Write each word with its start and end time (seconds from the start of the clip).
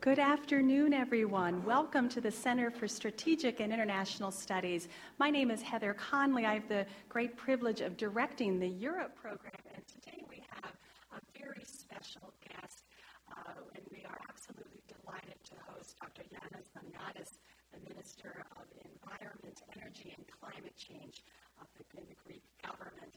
Good 0.00 0.18
afternoon, 0.18 0.94
everyone. 0.94 1.62
Welcome 1.62 2.08
to 2.08 2.22
the 2.22 2.30
Center 2.30 2.70
for 2.70 2.88
Strategic 2.88 3.60
and 3.60 3.70
International 3.70 4.30
Studies. 4.30 4.88
My 5.18 5.28
name 5.28 5.50
is 5.50 5.60
Heather 5.60 5.92
Conley. 5.92 6.46
I 6.46 6.54
have 6.54 6.66
the 6.68 6.86
great 7.10 7.36
privilege 7.36 7.82
of 7.82 7.98
directing 7.98 8.58
the 8.58 8.66
Europe 8.66 9.14
program, 9.14 9.60
and 9.74 9.84
today 9.86 10.24
we 10.30 10.42
have 10.48 10.72
a 11.12 11.20
very 11.38 11.62
special 11.66 12.32
guest, 12.48 12.84
uh, 13.28 13.52
and 13.74 13.84
we 13.92 14.02
are 14.08 14.16
absolutely 14.30 14.80
delighted 14.88 15.36
to 15.44 15.52
host 15.68 15.96
Dr. 16.00 16.22
Yannis 16.32 16.72
Maniatis, 16.72 17.36
the 17.76 17.92
Minister 17.92 18.46
of 18.56 18.64
Environment, 18.80 19.60
Energy, 19.76 20.14
and 20.16 20.24
Climate 20.40 20.76
Change 20.78 21.24
of 21.60 21.66
the 21.76 21.84
Greek 22.24 22.42
government. 22.64 23.12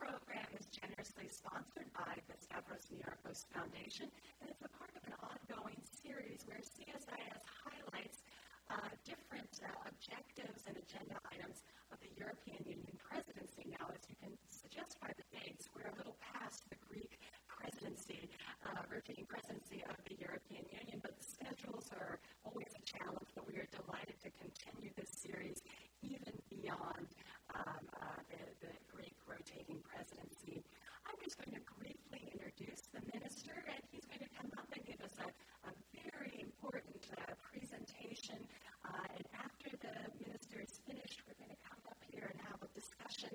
Program 0.00 0.48
is 0.56 0.64
generously 0.72 1.28
sponsored 1.28 1.92
by 1.92 2.16
the 2.24 2.32
Stavros 2.40 2.88
Niarchos 2.88 3.44
Foundation, 3.52 4.08
and 4.40 4.48
it's 4.48 4.64
a 4.64 4.72
part 4.80 4.88
of 4.96 5.04
an 5.04 5.12
ongoing 5.20 5.76
series 5.84 6.40
where 6.48 6.64
CSIS 6.64 7.44
highlights 7.44 8.24
uh, 8.72 8.88
different 9.04 9.60
uh, 9.60 9.68
objectives 9.92 10.64
and 10.64 10.80
agenda 10.80 11.20
items 11.28 11.68
of 11.92 12.00
the 12.00 12.08
European 12.16 12.64
Union 12.64 12.96
presidency. 12.96 13.68
Now, 13.76 13.92
as 13.92 14.00
you 14.08 14.16
can 14.16 14.32
suggest 14.48 14.96
by 15.04 15.12
the 15.12 15.26
dates, 15.36 15.68
we're 15.76 15.92
a 15.92 15.96
little 16.00 16.16
past 16.24 16.64
the 16.72 16.80
Greek 16.88 17.20
presidency, 17.44 18.32
uh, 18.64 18.80
rotating 18.88 19.28
presidency 19.28 19.84
of 19.84 20.00
the 20.08 20.16
European 20.16 20.64
Union, 20.72 21.04
but 21.04 21.12
the 21.20 21.28
schedules 21.28 21.92
are 21.92 22.16
always 22.48 22.72
a 22.72 22.82
challenge, 22.88 23.28
but 23.36 23.44
we 23.44 23.60
are 23.60 23.68
delighted 23.68 24.16
to 24.24 24.32
continue 24.40 24.88
this 24.96 25.12
series 25.12 25.60
even 26.00 26.32
beyond 26.48 27.04
um, 27.54 27.84
uh, 27.96 28.20
the, 28.30 28.42
the 28.66 28.72
Greek 28.92 29.16
rotating 29.26 29.80
presidency. 29.86 30.62
I'm 31.06 31.18
just 31.22 31.38
going 31.40 31.56
to 31.56 31.64
briefly 31.78 32.22
introduce 32.30 32.86
the 32.94 33.02
minister, 33.14 33.54
and 33.66 33.80
he's 33.90 34.06
going 34.06 34.22
to 34.22 34.32
come 34.36 34.50
up 34.58 34.68
and 34.72 34.82
give 34.86 35.00
us 35.02 35.16
a, 35.18 35.28
a 35.66 35.72
very 36.14 36.38
important 36.38 37.02
uh, 37.16 37.34
presentation. 37.50 38.38
Uh, 38.86 39.16
and 39.16 39.26
after 39.34 39.70
the 39.80 39.94
minister 40.22 40.62
is 40.62 40.78
finished, 40.86 41.22
we're 41.26 41.38
going 41.40 41.52
to 41.52 41.62
come 41.66 41.82
up 41.90 41.98
here 42.10 42.30
and 42.30 42.38
have 42.46 42.60
a 42.62 42.70
discussion 42.76 43.32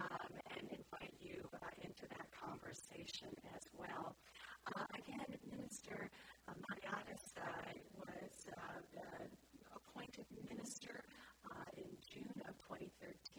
um, 0.00 0.32
and 0.56 0.64
invite 0.70 1.14
you 1.20 1.42
uh, 1.58 1.72
into 1.82 2.06
that 2.10 2.28
conversation 2.32 3.30
as 3.54 3.64
well. 3.76 4.16
Uh, 4.76 4.84
again, 4.94 5.28
Minister 5.50 6.10
uh, 6.48 6.52
Maniatis 6.68 7.32
uh, 7.40 7.72
was 7.96 8.48
appointed 9.74 10.26
minister 10.48 11.04
in 11.76 11.88
June 12.10 12.38
of 12.48 12.54
2013. 12.68 13.37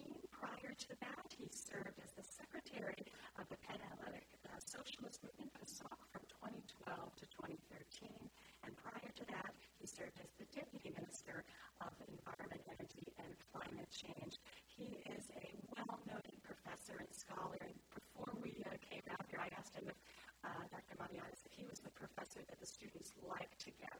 To 0.79 0.95
that, 1.03 1.27
he 1.35 1.43
served 1.51 1.99
as 1.99 2.15
the 2.15 2.23
secretary 2.23 3.03
of 3.35 3.43
the 3.51 3.59
Pan-Hellenic 3.67 4.23
Socialist 4.63 5.19
Movement, 5.27 5.51
PASOK, 5.59 5.99
from 6.15 6.23
2012 6.39 7.19
to 7.19 7.25
2013. 7.35 8.15
And 8.63 8.71
prior 8.79 9.11
to 9.11 9.25
that, 9.27 9.51
he 9.75 9.83
served 9.83 10.15
as 10.23 10.31
the 10.39 10.47
Deputy 10.55 10.95
Minister 10.95 11.43
of 11.83 11.91
Environment, 12.07 12.63
Energy, 12.71 13.11
and 13.19 13.27
Climate 13.51 13.91
Change. 13.91 14.39
He 14.71 15.03
is 15.11 15.27
a 15.35 15.51
well-noted 15.75 16.39
professor 16.47 16.95
and 16.95 17.11
scholar. 17.11 17.59
And 17.59 17.75
before 17.91 18.31
we 18.39 18.63
uh, 18.63 18.79
came 18.79 19.03
out 19.11 19.27
here, 19.27 19.43
I 19.43 19.51
asked 19.59 19.75
him 19.75 19.83
if 19.83 19.99
uh, 20.47 20.63
Dr. 20.71 20.95
Maniatis 20.95 21.43
if 21.43 21.51
he 21.59 21.67
was 21.67 21.83
the 21.83 21.91
professor 21.91 22.39
that 22.47 22.59
the 22.59 22.69
students 22.69 23.11
liked 23.27 23.59
to 23.67 23.71
get. 23.75 23.99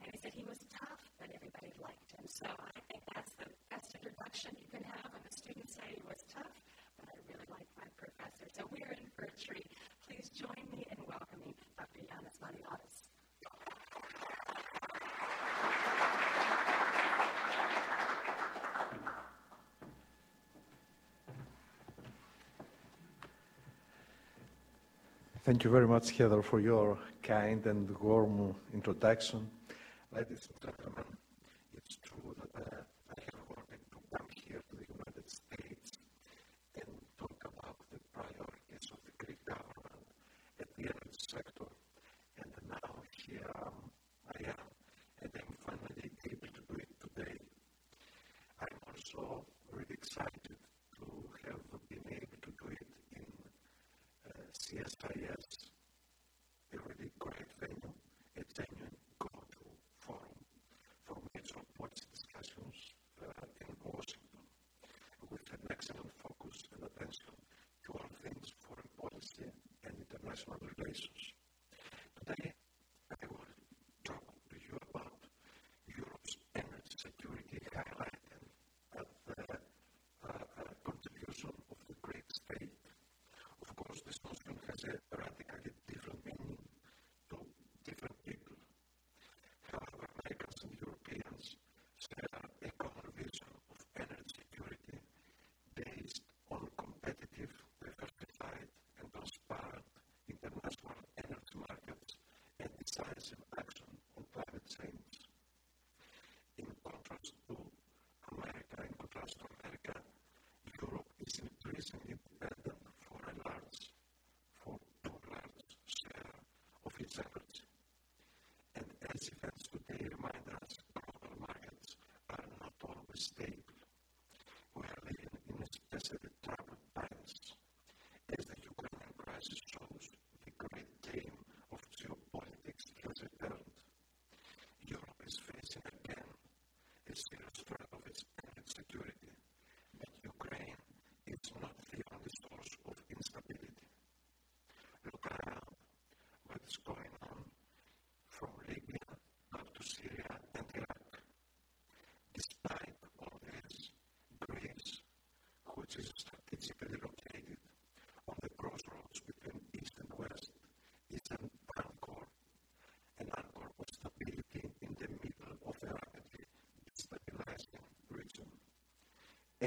And 0.00 0.12
he 0.12 0.16
said 0.16 0.32
he 0.32 0.44
was 0.48 0.64
tough, 0.72 1.00
but 1.20 1.28
everybody 1.32 1.72
liked 1.80 2.08
him. 2.12 2.24
So 2.28 2.46
I 2.48 2.80
think 2.88 3.02
that's 3.12 3.32
the 3.36 3.48
best 3.70 3.92
introduction 3.96 4.56
you 4.60 4.68
can 4.72 4.84
have 4.84 5.12
when 5.12 5.22
the 5.24 5.32
students 5.34 5.74
say 5.74 5.84
he 5.88 6.02
was 6.04 6.20
tough, 6.32 6.56
but 7.00 7.08
I 7.08 7.16
really 7.28 7.48
like 7.48 7.68
my 7.76 7.88
professor. 7.96 8.46
So 8.52 8.68
we're 8.70 8.92
in 8.92 9.08
for 9.16 9.24
a 9.24 9.34
treat. 9.36 9.68
Please 10.08 10.28
join 10.30 10.64
me 10.72 10.86
in 10.90 10.98
welcoming 11.04 11.54
Dr. 11.76 12.00
Yannis 12.04 12.36
Maniatis. 12.40 13.06
Thank 25.46 25.62
you 25.62 25.70
very 25.70 25.86
much, 25.86 26.10
Heather, 26.10 26.42
for 26.42 26.58
your 26.58 26.98
kind 27.22 27.64
and 27.66 27.88
warm 28.00 28.56
introduction. 28.74 29.48
Ladies 30.12 30.48
and 30.50 30.75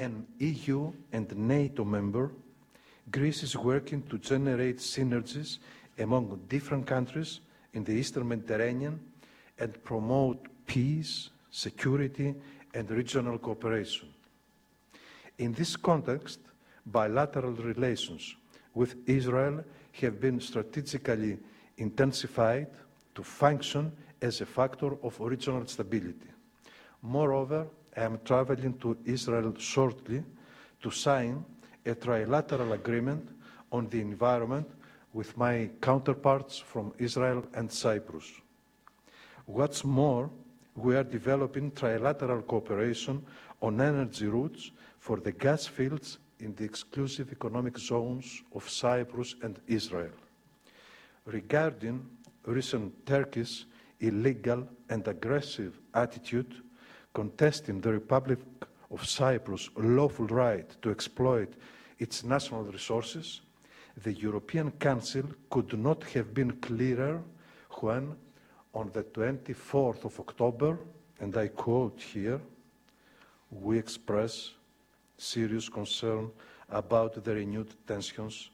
an 0.00 0.26
EU 0.38 0.90
and 1.12 1.36
NATO 1.36 1.84
member, 1.84 2.32
Greece 3.10 3.42
is 3.42 3.54
working 3.54 4.02
to 4.08 4.16
generate 4.18 4.78
synergies 4.78 5.58
among 5.98 6.40
different 6.48 6.86
countries 6.86 7.40
in 7.74 7.84
the 7.84 7.92
Eastern 7.92 8.26
Mediterranean 8.26 8.98
and 9.58 9.84
promote 9.84 10.46
peace, 10.66 11.28
security, 11.50 12.34
and 12.72 12.90
regional 12.90 13.38
cooperation. 13.38 14.08
In 15.38 15.52
this 15.52 15.76
context, 15.76 16.40
bilateral 16.86 17.52
relations 17.52 18.36
with 18.72 18.96
Israel 19.06 19.62
have 20.00 20.18
been 20.18 20.40
strategically 20.40 21.38
intensified 21.76 22.68
to 23.14 23.22
function 23.22 23.92
as 24.22 24.40
a 24.40 24.46
factor 24.46 24.96
of 25.02 25.20
regional 25.20 25.66
stability. 25.66 26.30
Moreover, 27.02 27.66
I 28.00 28.04
am 28.04 28.18
traveling 28.24 28.78
to 28.78 28.96
Israel 29.04 29.52
shortly 29.58 30.24
to 30.80 30.90
sign 30.90 31.44
a 31.84 31.94
trilateral 31.94 32.72
agreement 32.72 33.28
on 33.70 33.88
the 33.90 34.00
environment 34.00 34.66
with 35.12 35.36
my 35.36 35.68
counterparts 35.82 36.56
from 36.56 36.94
Israel 36.96 37.44
and 37.52 37.70
Cyprus. 37.70 38.24
What's 39.44 39.84
more, 39.84 40.30
we 40.74 40.96
are 40.96 41.04
developing 41.04 41.72
trilateral 41.72 42.46
cooperation 42.46 43.22
on 43.60 43.82
energy 43.82 44.28
routes 44.28 44.70
for 44.98 45.18
the 45.18 45.32
gas 45.32 45.66
fields 45.66 46.16
in 46.38 46.54
the 46.54 46.64
exclusive 46.64 47.30
economic 47.30 47.76
zones 47.76 48.42
of 48.54 48.66
Cyprus 48.66 49.34
and 49.42 49.60
Israel. 49.66 50.16
Regarding 51.26 52.08
recent 52.46 53.04
Turkey's 53.04 53.66
illegal 54.00 54.66
and 54.88 55.06
aggressive 55.06 55.78
attitude 55.92 56.62
contesting 57.12 57.80
the 57.80 57.92
Republic 57.92 58.38
of 58.90 59.06
Cyprus' 59.06 59.70
lawful 59.76 60.26
right 60.26 60.68
to 60.82 60.90
exploit 60.90 61.52
its 61.98 62.24
national 62.24 62.64
resources, 62.64 63.40
the 64.02 64.12
European 64.12 64.70
Council 64.72 65.24
could 65.50 65.78
not 65.78 66.02
have 66.04 66.32
been 66.32 66.52
clearer 66.52 67.22
when, 67.80 68.16
on 68.74 68.90
the 68.92 69.02
24th 69.02 70.04
of 70.04 70.18
October, 70.20 70.78
and 71.20 71.36
I 71.36 71.48
quote 71.48 72.00
here, 72.00 72.40
we 73.50 73.78
express 73.78 74.52
serious 75.18 75.68
concern 75.68 76.30
about 76.70 77.22
the 77.22 77.34
renewed 77.34 77.74
tensions 77.86 78.50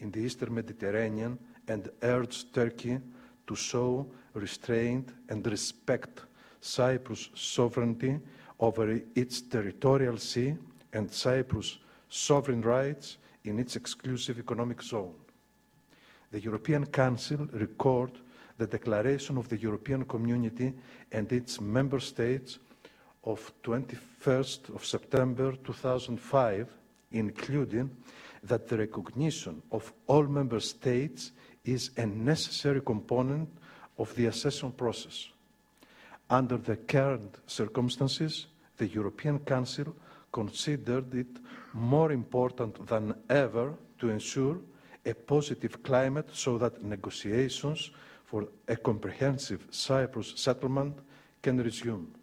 in 0.00 0.10
the 0.10 0.20
Eastern 0.20 0.54
Mediterranean 0.54 1.38
and 1.68 1.88
urge 2.02 2.52
Turkey 2.52 2.98
to 3.46 3.54
show 3.54 4.06
restraint 4.34 5.10
and 5.28 5.46
respect 5.46 6.22
Cyprus' 6.60 7.30
sovereignty 7.34 8.18
over 8.58 9.00
its 9.14 9.40
territorial 9.42 10.18
sea 10.18 10.56
and 10.92 11.10
Cyprus' 11.10 11.78
sovereign 12.08 12.62
rights 12.62 13.18
in 13.44 13.58
its 13.58 13.76
exclusive 13.76 14.38
economic 14.38 14.82
zone. 14.82 15.14
The 16.30 16.40
European 16.40 16.86
Council 16.86 17.48
recorded 17.52 18.18
the 18.58 18.66
declaration 18.66 19.38
of 19.38 19.48
the 19.48 19.56
European 19.56 20.04
Community 20.04 20.72
and 21.10 21.32
its 21.32 21.60
member 21.60 21.98
states 21.98 22.58
of 23.24 23.52
21st 23.62 24.74
of 24.74 24.84
September 24.84 25.52
2005, 25.64 26.68
including 27.12 27.90
that 28.42 28.68
the 28.68 28.78
recognition 28.78 29.62
of 29.72 29.92
all 30.06 30.24
member 30.24 30.60
states 30.60 31.32
is 31.64 31.90
a 31.96 32.06
necessary 32.06 32.80
component 32.80 33.48
of 33.98 34.14
the 34.14 34.26
accession 34.26 34.72
process. 34.72 35.28
Under 36.30 36.58
the 36.58 36.76
current 36.76 37.38
circumstances, 37.46 38.46
the 38.76 38.86
European 38.86 39.40
Council 39.40 39.96
considered 40.30 41.12
it 41.12 41.40
more 41.72 42.12
important 42.12 42.86
than 42.86 43.14
ever 43.28 43.74
to 43.98 44.10
ensure 44.10 44.58
a 45.04 45.12
positive 45.12 45.82
climate 45.82 46.28
so 46.32 46.56
that 46.56 46.84
negotiations 46.84 47.90
for 48.24 48.46
a 48.68 48.76
comprehensive 48.76 49.66
Cyprus 49.72 50.34
settlement 50.36 50.96
can 51.42 51.58
resume. 51.58 52.14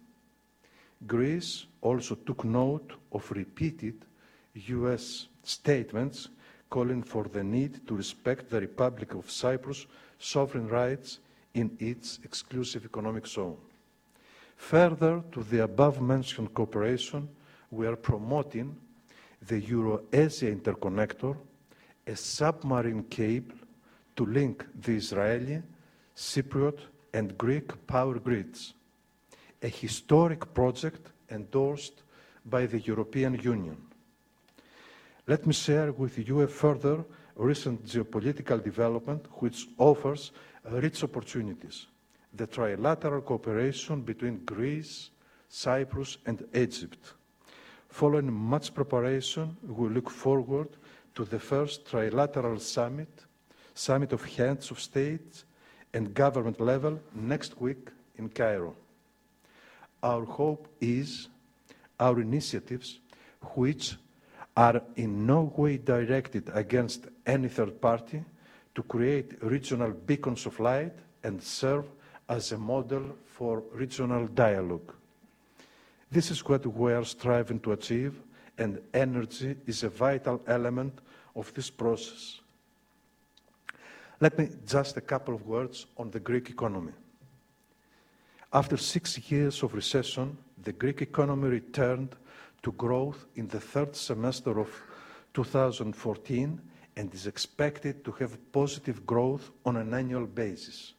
Greece 1.06 1.66
also 1.82 2.14
took 2.14 2.44
note 2.44 2.94
of 3.12 3.30
repeated 3.30 4.06
US 4.54 5.28
statements 5.42 6.28
calling 6.70 7.02
for 7.02 7.24
the 7.24 7.44
need 7.44 7.86
to 7.86 7.94
respect 7.94 8.48
the 8.48 8.60
Republic 8.60 9.12
of 9.14 9.30
Cyprus' 9.30 9.86
sovereign 10.18 10.68
rights 10.68 11.18
in 11.52 11.76
its 11.78 12.20
exclusive 12.24 12.86
economic 12.86 13.26
zone. 13.26 13.58
Further 14.58 15.22
to 15.32 15.42
the 15.44 15.62
above 15.62 16.02
mentioned 16.02 16.52
cooperation, 16.52 17.28
we 17.70 17.86
are 17.86 17.96
promoting 17.96 18.76
the 19.40 19.60
Euro-Asia 19.60 20.54
Interconnector, 20.54 21.36
a 22.06 22.16
submarine 22.16 23.04
cable 23.04 23.54
to 24.16 24.26
link 24.26 24.66
the 24.74 24.96
Israeli, 24.96 25.62
Cypriot 26.14 26.80
and 27.14 27.38
Greek 27.38 27.86
power 27.86 28.18
grids, 28.18 28.74
a 29.62 29.68
historic 29.68 30.52
project 30.52 31.12
endorsed 31.30 32.02
by 32.44 32.66
the 32.66 32.80
European 32.80 33.34
Union. 33.40 33.76
Let 35.26 35.46
me 35.46 35.52
share 35.52 35.92
with 35.92 36.18
you 36.18 36.40
a 36.40 36.48
further 36.48 37.04
recent 37.36 37.86
geopolitical 37.86 38.62
development 38.62 39.26
which 39.40 39.68
offers 39.78 40.32
rich 40.64 41.04
opportunities 41.04 41.86
the 42.38 42.46
trilateral 42.46 43.24
cooperation 43.24 44.00
between 44.00 44.44
Greece, 44.44 45.10
Cyprus, 45.48 46.18
and 46.24 46.44
Egypt. 46.54 47.14
Following 47.88 48.32
much 48.32 48.72
preparation, 48.72 49.56
we 49.66 49.88
look 49.88 50.08
forward 50.08 50.68
to 51.16 51.24
the 51.24 51.40
first 51.40 51.84
trilateral 51.84 52.60
summit, 52.60 53.08
summit 53.74 54.12
of 54.12 54.24
heads 54.24 54.70
of 54.70 54.80
state 54.80 55.42
and 55.92 56.14
government 56.14 56.60
level 56.60 57.00
next 57.12 57.60
week 57.60 57.90
in 58.16 58.28
Cairo. 58.28 58.76
Our 60.02 60.24
hope 60.24 60.68
is 60.80 61.28
our 61.98 62.20
initiatives, 62.20 63.00
which 63.54 63.96
are 64.56 64.80
in 64.94 65.26
no 65.26 65.52
way 65.56 65.78
directed 65.78 66.50
against 66.54 67.06
any 67.26 67.48
third 67.48 67.80
party, 67.80 68.24
to 68.76 68.82
create 68.84 69.42
regional 69.42 69.90
beacons 69.90 70.46
of 70.46 70.60
light 70.60 70.92
and 71.24 71.42
serve 71.42 71.84
as 72.28 72.52
a 72.52 72.58
model 72.58 73.16
for 73.24 73.62
regional 73.72 74.26
dialogue. 74.26 74.92
This 76.10 76.30
is 76.30 76.44
what 76.44 76.66
we 76.66 76.92
are 76.92 77.04
striving 77.04 77.60
to 77.60 77.72
achieve, 77.72 78.20
and 78.58 78.80
energy 78.92 79.56
is 79.66 79.82
a 79.82 79.88
vital 79.88 80.42
element 80.46 81.00
of 81.34 81.52
this 81.54 81.70
process. 81.70 82.40
Let 84.20 84.38
me 84.38 84.48
just 84.66 84.96
a 84.96 85.00
couple 85.00 85.34
of 85.34 85.46
words 85.46 85.86
on 85.96 86.10
the 86.10 86.20
Greek 86.20 86.50
economy. 86.50 86.92
After 88.52 88.76
six 88.76 89.30
years 89.30 89.62
of 89.62 89.74
recession, 89.74 90.36
the 90.64 90.72
Greek 90.72 91.02
economy 91.02 91.48
returned 91.48 92.16
to 92.62 92.72
growth 92.72 93.26
in 93.36 93.46
the 93.46 93.60
third 93.60 93.94
semester 93.94 94.58
of 94.58 94.68
2014 95.34 96.60
and 96.96 97.14
is 97.14 97.26
expected 97.26 98.04
to 98.04 98.10
have 98.12 98.36
positive 98.50 99.06
growth 99.06 99.50
on 99.64 99.76
an 99.76 99.94
annual 99.94 100.26
basis 100.26 100.94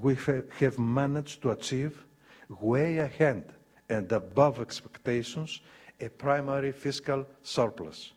we 0.00 0.16
have 0.60 0.78
managed 0.78 1.42
to 1.42 1.50
achieve 1.50 2.04
way 2.48 2.98
ahead 2.98 3.52
and 3.88 4.10
above 4.12 4.60
expectations 4.60 5.60
a 6.00 6.08
primary 6.08 6.72
fiscal 6.72 7.26
surplus. 7.42 8.12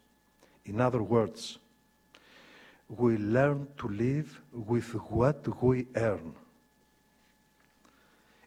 In 0.65 0.79
other 0.79 1.01
words, 1.01 1.57
we 2.87 3.17
learn 3.17 3.67
to 3.77 3.87
live 3.87 4.39
with 4.53 4.89
what 5.09 5.63
we 5.63 5.87
earn. 5.95 6.35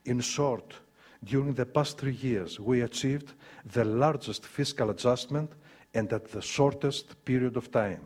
In 0.04 0.20
short, 0.20 0.74
during 1.24 1.54
the 1.54 1.66
past 1.66 1.98
three 1.98 2.12
years, 2.14 2.60
we 2.60 2.82
achieved 2.82 3.32
the 3.64 3.84
largest 3.84 4.44
fiscal 4.44 4.90
adjustment 4.90 5.50
and 5.94 6.12
at 6.12 6.30
the 6.30 6.42
shortest 6.42 7.24
period 7.24 7.56
of 7.56 7.72
time. 7.72 8.04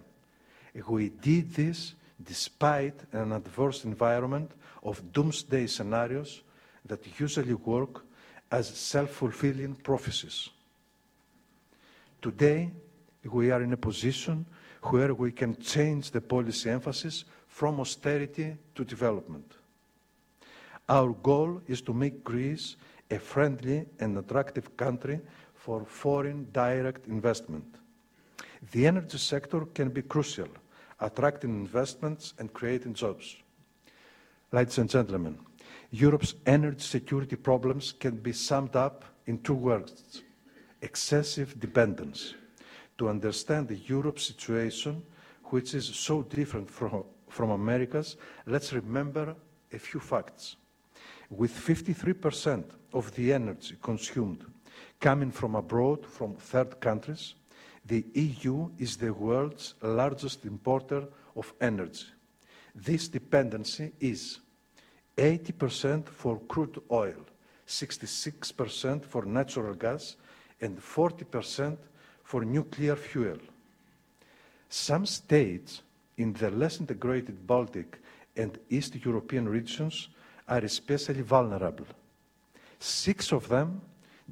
We 0.87 1.08
did 1.08 1.52
this 1.52 1.94
despite 2.23 2.94
an 3.12 3.32
adverse 3.32 3.85
environment 3.85 4.52
of 4.82 5.12
doomsday 5.12 5.66
scenarios 5.66 6.42
that 6.85 7.20
usually 7.20 7.54
work 7.54 8.04
as 8.50 8.68
self-fulfilling 8.68 9.75
prophecies. 9.76 10.49
Today, 12.23 12.70
we 13.25 13.50
are 13.50 13.62
in 13.62 13.73
a 13.73 13.76
position 13.76 14.47
where 14.82 15.12
we 15.14 15.32
can 15.32 15.56
change 15.56 16.11
the 16.11 16.20
policy 16.20 16.70
emphasis 16.70 17.25
from 17.47 17.80
austerity 17.80 18.56
to 18.75 18.85
development. 18.85 19.52
Our 20.88 21.12
goal 21.12 21.61
is 21.66 21.82
to 21.82 21.92
make 21.92 22.25
Greece 22.25 22.76
a 23.11 23.18
friendly 23.18 23.87
and 24.00 24.16
attractive 24.16 24.76
country 24.76 25.20
for 25.54 25.85
foreign 25.85 26.49
direct 26.52 27.06
investment. 27.06 27.64
The 28.73 28.87
energy 28.87 29.18
sector 29.18 29.66
can 29.66 29.90
be 29.90 30.02
crucial, 30.02 30.49
attracting 31.00 31.50
investments 31.50 32.35
and 32.38 32.52
creating 32.52 32.94
jobs. 32.94 33.37
Ladies 34.50 34.78
and 34.78 34.88
gentlemen, 34.88 35.38
Europe's 35.90 36.34
energy 36.46 36.80
security 36.80 37.36
problems 37.36 37.92
can 37.92 38.16
be 38.16 38.32
summed 38.32 38.76
up 38.76 39.04
in 39.26 39.38
two 39.40 39.54
words 39.54 40.22
excessive 40.80 41.60
dependence. 41.60 42.34
To 42.96 43.10
understand 43.10 43.70
Europe's 43.86 44.24
situation, 44.24 45.02
which 45.44 45.74
is 45.74 45.84
so 45.84 46.22
different 46.22 46.70
from, 46.70 47.04
from 47.28 47.50
America's, 47.50 48.16
let's 48.46 48.72
remember 48.72 49.36
a 49.70 49.78
few 49.78 50.00
facts. 50.00 50.56
With 51.28 51.52
53% 51.52 52.64
of 52.94 53.14
the 53.16 53.34
energy 53.34 53.76
consumed 53.82 54.46
coming 54.98 55.30
from 55.30 55.56
abroad, 55.56 56.06
from 56.06 56.36
third 56.36 56.80
countries, 56.80 57.34
the 57.84 58.02
EU 58.14 58.70
is 58.78 58.96
the 58.96 59.12
world's 59.12 59.74
largest 59.82 60.46
importer 60.46 61.06
of 61.36 61.52
energy. 61.60 62.06
This 62.85 63.08
dependency 63.08 63.92
is 63.99 64.38
80% 65.16 66.08
for 66.08 66.38
crude 66.47 66.80
oil, 66.92 67.26
66% 67.66 69.04
for 69.04 69.25
natural 69.25 69.75
gas, 69.75 70.14
and 70.61 70.78
40% 70.78 71.76
for 72.23 72.44
nuclear 72.44 72.94
fuel. 72.94 73.38
Some 74.68 75.06
states 75.06 75.82
in 76.18 76.32
the 76.35 76.50
less 76.50 76.78
integrated 76.78 77.44
Baltic 77.44 77.99
and 78.37 78.56
East 78.70 78.94
European 79.04 79.49
regions 79.49 80.08
are 80.47 80.58
especially 80.58 81.23
vulnerable. 81.23 81.87
Six 82.78 83.32
of 83.32 83.49
them 83.49 83.80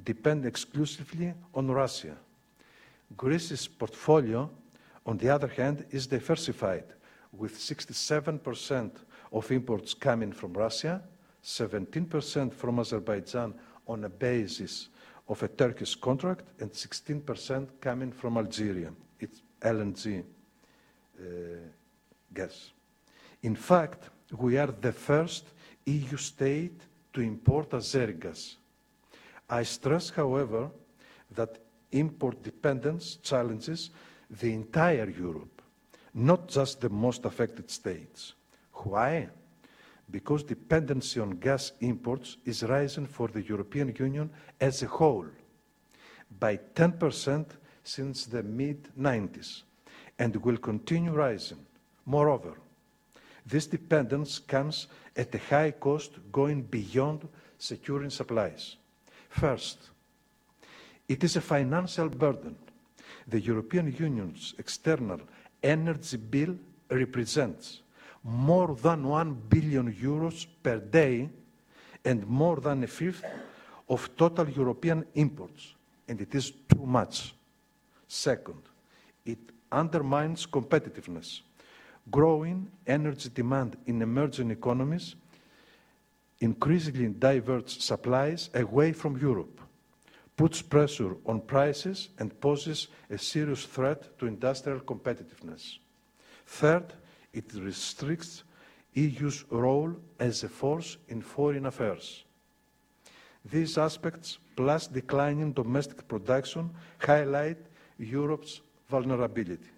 depend 0.05 0.47
exclusively 0.47 1.35
on 1.53 1.69
Russia. 1.69 2.17
Greece's 3.17 3.67
portfolio, 3.67 4.49
on 5.05 5.19
the 5.19 5.31
other 5.31 5.49
hand, 5.49 5.85
is 5.91 6.07
diversified, 6.07 6.85
with 7.39 7.57
67% 7.59 8.91
of 9.33 9.51
imports 9.51 9.95
coming 9.95 10.33
from 10.33 10.53
Russia, 10.53 11.03
17% 11.43 12.53
from 12.53 12.79
Azerbaijan 12.79 13.55
on 13.87 14.05
a 14.05 14.09
basis 14.09 14.89
of 15.29 15.43
a 15.43 15.49
Turkish 15.49 15.95
contract, 15.95 16.45
and 16.61 16.71
16% 16.71 17.69
coming 17.81 18.13
from 18.13 18.37
Algeria. 18.37 18.93
It's 19.19 19.43
LNG 19.61 20.23
uh, 21.19 21.25
gas. 22.33 22.73
In 23.43 23.57
fact, 23.57 24.11
we 24.39 24.57
are 24.59 24.69
the 24.69 24.93
first 24.93 25.47
EU 25.87 26.17
state 26.17 26.81
to 27.13 27.21
import 27.21 27.71
Azeri 27.71 28.19
gas. 28.19 28.57
I 29.49 29.63
stress, 29.63 30.11
however, 30.11 30.71
that 31.31 31.59
import 31.93 32.43
dependence 32.43 33.17
challenges 33.17 33.91
the 34.29 34.53
entire 34.53 35.09
Europe, 35.09 35.56
not 36.17 36.49
just 36.49 36.81
the 36.81 36.89
most 36.89 37.27
affected 37.27 37.71
states. 37.71 38.33
Why? 38.73 39.29
Because 40.11 40.43
dependency 40.43 41.21
on 41.21 41.33
gas 41.33 41.73
imports 41.81 42.39
is 42.47 42.63
rising 42.63 43.07
for 43.07 43.29
the 43.29 43.43
European 43.43 43.95
Union 43.99 44.31
as 44.59 44.83
a 44.83 44.87
whole 44.87 45.27
by 46.41 46.59
10% 46.75 47.47
since 47.85 48.25
the 48.25 48.43
mid 48.43 48.89
90s 48.99 49.63
and 50.19 50.35
will 50.37 50.57
continue 50.57 51.13
rising. 51.13 51.65
Moreover, 52.07 52.55
this 53.45 53.67
dependence 53.67 54.39
comes 54.39 54.87
at 55.15 55.35
a 55.35 55.39
high 55.39 55.73
cost 55.73 56.13
going 56.33 56.63
beyond 56.63 57.29
securing 57.59 58.11
supplies. 58.11 58.77
First, 59.29 59.91
it 61.09 61.23
is 61.23 61.37
a 61.37 61.43
financial 61.43 62.09
burden. 62.09 62.57
The 63.29 63.41
European 63.41 63.95
Union's 63.99 64.55
external 64.59 65.21
energy 65.67 66.17
bill 66.17 66.57
represents 66.89 67.83
more 68.23 68.75
than 68.75 69.07
1 69.07 69.35
billion 69.49 69.93
euros 69.93 70.47
per 70.63 70.79
day 70.79 71.29
and 72.05 72.27
more 72.27 72.61
than 72.61 72.85
a 72.85 72.87
fifth 72.87 73.25
of 73.89 74.09
total 74.17 74.49
European 74.49 75.05
imports, 75.15 75.75
and 76.09 76.21
it 76.21 76.35
is 76.35 76.53
too 76.69 76.87
much. 76.87 77.35
Second, 78.09 78.63
it 79.25 79.39
undermines 79.71 80.47
competitiveness. 80.47 81.41
Growing 82.11 82.69
energy 82.87 83.29
demand 83.35 83.77
in 83.87 84.03
emerging 84.03 84.51
economies 84.51 85.17
increasingly 86.41 87.09
diverts 87.09 87.85
supplies 87.85 88.51
away 88.55 88.93
from 88.93 89.17
Europe, 89.19 89.61
puts 90.37 90.61
pressure 90.61 91.17
on 91.25 91.41
prices, 91.41 92.11
and 92.19 92.39
poses 92.41 92.89
a 93.11 93.19
serious 93.19 93.65
threat 93.65 94.19
to 94.19 94.27
industrial 94.27 94.81
competitiveness. 94.81 95.79
Third, 96.47 96.93
it 97.33 97.53
restricts 97.55 98.45
EU's 98.95 99.45
role 99.51 99.95
as 100.19 100.45
a 100.45 100.49
force 100.49 100.99
in 101.09 101.21
foreign 101.23 101.67
affairs. 101.67 102.25
These 103.45 103.79
aspects, 103.79 104.39
plus 104.57 104.87
declining 104.87 105.53
domestic 105.53 106.07
production, 106.09 106.71
highlight 106.99 107.59
Europe's 107.99 108.61
vulnerability. 108.89 109.71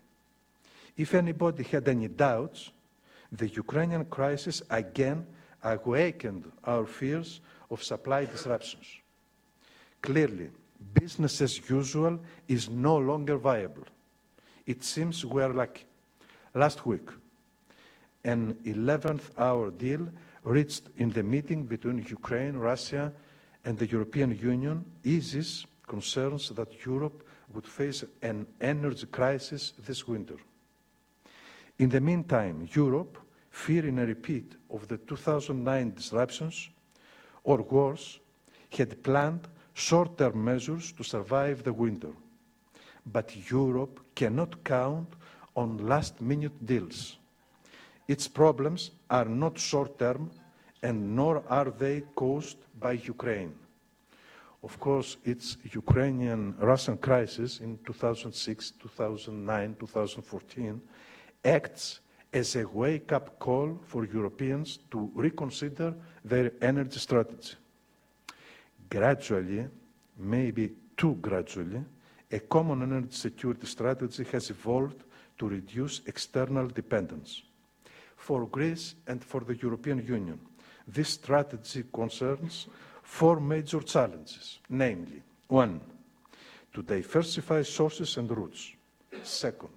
If 0.96 1.14
anybody 1.14 1.62
had 1.64 1.86
any 1.88 2.08
doubts, 2.08 2.70
the 3.30 3.48
Ukrainian 3.48 4.04
crisis 4.06 4.62
again 4.70 5.26
awakened 5.62 6.50
our 6.64 6.86
fears 6.86 7.40
of 7.70 7.82
supply 7.82 8.24
disruptions. 8.24 8.86
Clearly, 10.02 10.50
business 10.94 11.40
as 11.40 11.68
usual 11.68 12.18
is 12.46 12.68
no 12.68 12.96
longer 12.96 13.36
viable. 13.36 13.84
It 14.66 14.84
seems 14.84 15.24
we're 15.24 15.52
lucky. 15.52 15.84
Last 16.54 16.86
week, 16.86 17.08
an 18.24 18.54
11th 18.64 19.30
hour 19.38 19.70
deal 19.70 20.08
reached 20.44 20.84
in 20.96 21.10
the 21.10 21.22
meeting 21.22 21.64
between 21.64 21.98
Ukraine, 22.08 22.56
Russia, 22.56 23.12
and 23.64 23.78
the 23.78 23.86
European 23.86 24.36
Union 24.38 24.84
eases 25.04 25.66
concerns 25.86 26.50
that 26.50 26.84
Europe 26.84 27.26
would 27.54 27.66
face 27.66 28.04
an 28.22 28.46
energy 28.60 29.06
crisis 29.06 29.72
this 29.86 30.06
winter. 30.06 30.36
In 31.78 31.88
the 31.88 32.00
meantime, 32.00 32.68
Europe, 32.72 33.18
fearing 33.50 33.98
a 33.98 34.06
repeat 34.06 34.52
of 34.70 34.88
the 34.88 34.98
2009 34.98 35.94
disruptions, 35.94 36.68
or 37.44 37.62
worse, 37.62 38.18
had 38.70 39.02
planned 39.02 39.48
short 39.78 40.18
term 40.18 40.44
measures 40.44 40.90
to 40.92 41.04
survive 41.04 41.62
the 41.62 41.72
winter. 41.72 42.12
But 43.06 43.50
Europe 43.50 44.00
cannot 44.14 44.64
count 44.64 45.08
on 45.54 45.78
last 45.78 46.20
minute 46.20 46.66
deals. 46.66 47.16
Its 48.08 48.26
problems 48.26 48.90
are 49.08 49.24
not 49.24 49.58
short 49.58 49.98
term, 49.98 50.30
and 50.82 51.14
nor 51.14 51.44
are 51.48 51.70
they 51.70 52.02
caused 52.14 52.58
by 52.80 52.92
Ukraine. 52.92 53.54
Of 54.64 54.80
course, 54.80 55.16
its 55.24 55.56
Ukrainian 55.72 56.54
Russian 56.58 56.98
crisis 56.98 57.60
in 57.60 57.78
2006, 57.86 58.72
2009, 58.82 59.76
2014 59.78 60.80
acts 61.44 62.00
as 62.32 62.56
a 62.56 62.66
wake 62.66 63.12
up 63.12 63.38
call 63.38 63.78
for 63.86 64.04
Europeans 64.04 64.80
to 64.90 65.10
reconsider 65.14 65.94
their 66.24 66.50
energy 66.60 66.98
strategy. 66.98 67.54
Gradually, 68.88 69.66
maybe 70.16 70.72
too 70.96 71.16
gradually, 71.20 71.84
a 72.30 72.40
common 72.40 72.82
energy 72.82 73.08
security 73.10 73.66
strategy 73.66 74.24
has 74.32 74.50
evolved 74.50 75.04
to 75.38 75.48
reduce 75.48 76.02
external 76.06 76.66
dependence. 76.68 77.42
For 78.16 78.46
Greece 78.46 78.94
and 79.06 79.22
for 79.22 79.40
the 79.40 79.56
European 79.56 80.04
Union, 80.04 80.40
this 80.86 81.10
strategy 81.10 81.84
concerns 81.92 82.66
four 83.02 83.40
major 83.40 83.80
challenges, 83.80 84.58
namely, 84.68 85.22
one, 85.46 85.80
to 86.72 86.82
diversify 86.82 87.62
sources 87.62 88.16
and 88.16 88.30
routes. 88.30 88.72
Second, 89.22 89.70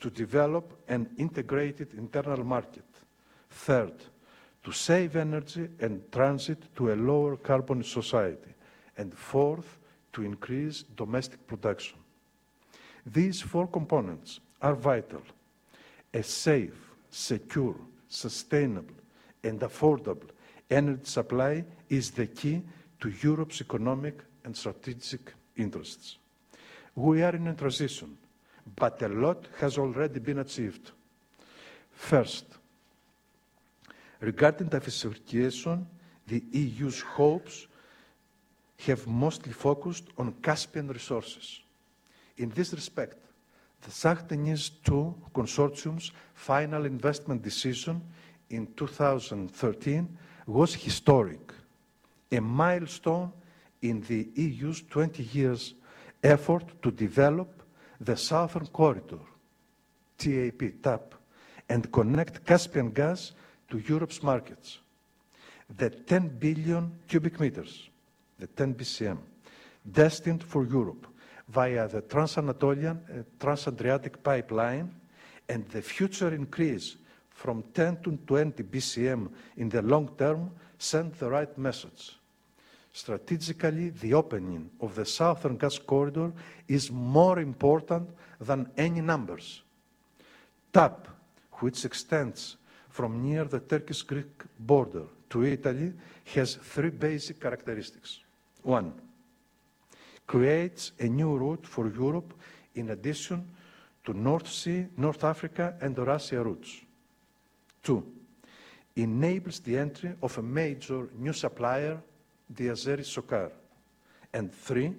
to 0.00 0.10
develop 0.10 0.72
an 0.88 1.08
integrated 1.16 1.94
internal 1.94 2.44
market. 2.44 2.84
Third, 3.50 3.94
to 4.68 4.74
save 4.74 5.16
energy 5.16 5.66
and 5.80 6.02
transit 6.12 6.58
to 6.76 6.92
a 6.92 6.94
lower 6.94 7.38
carbon 7.38 7.82
society. 7.82 8.52
And 8.98 9.14
fourth, 9.14 9.78
to 10.12 10.22
increase 10.22 10.84
domestic 10.94 11.46
production. 11.46 11.96
These 13.06 13.40
four 13.40 13.66
components 13.66 14.40
are 14.60 14.74
vital. 14.74 15.22
A 16.12 16.22
safe, 16.22 16.92
secure, 17.08 17.76
sustainable, 18.10 18.94
and 19.42 19.58
affordable 19.60 20.28
energy 20.70 21.04
supply 21.04 21.64
is 21.88 22.10
the 22.10 22.26
key 22.26 22.62
to 23.00 23.08
Europe's 23.22 23.62
economic 23.62 24.22
and 24.44 24.54
strategic 24.54 25.32
interests. 25.56 26.18
We 26.94 27.22
are 27.22 27.34
in 27.34 27.46
a 27.46 27.54
transition, 27.54 28.18
but 28.76 29.00
a 29.00 29.08
lot 29.08 29.48
has 29.60 29.78
already 29.78 30.20
been 30.20 30.40
achieved. 30.40 30.90
First, 31.90 32.57
regarding 34.20 34.68
diversification, 34.68 35.86
the 36.26 36.42
EU's 36.52 37.00
hopes 37.00 37.66
have 38.86 39.06
mostly 39.06 39.52
focused 39.52 40.04
on 40.16 40.34
Caspian 40.42 40.88
resources. 40.88 41.60
In 42.36 42.50
this 42.50 42.72
respect, 42.72 43.16
the 43.82 44.16
Deniz 44.28 44.70
II 44.88 45.14
consortium's 45.34 46.12
final 46.34 46.84
investment 46.84 47.42
decision 47.42 48.02
in 48.50 48.66
2013 48.76 50.08
was 50.46 50.74
historic, 50.74 51.52
a 52.30 52.40
milestone 52.40 53.32
in 53.82 54.00
the 54.02 54.28
EU's 54.34 54.82
20 54.82 55.22
years 55.22 55.74
effort 56.22 56.64
to 56.82 56.90
develop 56.90 57.62
the 58.00 58.16
Southern 58.16 58.66
Corridor, 58.66 59.20
TAP, 60.16 60.82
TAP, 60.82 61.14
and 61.68 61.90
connect 61.92 62.44
Caspian 62.44 62.90
gas 62.90 63.32
to 63.70 63.78
Europe's 63.78 64.22
markets. 64.22 64.78
The 65.76 65.90
10 65.90 66.38
billion 66.38 66.92
cubic 67.06 67.38
meters, 67.40 67.88
the 68.38 68.46
10 68.46 68.74
BCM, 68.74 69.18
destined 69.90 70.42
for 70.42 70.64
Europe 70.64 71.06
via 71.48 71.88
the 71.88 72.02
Trans-Anatolian 72.02 73.00
uh, 73.10 73.22
Trans-Adriatic 73.38 74.22
pipeline 74.22 74.94
and 75.48 75.66
the 75.68 75.82
future 75.82 76.34
increase 76.34 76.96
from 77.30 77.62
10 77.74 78.02
to 78.02 78.18
20 78.26 78.62
BCM 78.64 79.30
in 79.56 79.68
the 79.68 79.82
long 79.82 80.10
term 80.18 80.50
send 80.78 81.14
the 81.14 81.30
right 81.30 81.56
message. 81.56 82.18
Strategically, 82.92 83.90
the 83.90 84.14
opening 84.14 84.70
of 84.80 84.94
the 84.94 85.04
southern 85.04 85.56
gas 85.56 85.78
corridor 85.78 86.32
is 86.66 86.90
more 86.90 87.38
important 87.38 88.08
than 88.40 88.68
any 88.76 89.00
numbers. 89.00 89.62
TAP, 90.72 91.08
which 91.60 91.84
extends 91.84 92.56
from 92.98 93.22
near 93.22 93.44
the 93.44 93.60
Turkish-Greek 93.60 94.42
border 94.58 95.04
to 95.30 95.44
Italy, 95.44 95.92
has 96.34 96.56
three 96.56 96.90
basic 96.90 97.38
characteristics. 97.38 98.18
One, 98.64 98.92
creates 100.26 100.90
a 100.98 101.06
new 101.06 101.38
route 101.38 101.64
for 101.64 101.86
Europe 101.86 102.34
in 102.74 102.90
addition 102.90 103.46
to 104.04 104.12
North 104.12 104.48
Sea, 104.48 104.88
North 104.96 105.22
Africa, 105.22 105.74
and 105.80 105.96
Eurasia 105.96 106.42
routes. 106.42 106.80
Two, 107.84 108.02
enables 108.96 109.60
the 109.60 109.78
entry 109.78 110.14
of 110.20 110.36
a 110.36 110.42
major 110.42 111.08
new 111.16 111.32
supplier, 111.32 112.00
the 112.50 112.66
Azeri 112.66 113.04
SOCAR. 113.04 113.52
And 114.32 114.52
three, 114.52 114.92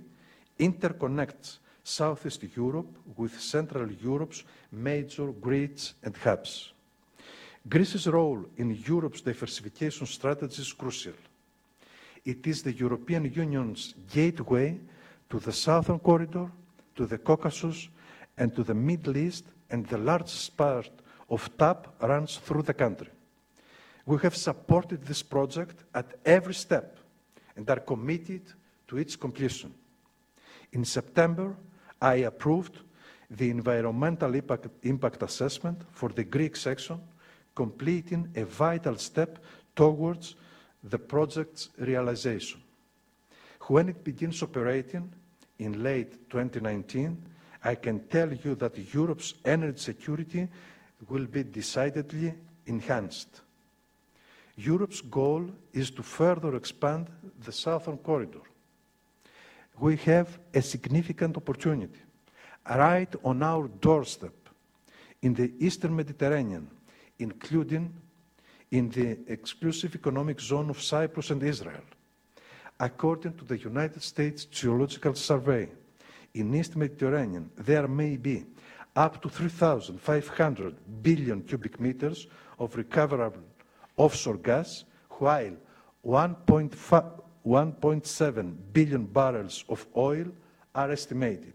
interconnects 0.58 1.58
Southeast 1.84 2.46
Europe 2.56 2.96
with 3.18 3.42
Central 3.42 3.92
Europe's 3.92 4.46
major 4.72 5.34
grids 5.34 5.96
and 6.02 6.16
hubs. 6.16 6.72
Greece's 7.68 8.08
role 8.08 8.46
in 8.58 8.72
Europe's 8.86 9.22
diversification 9.22 10.08
strategy 10.08 10.62
is 10.62 10.74
crucial. 10.74 11.14
It 12.26 12.46
is 12.48 12.64
the 12.64 12.74
European 12.74 13.26
Union's 13.26 13.94
gateway 14.12 14.80
to 15.30 15.40
the 15.40 15.52
Southern 15.52 16.00
Corridor, 16.00 16.52
to 16.96 17.06
the 17.06 17.18
Caucasus, 17.18 17.90
and 18.38 18.56
to 18.56 18.64
the 18.64 18.74
Middle 18.74 19.18
East, 19.18 19.46
and 19.70 19.86
the 19.86 19.98
largest 19.98 20.56
part 20.56 20.90
of 21.30 21.50
TAP 21.58 21.88
runs 22.02 22.38
through 22.38 22.64
the 22.64 22.74
country. 22.74 23.10
We 24.06 24.18
have 24.20 24.36
supported 24.36 25.06
this 25.06 25.22
project 25.22 25.84
at 25.94 26.16
every 26.26 26.56
step 26.56 26.98
and 27.56 27.70
are 27.70 27.80
committed 27.80 28.42
to 28.88 28.98
its 28.98 29.16
completion. 29.16 29.74
In 30.72 30.86
September, 30.86 31.56
I 32.02 32.16
approved 32.16 32.80
the 33.30 33.50
environmental 33.50 34.34
impact, 34.34 34.68
impact, 34.84 35.22
assessment 35.22 35.82
for 35.92 36.10
the 36.10 36.24
Greek 36.24 36.56
section, 36.56 37.00
completing 37.60 38.30
a 38.38 38.46
vital 38.46 38.96
step 38.96 39.38
towards 39.76 40.36
the 40.82 40.98
project's 40.98 41.68
realization. 41.78 42.62
When 43.68 43.90
it 43.90 44.02
begins 44.02 44.42
operating 44.42 45.12
in 45.58 45.84
late 45.84 46.30
2019, 46.30 47.22
I 47.62 47.76
can 47.76 48.00
tell 48.08 48.32
you 48.32 48.56
that 48.56 48.94
Europe's 48.94 49.34
energy 49.44 49.78
security 49.78 50.48
will 51.10 51.26
be 51.26 51.44
decidedly 51.44 52.34
enhanced. 52.66 53.42
Europe's 54.56 55.02
goal 55.02 55.52
is 55.74 55.92
to 55.92 56.02
further 56.02 56.56
expand 56.56 57.08
the 57.44 57.52
southern 57.52 57.98
corridor. 57.98 58.46
We 59.78 59.98
have 59.98 60.40
a 60.54 60.62
significant 60.62 61.36
opportunity 61.36 62.00
right 62.70 63.14
on 63.22 63.44
our 63.44 63.68
doorstep 63.68 64.40
in 65.22 65.34
the 65.34 65.52
eastern 65.60 65.94
Mediterranean, 65.94 66.70
including 67.20 67.94
in 68.72 68.90
the 68.90 69.18
exclusive 69.28 69.96
economic 69.96 70.40
zone 70.40 70.70
of 70.70 70.82
Cyprus 70.82 71.30
and 71.30 71.44
Israel. 71.44 71.84
According 72.80 73.34
to 73.34 73.46
the 73.46 73.58
United 73.58 74.02
States 74.02 74.46
Geological 74.46 75.16
Survey, 75.16 75.70
in 76.34 76.56
East 76.56 76.76
Mediterranean, 76.76 77.50
there 77.58 77.88
may 77.88 78.16
be 78.16 78.46
up 78.96 79.22
to 79.22 79.30
3,500 79.30 80.76
billion 81.02 81.42
cubic 81.42 81.80
meters 81.80 82.28
of 82.58 82.76
recoverable 82.76 83.42
offshore 83.98 84.38
gas, 84.38 84.86
while 85.10 85.56
1.7 86.06 88.56
billion 88.72 89.06
barrels 89.06 89.66
of 89.68 89.86
oil 89.96 90.26
are 90.76 90.92
estimated. 90.92 91.54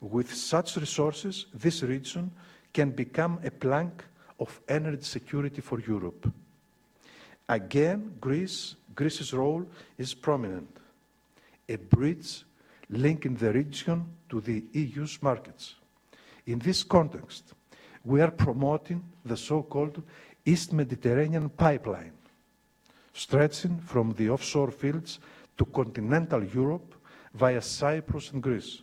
With 0.00 0.32
such 0.32 0.76
resources, 0.76 1.46
this 1.54 1.82
region 1.82 2.30
can 2.72 2.90
become 2.90 3.38
a 3.44 3.50
plank 3.50 4.04
of 4.38 4.60
energy 4.68 5.02
security 5.02 5.60
for 5.60 5.80
Europe. 5.80 6.30
Again, 7.48 8.14
Greece, 8.20 8.76
Greece's 8.94 9.32
role 9.32 9.66
is 9.98 10.14
prominent, 10.14 10.68
a 11.68 11.76
bridge 11.76 12.44
linking 12.88 13.34
the 13.34 13.52
region 13.52 14.04
to 14.28 14.40
the 14.40 14.64
EU's 14.72 15.22
markets. 15.22 15.74
In 16.46 16.58
this 16.58 16.82
context, 16.82 17.54
we 18.04 18.20
are 18.20 18.30
promoting 18.30 19.02
the 19.24 19.36
so-called 19.36 20.02
East 20.44 20.72
Mediterranean 20.72 21.48
pipeline, 21.48 22.12
stretching 23.12 23.78
from 23.80 24.12
the 24.14 24.28
offshore 24.28 24.70
fields 24.70 25.20
to 25.56 25.64
continental 25.66 26.42
Europe 26.44 26.94
via 27.34 27.62
Cyprus 27.62 28.30
and 28.32 28.42
Greece. 28.42 28.82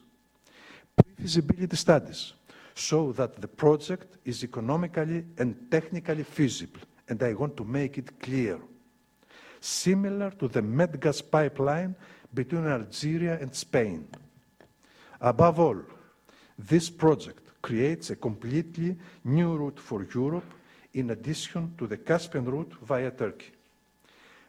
Pre-feasibility 0.96 1.76
studies 1.76 2.34
show 2.80 3.12
that 3.14 3.42
the 3.42 3.48
project 3.48 4.18
is 4.26 4.44
economically 4.44 5.26
and 5.38 5.70
technically 5.70 6.24
feasible, 6.24 6.80
and 7.08 7.22
I 7.22 7.34
want 7.34 7.58
to 7.58 7.64
make 7.64 7.98
it 7.98 8.20
clear. 8.20 8.60
Similar 9.60 10.32
to 10.32 10.48
the 10.48 10.62
Medgaz 10.62 11.22
pipeline 11.22 11.96
between 12.34 12.68
Algeria 12.68 13.38
and 13.42 13.54
Spain. 13.54 14.08
Above 15.20 15.60
all, 15.60 15.82
this 16.58 16.90
project 16.90 17.62
creates 17.62 18.10
a 18.10 18.16
completely 18.16 18.96
new 19.26 19.58
route 19.58 19.80
for 19.80 20.06
Europe 20.14 20.54
in 20.94 21.10
addition 21.10 21.74
to 21.78 21.88
the 21.88 21.98
Caspian 21.98 22.46
route 22.46 22.74
via 22.82 23.12
Turkey. 23.12 23.52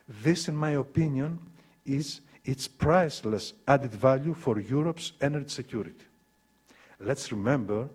This, 0.08 0.48
in 0.48 0.56
my 0.56 0.70
opinion, 0.70 1.38
is 1.84 2.20
its 2.44 2.68
priceless 2.68 3.52
added 3.66 3.92
value 3.92 4.34
for 4.34 4.60
Europe's 4.60 5.12
energy 5.20 5.48
security. 5.48 6.06
Let's 7.00 7.32
remember 7.32 7.88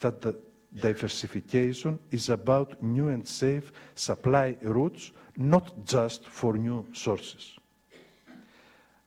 that 0.00 0.20
the 0.20 0.36
diversification 0.74 1.98
is 2.10 2.28
about 2.28 2.82
new 2.82 3.08
and 3.08 3.26
safe 3.26 3.72
supply 3.94 4.56
routes, 4.62 5.12
not 5.36 5.84
just 5.84 6.26
for 6.26 6.56
new 6.56 6.86
sources. 6.92 7.56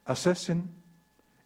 Assessing 0.05 0.67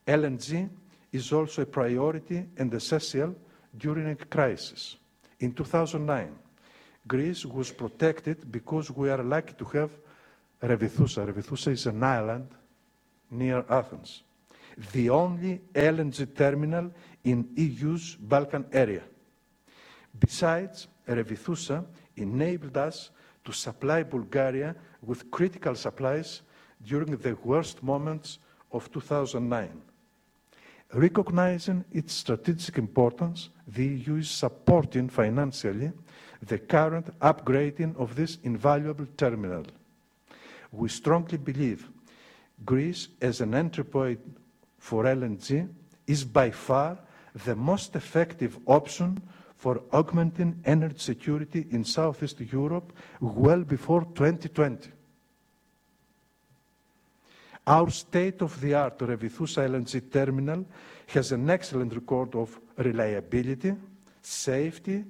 LNG 0.07 0.69
is 1.11 1.31
also 1.31 1.61
a 1.61 1.65
priority 1.65 2.45
and 2.57 2.73
essential 2.73 3.35
during 3.77 4.07
a 4.07 4.15
crisis. 4.15 4.97
In 5.39 5.53
2009, 5.53 6.33
Greece 7.07 7.45
was 7.45 7.71
protected 7.71 8.51
because 8.51 8.89
we 8.91 9.09
are 9.09 9.23
lucky 9.23 9.53
to 9.53 9.65
have 9.65 9.91
Revithoussa. 10.61 11.25
Revithoussa 11.31 11.71
is 11.71 11.85
an 11.85 12.03
island 12.03 12.47
near 13.29 13.63
Athens, 13.69 14.23
the 14.91 15.09
only 15.09 15.61
LNG 15.73 16.35
terminal 16.35 16.91
in 17.23 17.47
EU's 17.55 18.15
Balkan 18.15 18.65
area. 18.71 19.03
Besides, 20.19 20.87
Revithoussa 21.07 21.85
enabled 22.15 22.77
us 22.77 23.11
to 23.45 23.51
supply 23.51 24.03
Bulgaria 24.03 24.75
with 25.01 25.29
critical 25.31 25.75
supplies 25.75 26.41
during 26.83 27.15
the 27.17 27.37
worst 27.43 27.81
moments 27.83 28.39
of 28.71 28.91
2009. 28.91 29.81
Recognizing 30.93 31.83
its 31.91 32.13
strategic 32.13 32.77
importance, 32.77 33.49
the 33.67 33.85
EU 33.85 34.15
is 34.17 34.29
supporting 34.29 35.09
financially 35.09 35.91
the 36.41 36.57
current 36.57 37.07
upgrading 37.19 37.95
of 37.97 38.15
this 38.15 38.37
invaluable 38.43 39.07
terminal. 39.17 39.65
We 40.71 40.89
strongly 40.89 41.37
believe 41.37 41.89
Greece, 42.65 43.09
as 43.21 43.41
an 43.41 43.53
entry 43.53 43.83
point 43.83 44.19
for 44.77 45.03
LNG, 45.03 45.67
is 46.05 46.23
by 46.23 46.51
far 46.51 46.97
the 47.45 47.55
most 47.55 47.95
effective 47.95 48.57
option 48.65 49.21
for 49.57 49.81
augmenting 49.91 50.61
energy 50.65 50.99
security 50.99 51.65
in 51.71 51.83
Southeast 51.83 52.39
Europe 52.39 52.93
well 53.19 53.63
before 53.63 54.05
2020. 54.13 54.91
Our 57.65 57.89
state-of-the-art 57.89 58.99
Revithoussa 58.99 59.67
LNG 59.67 60.09
terminal 60.09 60.65
has 61.07 61.31
an 61.31 61.49
excellent 61.49 61.93
record 61.93 62.35
of 62.35 62.57
reliability, 62.77 63.73
safety, 64.21 65.03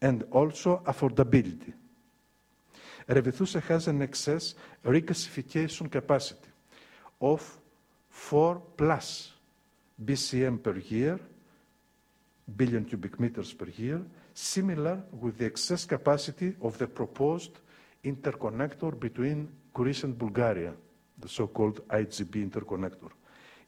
and 0.00 0.24
also 0.30 0.82
affordability. 0.86 1.72
Revithoussa 3.08 3.62
has 3.62 3.88
an 3.88 4.02
excess 4.02 4.54
regasification 4.84 5.90
capacity 5.90 6.48
of 7.20 7.58
4 8.10 8.62
plus 8.76 9.32
BCM 10.04 10.62
per 10.62 10.76
year, 10.76 11.18
billion 12.54 12.84
cubic 12.84 13.18
meters 13.18 13.52
per 13.52 13.66
year, 13.76 14.00
similar 14.34 15.02
with 15.20 15.38
the 15.38 15.46
excess 15.46 15.84
capacity 15.84 16.54
of 16.62 16.78
the 16.78 16.86
proposed 16.86 17.58
interconnector 18.04 18.98
between 18.98 19.48
Greece 19.72 20.04
and 20.04 20.16
Bulgaria 20.16 20.72
the 21.18 21.28
so-called 21.28 21.86
IGB 21.88 22.50
interconnector. 22.50 23.10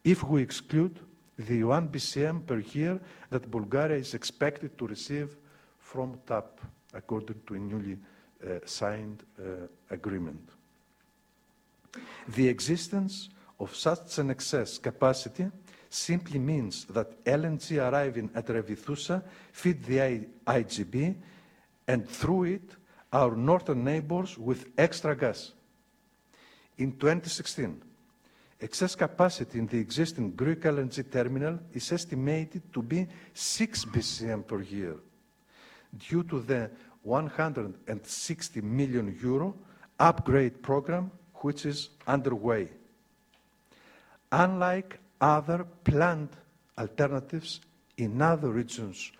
If 0.04 0.22
we 0.22 0.42
exclude 0.42 1.00
the 1.38 1.64
1 1.64 1.88
BCM 1.88 2.46
per 2.46 2.58
year 2.58 3.00
that 3.30 3.50
Bulgaria 3.50 3.96
is 3.98 4.14
expected 4.14 4.76
to 4.78 4.86
receive 4.86 5.36
from 5.78 6.18
TAP 6.26 6.60
according 6.94 7.40
to 7.46 7.54
a 7.54 7.58
newly 7.58 7.96
uh, 8.44 8.58
signed 8.64 9.22
uh, 9.38 9.66
agreement. 9.90 10.40
The 12.28 12.48
existence 12.48 13.30
of 13.60 13.74
such 13.74 14.18
an 14.18 14.30
excess 14.30 14.78
capacity 14.78 15.50
simply 15.90 16.38
means 16.38 16.84
that 16.86 17.24
LNG 17.24 17.78
arriving 17.80 18.30
at 18.34 18.46
Revithoussa 18.46 19.22
feed 19.52 19.82
the 19.84 20.26
IGB 20.46 21.14
and 21.86 22.08
through 22.08 22.44
it 22.44 22.76
our 23.12 23.34
northern 23.34 23.82
neighbors 23.84 24.36
with 24.36 24.66
extra 24.76 25.16
gas. 25.16 25.52
In 26.76 26.92
2016, 26.92 27.82
excess 28.60 28.94
capacity 28.94 29.58
in 29.58 29.66
the 29.66 29.78
existing 29.78 30.32
Greek 30.32 30.60
LNG 30.60 31.10
terminal 31.10 31.58
is 31.72 31.90
estimated 31.90 32.72
to 32.72 32.82
be 32.82 33.06
6 33.32 33.84
BCM 33.86 34.46
per 34.46 34.60
year 34.60 34.96
due 36.08 36.22
to 36.24 36.40
the 36.40 36.70
160 37.02 38.60
million 38.60 39.18
euro 39.22 39.54
upgrade 39.98 40.62
program 40.62 41.10
which 41.36 41.64
is 41.64 41.90
underway. 42.06 42.68
Unlike 44.30 44.98
other 45.20 45.66
planned 45.84 46.30
alternatives 46.76 47.60
in 47.96 48.20
other 48.22 48.50
regions 48.50 49.12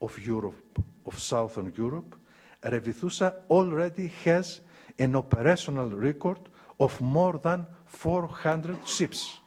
of 0.00 0.18
Europe, 0.18 0.82
of 1.06 1.18
Southern 1.18 1.72
Europe, 1.76 2.16
Revithoussa 2.62 3.34
already 3.50 4.08
has 4.24 4.60
an 4.98 5.16
operational 5.16 5.90
record 5.90 6.38
of 6.78 7.00
more 7.00 7.38
than 7.38 7.66
400 7.86 8.86
ships, 8.86 9.38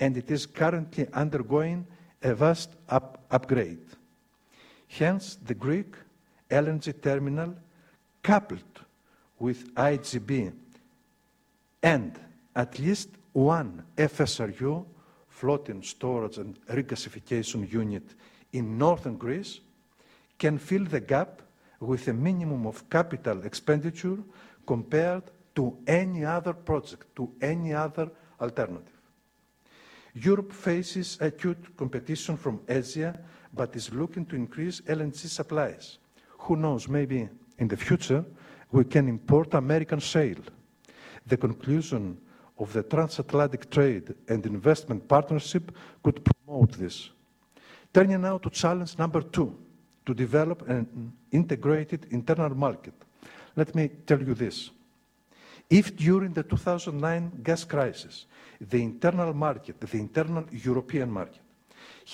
and 0.00 0.16
it 0.16 0.30
is 0.30 0.46
currently 0.46 1.06
undergoing 1.12 1.86
a 2.22 2.34
vast 2.34 2.70
up 2.88 3.24
upgrade. 3.30 3.84
Hence, 4.88 5.38
the 5.44 5.54
Greek 5.54 5.94
LNG 6.50 7.00
terminal, 7.00 7.54
coupled 8.22 8.80
with 9.38 9.72
IGB 9.74 10.52
and 11.82 12.18
at 12.56 12.78
least 12.78 13.10
one 13.38 13.84
FSRU, 13.96 14.84
floating 15.28 15.82
storage 15.82 16.38
and 16.38 16.58
regasification 16.66 17.70
unit 17.70 18.02
in 18.52 18.76
northern 18.76 19.16
Greece, 19.16 19.60
can 20.36 20.58
fill 20.58 20.84
the 20.84 21.00
gap 21.00 21.42
with 21.80 22.08
a 22.08 22.12
minimum 22.12 22.66
of 22.66 22.88
capital 22.90 23.44
expenditure 23.44 24.18
compared 24.66 25.22
to 25.54 25.76
any 25.86 26.24
other 26.24 26.52
project, 26.52 27.14
to 27.14 27.30
any 27.40 27.72
other 27.72 28.10
alternative. 28.40 29.00
Europe 30.14 30.52
faces 30.52 31.16
acute 31.20 31.76
competition 31.76 32.36
from 32.36 32.60
Asia, 32.68 33.16
but 33.54 33.76
is 33.76 33.92
looking 33.92 34.26
to 34.26 34.34
increase 34.34 34.80
LNG 34.80 35.28
supplies. 35.28 35.98
Who 36.38 36.56
knows, 36.56 36.88
maybe 36.88 37.28
in 37.58 37.68
the 37.68 37.76
future 37.76 38.24
we 38.72 38.84
can 38.84 39.08
import 39.08 39.54
American 39.54 40.00
shale. 40.00 40.42
The 41.26 41.36
conclusion 41.36 42.18
of 42.58 42.72
the 42.72 42.82
transatlantic 42.82 43.70
trade 43.70 44.14
and 44.28 44.44
investment 44.44 45.06
partnership 45.06 45.72
could 46.02 46.20
promote 46.24 46.72
this. 46.72 47.10
Turning 47.92 48.20
now 48.20 48.38
to 48.38 48.50
challenge 48.50 48.98
number 48.98 49.22
two 49.22 49.56
to 50.04 50.14
develop 50.14 50.68
an 50.68 51.12
integrated 51.30 52.06
internal 52.10 52.54
market. 52.54 52.94
Let 53.56 53.74
me 53.74 53.88
tell 54.06 54.20
you 54.20 54.34
this. 54.34 54.70
If 55.70 55.96
during 55.96 56.32
the 56.32 56.42
2009 56.42 57.42
gas 57.42 57.64
crisis, 57.64 58.26
the 58.60 58.82
internal 58.82 59.34
market, 59.34 59.80
the 59.80 59.98
internal 59.98 60.44
European 60.50 61.10
market, 61.10 61.42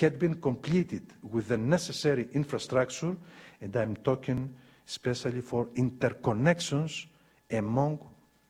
had 0.01 0.19
been 0.19 0.35
completed 0.41 1.03
with 1.23 1.49
the 1.49 1.57
necessary 1.57 2.29
infrastructure, 2.35 3.17
and 3.61 3.77
I'm 3.77 3.97
talking 3.97 4.53
especially 4.87 5.41
for 5.41 5.67
interconnections 5.77 7.07
among 7.51 7.99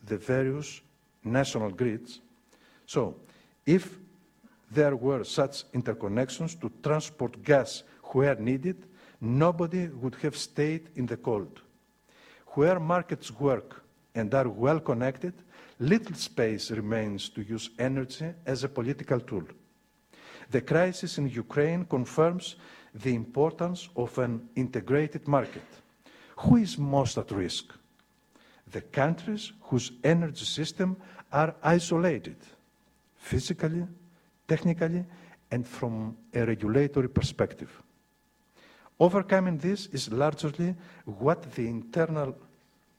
the 0.06 0.16
various 0.16 0.80
national 1.24 1.70
grids. 1.70 2.20
So, 2.86 3.16
if 3.66 3.98
there 4.70 4.96
were 4.96 5.24
such 5.24 5.70
interconnections 5.72 6.60
to 6.60 6.70
transport 6.82 7.42
gas 7.42 7.82
where 8.12 8.34
needed, 8.34 8.86
nobody 9.20 9.86
would 9.88 10.16
have 10.16 10.36
stayed 10.36 10.88
in 10.96 11.06
the 11.06 11.16
cold. 11.16 11.60
Where 12.48 12.78
markets 12.78 13.30
work 13.32 13.82
and 14.14 14.32
are 14.34 14.48
well 14.48 14.80
connected, 14.80 15.34
little 15.78 16.14
space 16.14 16.70
remains 16.70 17.28
to 17.30 17.42
use 17.42 17.70
energy 17.78 18.32
as 18.46 18.64
a 18.64 18.68
political 18.68 19.20
tool. 19.20 19.44
The 20.50 20.60
crisis 20.60 21.18
in 21.18 21.28
Ukraine 21.28 21.84
confirms 21.84 22.56
the 22.94 23.14
importance 23.14 23.88
of 23.96 24.16
an 24.18 24.48
integrated 24.54 25.26
market. 25.26 25.64
Who 26.36 26.56
is 26.56 26.78
most 26.78 27.18
at 27.18 27.30
risk? 27.30 27.72
The 28.70 28.80
countries 28.80 29.52
whose 29.62 29.92
energy 30.02 30.44
system 30.44 30.96
are 31.32 31.54
isolated, 31.62 32.36
physically, 33.16 33.86
technically, 34.48 35.04
and 35.50 35.66
from 35.66 36.16
a 36.32 36.44
regulatory 36.44 37.08
perspective. 37.08 37.70
Overcoming 38.98 39.58
this 39.58 39.86
is 39.86 40.10
largely 40.12 40.74
what 41.04 41.42
the 41.54 41.66
internal 41.66 42.36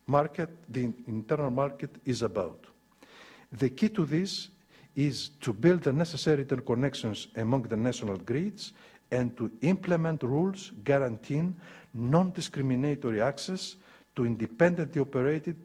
market, 0.07 0.49
the 0.69 0.91
internal 1.07 1.49
market 1.49 1.89
is 2.05 2.21
about. 2.21 2.65
The 3.51 3.69
key 3.69 3.89
to 3.89 4.05
this 4.05 4.49
is 4.95 5.31
to 5.41 5.53
build 5.53 5.83
the 5.83 5.93
necessary 5.93 6.45
interconnections 6.45 7.27
among 7.37 7.63
the 7.63 7.77
national 7.77 8.17
grids 8.17 8.73
and 9.11 9.35
to 9.37 9.51
implement 9.61 10.23
rules 10.23 10.71
guaranteeing 10.83 11.55
non-discriminatory 11.93 13.21
access 13.21 13.75
to 14.15 14.25
independently 14.25 15.01
operated 15.01 15.57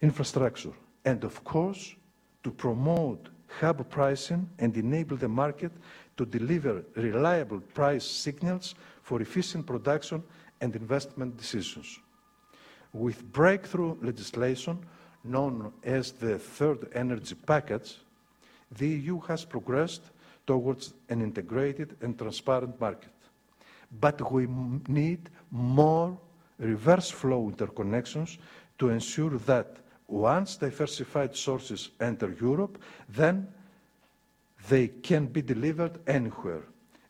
infrastructure. 0.00 0.72
And 1.04 1.24
of 1.24 1.42
course, 1.44 1.94
to 2.42 2.50
promote 2.50 3.28
hub 3.60 3.88
pricing 3.90 4.48
and 4.58 4.76
enable 4.76 5.16
the 5.16 5.28
market 5.28 5.72
to 6.16 6.24
deliver 6.24 6.84
reliable 6.96 7.60
price 7.60 8.04
signals 8.04 8.74
for 9.02 9.20
efficient 9.20 9.66
production 9.66 10.22
and 10.60 10.74
investment 10.76 11.36
decisions. 11.36 11.98
With 12.92 13.32
breakthrough 13.32 13.96
legislation 14.02 14.78
known 15.24 15.72
as 15.82 16.12
the 16.12 16.38
Third 16.38 16.88
Energy 16.94 17.34
Package, 17.34 17.98
the 18.76 18.88
EU 18.88 19.20
has 19.20 19.44
progressed 19.44 20.02
towards 20.46 20.94
an 21.08 21.22
integrated 21.22 21.96
and 22.00 22.18
transparent 22.18 22.80
market. 22.80 23.12
But 24.00 24.30
we 24.32 24.46
need 24.88 25.28
more 25.50 26.18
reverse 26.60 27.10
flow 27.10 27.50
interconnections 27.50 28.38
to 28.78 28.90
ensure 28.90 29.38
that 29.38 29.76
once 30.06 30.56
diversified 30.56 31.34
sources 31.34 31.90
enter 32.00 32.36
Europe, 32.40 32.78
then 33.08 33.48
they 34.68 34.88
can 34.88 35.26
be 35.26 35.42
delivered 35.42 35.98
anywhere. 36.06 36.62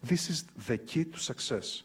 This 0.02 0.30
is 0.30 0.44
the 0.66 0.78
key 0.78 1.04
to 1.04 1.18
success. 1.18 1.82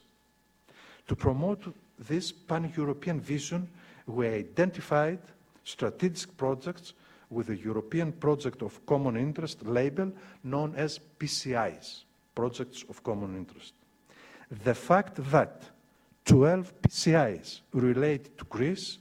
To 1.08 1.16
promote 1.16 1.74
this 1.98 2.32
pan-European 2.32 3.20
vision, 3.20 3.68
we 4.06 4.28
identified 4.28 5.18
strategic 5.64 6.36
projects 6.36 6.92
with 7.30 7.48
a 7.50 7.56
European 7.56 8.12
Project 8.12 8.62
of 8.62 8.84
Common 8.86 9.16
Interest 9.16 9.64
label 9.66 10.12
known 10.44 10.74
as 10.76 11.00
PCIs, 11.18 12.04
Projects 12.34 12.84
of 12.88 13.02
Common 13.02 13.36
Interest. 13.36 13.72
The 14.64 14.74
fact 14.74 15.16
that 15.30 15.62
12 16.26 16.82
PCIs 16.82 17.60
related 17.72 18.36
to 18.36 18.44
Greece 18.46 18.98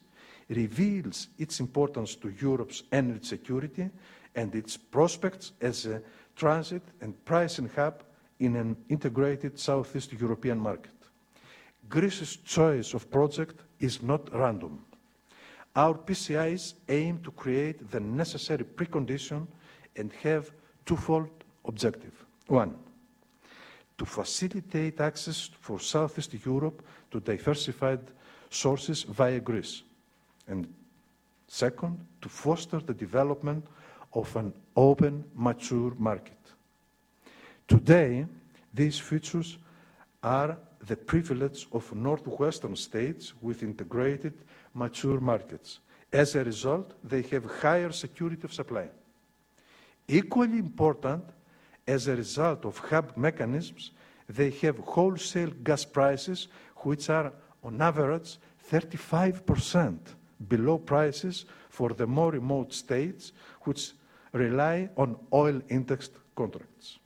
reveals 0.47 1.27
its 1.39 1.59
importance 1.59 2.15
to 2.15 2.29
Europe's 2.29 2.83
energy 2.91 3.25
security 3.25 3.89
and 4.35 4.53
its 4.53 4.77
prospects 4.77 5.51
as 5.59 5.87
a 5.87 6.01
transit 6.35 6.83
and 7.01 7.13
pricing 7.25 7.69
hub 7.75 8.03
in 8.39 8.55
an 8.55 8.77
integrated 8.89 9.57
Southeast 9.57 10.13
European 10.13 10.59
market. 10.59 10.91
Greece's 11.89 12.35
choice 12.37 12.93
of 12.93 13.09
project 13.09 13.61
is 13.79 14.03
not 14.03 14.31
random. 14.33 14.85
Our 15.75 15.95
PCIs 15.95 16.75
aim 16.89 17.19
to 17.23 17.31
create 17.31 17.89
the 17.89 17.99
necessary 17.99 18.63
precondition 18.63 19.47
and 19.95 20.11
have 20.23 20.51
twofold 20.85 21.29
objective. 21.65 22.13
One, 22.47 22.75
to 23.97 24.05
facilitate 24.05 24.99
access 24.99 25.49
for 25.61 25.79
Southeast 25.79 26.33
Europe 26.45 26.83
to 27.11 27.19
diversified 27.19 28.01
sources 28.49 29.03
via 29.03 29.39
Greece. 29.39 29.83
And 30.47 30.67
second, 31.47 32.05
to 32.21 32.29
foster 32.29 32.79
the 32.79 32.93
development 32.93 33.65
of 34.13 34.35
an 34.35 34.53
open, 34.75 35.23
mature 35.33 35.93
market. 35.97 36.37
Today, 37.67 38.25
these 38.73 38.99
features 38.99 39.57
are 40.21 40.57
the 40.85 40.95
privilege 40.95 41.67
of 41.71 41.93
northwestern 41.95 42.75
states 42.75 43.33
with 43.41 43.63
integrated, 43.63 44.33
mature 44.73 45.19
markets. 45.19 45.79
As 46.11 46.35
a 46.35 46.43
result, 46.43 46.93
they 47.03 47.21
have 47.23 47.45
higher 47.45 47.91
security 47.91 48.41
of 48.43 48.53
supply. 48.53 48.87
Equally 50.07 50.59
important, 50.59 51.23
as 51.87 52.07
a 52.07 52.15
result 52.15 52.65
of 52.65 52.77
hub 52.77 53.15
mechanisms, 53.15 53.91
they 54.27 54.49
have 54.49 54.77
wholesale 54.79 55.51
gas 55.63 55.85
prices 55.85 56.47
which 56.77 57.09
are 57.09 57.31
on 57.63 57.81
average 57.81 58.37
35% 58.71 59.97
below 60.47 60.77
prices 60.77 61.45
for 61.69 61.89
the 61.89 62.07
more 62.07 62.31
remote 62.31 62.73
states 62.73 63.31
which 63.61 63.91
rely 64.33 64.89
on 64.97 65.15
oil 65.31 65.61
indexed 65.69 66.13
contracts. 66.35 66.97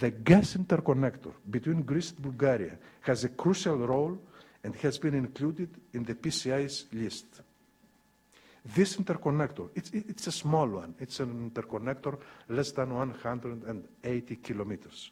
The 0.00 0.10
gas 0.10 0.56
interconnector 0.56 1.32
between 1.50 1.82
Greece 1.82 2.10
and 2.10 2.22
Bulgaria 2.22 2.76
has 3.02 3.24
a 3.24 3.28
crucial 3.28 3.76
role 3.76 4.18
and 4.64 4.74
has 4.76 4.98
been 4.98 5.14
included 5.14 5.68
in 5.92 6.04
the 6.04 6.14
PCI's 6.14 6.86
list. 6.92 7.26
This 8.74 8.96
interconnector, 8.96 9.68
it's, 9.74 9.90
it's 9.92 10.26
a 10.26 10.32
small 10.32 10.66
one. 10.66 10.94
It's 10.98 11.20
an 11.20 11.50
interconnector 11.50 12.18
less 12.48 12.72
than 12.72 12.94
180 12.94 14.36
kilometers, 14.36 15.10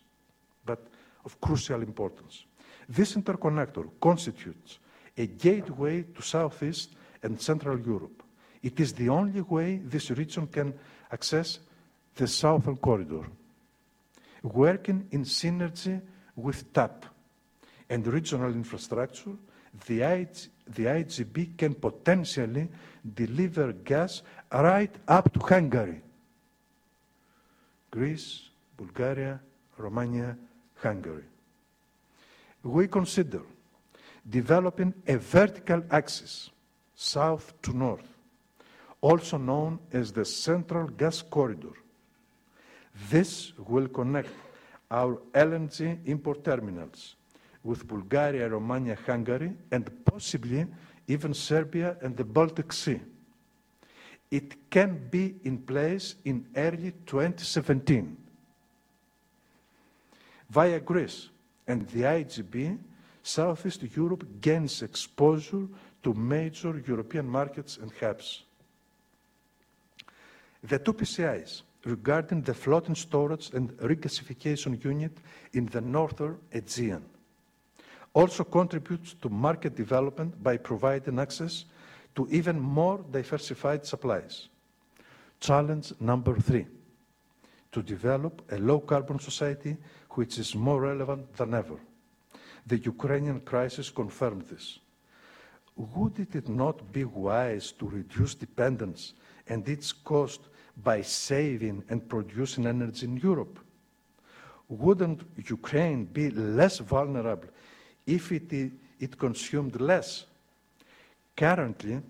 but 0.64 0.86
of 1.24 1.40
crucial 1.40 1.82
importance. 1.82 2.44
This 2.88 3.14
interconnector 3.14 3.88
constitutes 4.00 4.78
a 5.16 5.26
gateway 5.26 6.02
to 6.02 6.22
Southeast 6.22 6.90
and 7.22 7.40
Central 7.40 7.78
Europe. 7.78 8.22
It 8.62 8.80
is 8.80 8.92
the 8.92 9.08
only 9.08 9.42
way 9.42 9.80
this 9.84 10.10
region 10.10 10.48
can 10.48 10.74
access 11.12 11.60
the 12.16 12.26
Southern 12.26 12.76
Corridor. 12.76 13.24
Working 14.42 15.06
in 15.12 15.24
synergy 15.24 16.00
with 16.34 16.72
TAP 16.72 17.06
and 17.88 18.06
regional 18.06 18.50
infrastructure, 18.50 19.36
the, 19.86 20.02
IG, 20.02 20.36
the 20.66 20.84
IGB 20.84 21.56
can 21.56 21.74
potentially 21.74 22.68
deliver 23.14 23.72
gas 23.72 24.22
right 24.52 24.94
up 25.08 25.32
to 25.32 25.40
Hungary. 25.40 26.00
Greece, 27.90 28.50
Bulgaria, 28.76 29.40
Romania, 29.78 30.36
Hungary. 30.76 31.24
We 32.62 32.88
consider 32.88 33.42
developing 34.28 34.94
a 35.06 35.16
vertical 35.18 35.82
axis, 35.90 36.50
south 36.94 37.52
to 37.62 37.76
north, 37.76 38.08
also 39.00 39.36
known 39.36 39.78
as 39.92 40.12
the 40.12 40.24
Central 40.24 40.88
Gas 40.88 41.22
Corridor. 41.22 41.74
This 43.10 43.52
will 43.58 43.88
connect 43.88 44.30
our 44.90 45.16
LNG 45.34 45.98
import 46.06 46.44
terminals 46.44 47.16
with 47.64 47.88
Bulgaria, 47.88 48.48
Romania, 48.48 48.96
Hungary, 49.06 49.52
and 49.72 49.90
possibly 50.04 50.66
even 51.08 51.34
Serbia 51.34 51.96
and 52.02 52.16
the 52.16 52.24
Baltic 52.24 52.72
Sea. 52.72 53.00
It 54.30 54.70
can 54.70 55.08
be 55.10 55.36
in 55.44 55.58
place 55.58 56.16
in 56.24 56.46
early 56.56 56.92
2017. 57.06 58.16
Via 60.50 60.80
Greece 60.80 61.30
and 61.66 61.88
the 61.88 62.02
IGB, 62.02 62.78
Southeast 63.22 63.82
Europe 63.96 64.26
gains 64.40 64.82
exposure 64.82 65.66
to 66.02 66.14
major 66.14 66.82
European 66.86 67.26
markets 67.26 67.78
and 67.80 67.90
hubs. 68.00 68.44
The 70.62 70.78
two 70.78 70.92
PCIs 70.92 71.62
regarding 71.84 72.42
the 72.42 72.54
floating 72.54 72.94
storage 72.94 73.50
and 73.52 73.70
regasification 73.78 74.82
unit 74.84 75.16
in 75.52 75.66
the 75.66 75.80
northern 75.80 76.38
Aegean 76.52 77.04
also 78.14 78.44
contributes 78.44 79.14
to 79.20 79.28
market 79.28 79.74
development 79.76 80.42
by 80.42 80.56
providing 80.56 81.18
access 81.18 81.64
to 82.14 82.26
even 82.30 82.58
more 82.58 83.04
diversified 83.10 83.84
supplies. 83.84 84.48
Challenge 85.40 85.92
number 86.00 86.36
three, 86.38 86.66
to 87.72 87.82
develop 87.82 88.40
a 88.52 88.58
low-carbon 88.58 89.18
society 89.18 89.76
which 90.10 90.38
is 90.38 90.54
more 90.54 90.80
relevant 90.80 91.34
than 91.36 91.54
ever. 91.54 91.76
The 92.66 92.78
Ukrainian 92.78 93.40
crisis 93.40 93.90
confirmed 93.90 94.42
this. 94.42 94.78
Would 95.76 96.20
it 96.20 96.48
not 96.48 96.92
be 96.92 97.02
wise 97.04 97.72
to 97.72 97.88
reduce 97.88 98.34
dependence 98.36 99.14
and 99.48 99.68
its 99.68 99.92
cost 99.92 100.40
by 100.84 101.02
saving 101.02 101.82
and 101.88 102.08
producing 102.08 102.66
energy 102.66 103.06
in 103.06 103.16
Europe? 103.16 103.58
Wouldn't 104.68 105.22
Ukraine 105.36 106.04
be 106.04 106.30
less 106.30 106.78
vulnerable 106.78 107.48
if 108.06 108.32
it, 108.32 108.72
it 109.00 109.18
consumed 109.18 109.80
less? 109.80 110.24
Currently, 111.36 112.00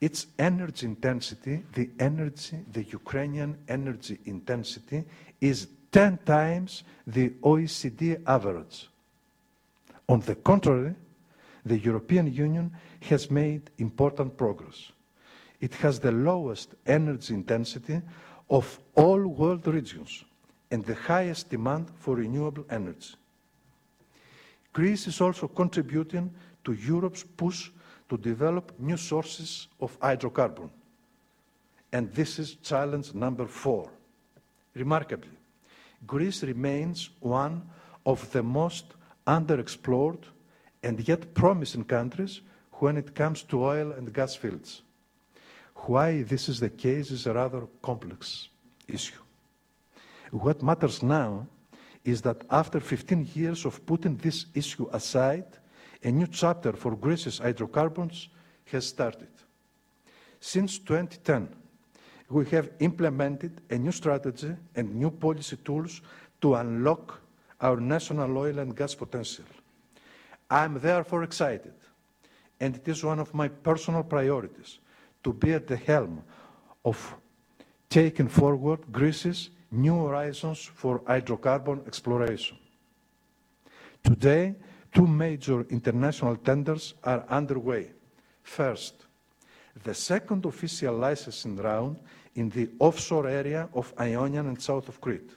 its 0.00 0.26
energy 0.38 0.86
intensity, 0.86 1.62
the 1.72 1.88
energy, 1.98 2.58
the 2.72 2.82
Ukrainian 2.84 3.56
energy 3.68 4.18
intensity, 4.26 5.04
is 5.40 5.68
10 5.92 6.18
times 6.26 6.82
the 7.06 7.30
OECD 7.42 8.20
average. 8.26 8.88
On 10.08 10.20
the 10.20 10.34
contrary, 10.34 10.94
the 11.64 11.78
European 11.78 12.32
Union 12.32 12.70
has 13.02 13.30
made 13.30 13.70
important 13.78 14.36
progress. 14.36 14.92
It 15.60 15.72
has 15.76 15.98
the 15.98 16.12
lowest 16.12 16.74
energy 16.86 17.32
intensity 17.32 18.02
of 18.50 18.78
all 18.94 19.26
world 19.26 19.66
regions 19.66 20.24
and 20.70 20.84
the 20.84 20.94
highest 20.94 21.48
demand 21.48 21.90
for 21.96 22.16
renewable 22.16 22.66
energy. 22.68 23.14
Greece 24.74 25.06
is 25.06 25.20
also 25.20 25.46
contributing 25.46 26.34
to 26.64 26.72
Europe's 26.72 27.22
push 27.22 27.70
to 28.08 28.18
develop 28.18 28.72
new 28.78 28.96
sources 28.96 29.68
of 29.80 29.98
hydrocarbon. 30.00 30.68
And 31.92 32.12
this 32.12 32.40
is 32.40 32.56
challenge 32.56 33.14
number 33.14 33.46
four. 33.46 33.88
Remarkably, 34.74 35.38
Greece 36.04 36.42
remains 36.42 37.10
one 37.20 37.62
of 38.04 38.30
the 38.32 38.42
most 38.42 38.94
underexplored 39.26 40.24
and 40.82 41.08
yet 41.08 41.32
promising 41.34 41.84
countries 41.84 42.40
when 42.72 42.96
it 42.96 43.14
comes 43.14 43.44
to 43.44 43.64
oil 43.64 43.92
and 43.92 44.12
gas 44.12 44.34
fields. 44.34 44.82
Why 45.86 46.22
this 46.22 46.48
is 46.48 46.58
the 46.58 46.70
case 46.70 47.12
is 47.12 47.26
a 47.26 47.32
rather 47.32 47.68
complex 47.80 48.48
issue. 48.88 49.22
What 50.32 50.64
matters 50.64 51.00
now 51.00 51.46
is 52.04 52.20
that 52.22 52.44
after 52.50 52.80
15 52.80 53.28
years 53.34 53.64
of 53.64 53.84
putting 53.86 54.16
this 54.16 54.46
issue 54.54 54.88
aside, 54.92 55.46
a 56.02 56.10
new 56.10 56.26
chapter 56.26 56.72
for 56.72 56.94
Greece's 56.94 57.38
hydrocarbons 57.38 58.28
has 58.66 58.86
started. 58.86 59.28
Since 60.38 60.78
2010, 60.80 61.48
we 62.28 62.44
have 62.46 62.70
implemented 62.80 63.60
a 63.70 63.78
new 63.78 63.92
strategy 63.92 64.54
and 64.74 64.94
new 64.94 65.10
policy 65.10 65.56
tools 65.56 66.02
to 66.40 66.54
unlock 66.56 67.20
our 67.60 67.80
national 67.80 68.36
oil 68.36 68.58
and 68.58 68.76
gas 68.76 68.94
potential. 68.94 69.44
I'm 70.50 70.78
therefore 70.78 71.22
excited, 71.22 71.72
and 72.60 72.76
it 72.76 72.86
is 72.86 73.02
one 73.02 73.18
of 73.18 73.32
my 73.32 73.48
personal 73.48 74.02
priorities, 74.02 74.78
to 75.22 75.32
be 75.32 75.54
at 75.54 75.66
the 75.66 75.76
helm 75.76 76.22
of 76.84 77.14
taking 77.88 78.28
forward 78.28 78.80
Greece's 78.92 79.48
new 79.74 80.06
horizons 80.06 80.64
for 80.64 81.00
hydrocarbon 81.00 81.86
exploration. 81.86 82.56
Today, 84.02 84.54
two 84.92 85.06
major 85.06 85.66
international 85.70 86.36
tenders 86.36 86.94
are 87.02 87.24
underway. 87.28 87.90
First, 88.42 88.94
the 89.82 89.94
second 89.94 90.44
official 90.44 90.94
licensing 90.94 91.56
round 91.56 91.98
in 92.36 92.48
the 92.50 92.70
offshore 92.78 93.28
area 93.28 93.68
of 93.74 93.92
Ionian 93.98 94.46
and 94.46 94.60
south 94.60 94.88
of 94.88 95.00
Crete. 95.00 95.30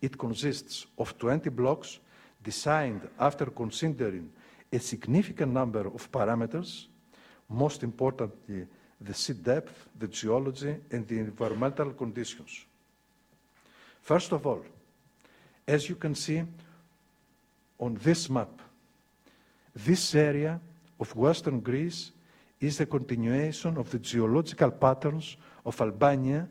It 0.00 0.16
consists 0.16 0.86
of 0.96 1.18
20 1.18 1.50
blocks 1.50 1.98
designed 2.42 3.08
after 3.18 3.46
considering 3.46 4.30
a 4.72 4.78
significant 4.78 5.52
number 5.52 5.86
of 5.86 6.10
parameters, 6.12 6.86
most 7.48 7.82
importantly, 7.82 8.66
the 9.00 9.14
sea 9.14 9.32
depth, 9.32 9.88
the 9.98 10.08
geology, 10.08 10.76
and 10.90 11.06
the 11.08 11.18
environmental 11.18 11.90
conditions. 11.92 12.66
First 14.08 14.32
of 14.32 14.46
all, 14.46 14.64
as 15.66 15.86
you 15.86 15.94
can 15.94 16.14
see 16.14 16.42
on 17.78 17.98
this 18.02 18.30
map, 18.30 18.48
this 19.76 20.14
area 20.14 20.58
of 20.98 21.14
western 21.14 21.60
Greece 21.60 22.12
is 22.58 22.80
a 22.80 22.86
continuation 22.86 23.76
of 23.76 23.90
the 23.90 23.98
geological 23.98 24.70
patterns 24.70 25.36
of 25.62 25.78
Albania, 25.78 26.48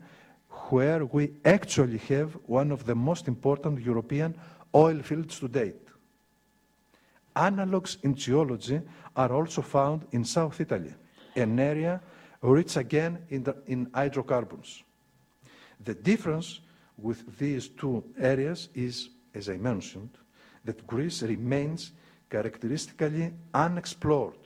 where 0.70 1.04
we 1.04 1.32
actually 1.44 1.98
have 1.98 2.38
one 2.46 2.70
of 2.70 2.86
the 2.86 2.94
most 2.94 3.26
important 3.26 3.84
European 3.84 4.36
oil 4.72 5.02
fields 5.02 5.40
to 5.40 5.48
date. 5.48 5.82
Analogues 7.34 7.98
in 8.04 8.14
geology 8.14 8.80
are 9.16 9.32
also 9.32 9.62
found 9.62 10.06
in 10.12 10.24
South 10.24 10.60
Italy, 10.60 10.94
an 11.34 11.58
area 11.58 12.00
rich 12.40 12.76
again 12.76 13.18
in, 13.30 13.42
the, 13.42 13.56
in 13.66 13.90
hydrocarbons. 13.92 14.84
The 15.84 15.94
difference 15.94 16.60
with 16.98 17.38
these 17.38 17.68
two 17.68 18.04
areas 18.18 18.68
is, 18.74 19.10
as 19.34 19.48
I 19.48 19.56
mentioned, 19.56 20.10
that 20.64 20.86
Greece 20.86 21.22
remains 21.22 21.92
characteristically 22.28 23.32
unexplored. 23.54 24.38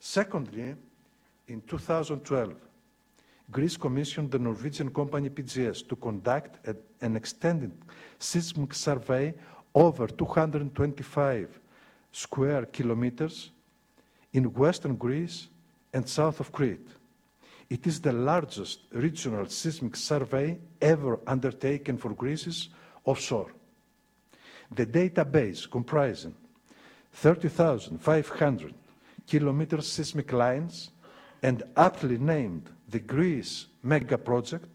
Secondly, 0.00 0.74
in 1.46 1.60
2012, 1.62 2.54
Greece 3.50 3.76
commissioned 3.76 4.30
the 4.30 4.38
Norwegian 4.38 4.90
company 4.90 5.30
PGS 5.30 5.88
to 5.88 5.96
conduct 5.96 6.66
an 7.00 7.16
extended 7.16 7.72
seismic 8.18 8.74
survey 8.74 9.34
over 9.74 10.06
225 10.06 11.60
square 12.12 12.66
kilometers 12.66 13.50
in 14.32 14.52
western 14.52 14.96
Greece 14.96 15.48
and 15.92 16.06
south 16.06 16.40
of 16.40 16.52
Crete. 16.52 16.88
It 17.70 17.86
is 17.86 18.00
the 18.00 18.12
largest 18.12 18.80
regional 18.92 19.46
seismic 19.46 19.94
survey 19.96 20.58
ever 20.80 21.20
undertaken 21.26 21.98
for 21.98 22.14
Greece's 22.14 22.70
offshore. 23.04 23.52
The 24.74 24.86
database 24.86 25.70
comprising 25.70 26.34
30,500 27.12 28.74
kilometer 29.26 29.82
seismic 29.82 30.32
lines 30.32 30.90
and 31.42 31.62
aptly 31.76 32.16
named 32.16 32.70
the 32.88 33.00
Greece 33.00 33.66
Mega 33.82 34.16
Project 34.16 34.68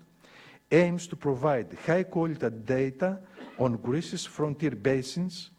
aims 0.71 1.07
to 1.07 1.15
provide 1.15 1.75
high 1.85 2.03
quality 2.03 2.49
data 2.49 3.19
on 3.57 3.77
Greece's 3.77 4.25
frontier 4.25 4.71
basins 4.71 5.49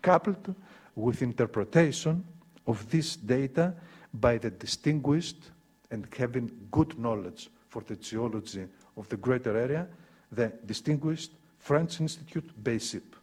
coupled 0.00 0.54
with 0.94 1.22
interpretation 1.22 2.24
of 2.66 2.88
this 2.88 3.16
data 3.16 3.74
by 4.12 4.38
the 4.38 4.50
distinguished 4.50 5.50
and 5.94 6.08
having 6.18 6.50
good 6.72 6.98
knowledge 6.98 7.48
for 7.68 7.80
the 7.82 7.94
geology 7.94 8.66
of 8.96 9.08
the 9.08 9.16
greater 9.16 9.56
area, 9.56 9.86
the 10.32 10.52
distinguished 10.66 11.30
French 11.60 12.00
Institute 12.00 12.50
Beicip. 12.62 13.14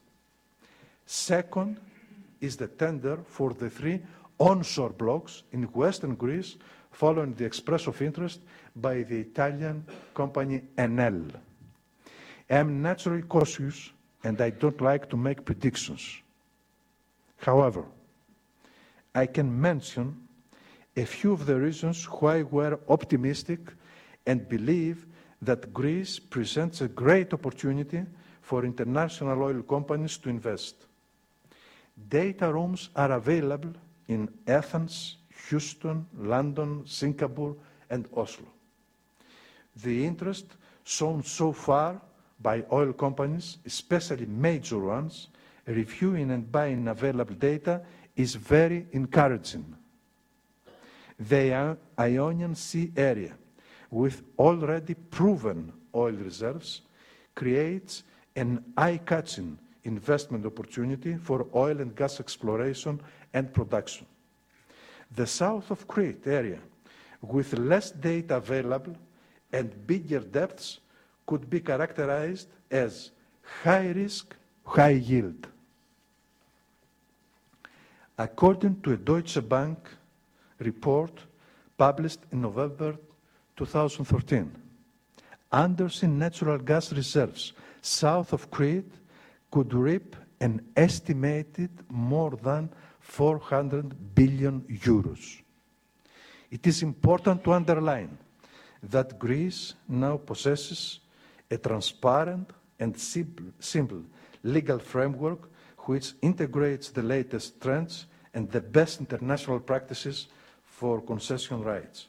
Second 1.05 1.77
is 2.39 2.55
the 2.55 2.67
tender 2.67 3.17
for 3.27 3.53
the 3.53 3.69
three 3.69 3.99
onshore 4.39 4.91
blocks 4.91 5.43
in 5.51 5.63
western 5.73 6.15
Greece 6.15 6.55
following 6.91 7.33
the 7.33 7.43
express 7.43 7.87
of 7.87 8.01
interest 8.01 8.39
by 8.75 9.03
the 9.03 9.19
Italian 9.19 9.85
company 10.13 10.61
Enel. 10.77 11.29
I 12.49 12.55
am 12.55 12.81
naturally 12.81 13.23
cautious 13.23 13.91
and 14.23 14.39
I 14.39 14.49
don't 14.49 14.79
like 14.79 15.09
to 15.09 15.17
make 15.17 15.43
predictions. 15.43 16.21
However, 17.37 17.83
I 19.13 19.25
can 19.25 19.49
mention 19.59 20.27
a 20.95 21.05
few 21.05 21.33
of 21.33 21.45
the 21.45 21.55
reasons 21.55 22.05
why 22.05 22.41
we're 22.41 22.77
optimistic 22.89 23.59
and 24.25 24.47
believe 24.49 25.05
that 25.41 25.73
Greece 25.73 26.19
presents 26.19 26.81
a 26.81 26.87
great 26.87 27.33
opportunity 27.33 28.03
for 28.41 28.65
international 28.65 29.41
oil 29.41 29.61
companies 29.63 30.17
to 30.17 30.29
invest. 30.29 30.75
Data 32.09 32.51
rooms 32.51 32.89
are 32.95 33.13
available 33.13 33.73
in 34.07 34.29
Athens, 34.47 35.17
Houston, 35.49 36.05
London, 36.17 36.83
Singapore, 36.85 37.55
and 37.89 38.07
Oslo. 38.15 38.47
The 39.83 40.05
interest 40.05 40.45
shown 40.83 41.23
so 41.23 41.53
far 41.53 42.01
by 42.41 42.63
oil 42.71 42.91
companies, 42.93 43.57
especially 43.65 44.25
major 44.25 44.79
ones, 44.79 45.29
reviewing 45.65 46.31
and 46.31 46.51
buying 46.51 46.87
available 46.87 47.35
data 47.35 47.81
is 48.15 48.35
very 48.35 48.87
encouraging. 48.91 49.75
The 51.29 51.77
Ionian 51.99 52.55
Sea 52.55 52.91
area, 52.97 53.33
with 53.91 54.23
already 54.39 54.95
proven 54.95 55.71
oil 55.93 56.13
reserves, 56.13 56.81
creates 57.35 58.03
an 58.35 58.63
eye-catching 58.75 59.59
investment 59.83 60.45
opportunity 60.45 61.17
for 61.17 61.47
oil 61.53 61.79
and 61.79 61.95
gas 61.95 62.19
exploration 62.19 62.99
and 63.33 63.53
production. 63.53 64.07
The 65.15 65.27
south 65.27 65.69
of 65.69 65.87
Crete 65.87 66.25
area, 66.25 66.59
with 67.21 67.53
less 67.53 67.91
data 67.91 68.37
available 68.37 68.95
and 69.51 69.85
bigger 69.85 70.21
depths, 70.21 70.79
could 71.27 71.49
be 71.49 71.59
characterized 71.59 72.47
as 72.71 73.11
high 73.63 73.89
risk, 73.89 74.35
high 74.65 74.89
yield. 74.91 75.47
According 78.17 78.81
to 78.81 78.93
a 78.93 78.97
Deutsche 78.97 79.47
Bank 79.47 79.77
report 80.61 81.19
published 81.77 82.21
in 82.31 82.41
November 82.41 82.95
2013, 83.55 84.51
Andersea 85.51 86.07
natural 86.07 86.57
gas 86.57 86.93
reserves 86.93 87.53
south 87.81 88.31
of 88.33 88.49
Crete 88.49 88.93
could 89.49 89.73
reap 89.73 90.15
an 90.39 90.61
estimated 90.75 91.69
more 91.89 92.31
than 92.41 92.69
400 92.99 94.15
billion 94.15 94.61
euros. 94.61 95.41
It 96.49 96.65
is 96.67 96.83
important 96.83 97.43
to 97.43 97.53
underline 97.53 98.17
that 98.83 99.19
Greece 99.19 99.73
now 99.87 100.17
possesses 100.17 100.99
a 101.49 101.57
transparent 101.57 102.51
and 102.79 102.97
simple, 102.97 103.45
simple 103.59 104.03
legal 104.43 104.79
framework 104.79 105.49
which 105.85 106.13
integrates 106.21 106.89
the 106.89 107.01
latest 107.01 107.59
trends 107.61 108.05
and 108.33 108.49
the 108.51 108.61
best 108.61 108.99
international 108.99 109.59
practices 109.59 110.27
for 110.81 110.99
concession 110.99 111.61
rights. 111.61 112.07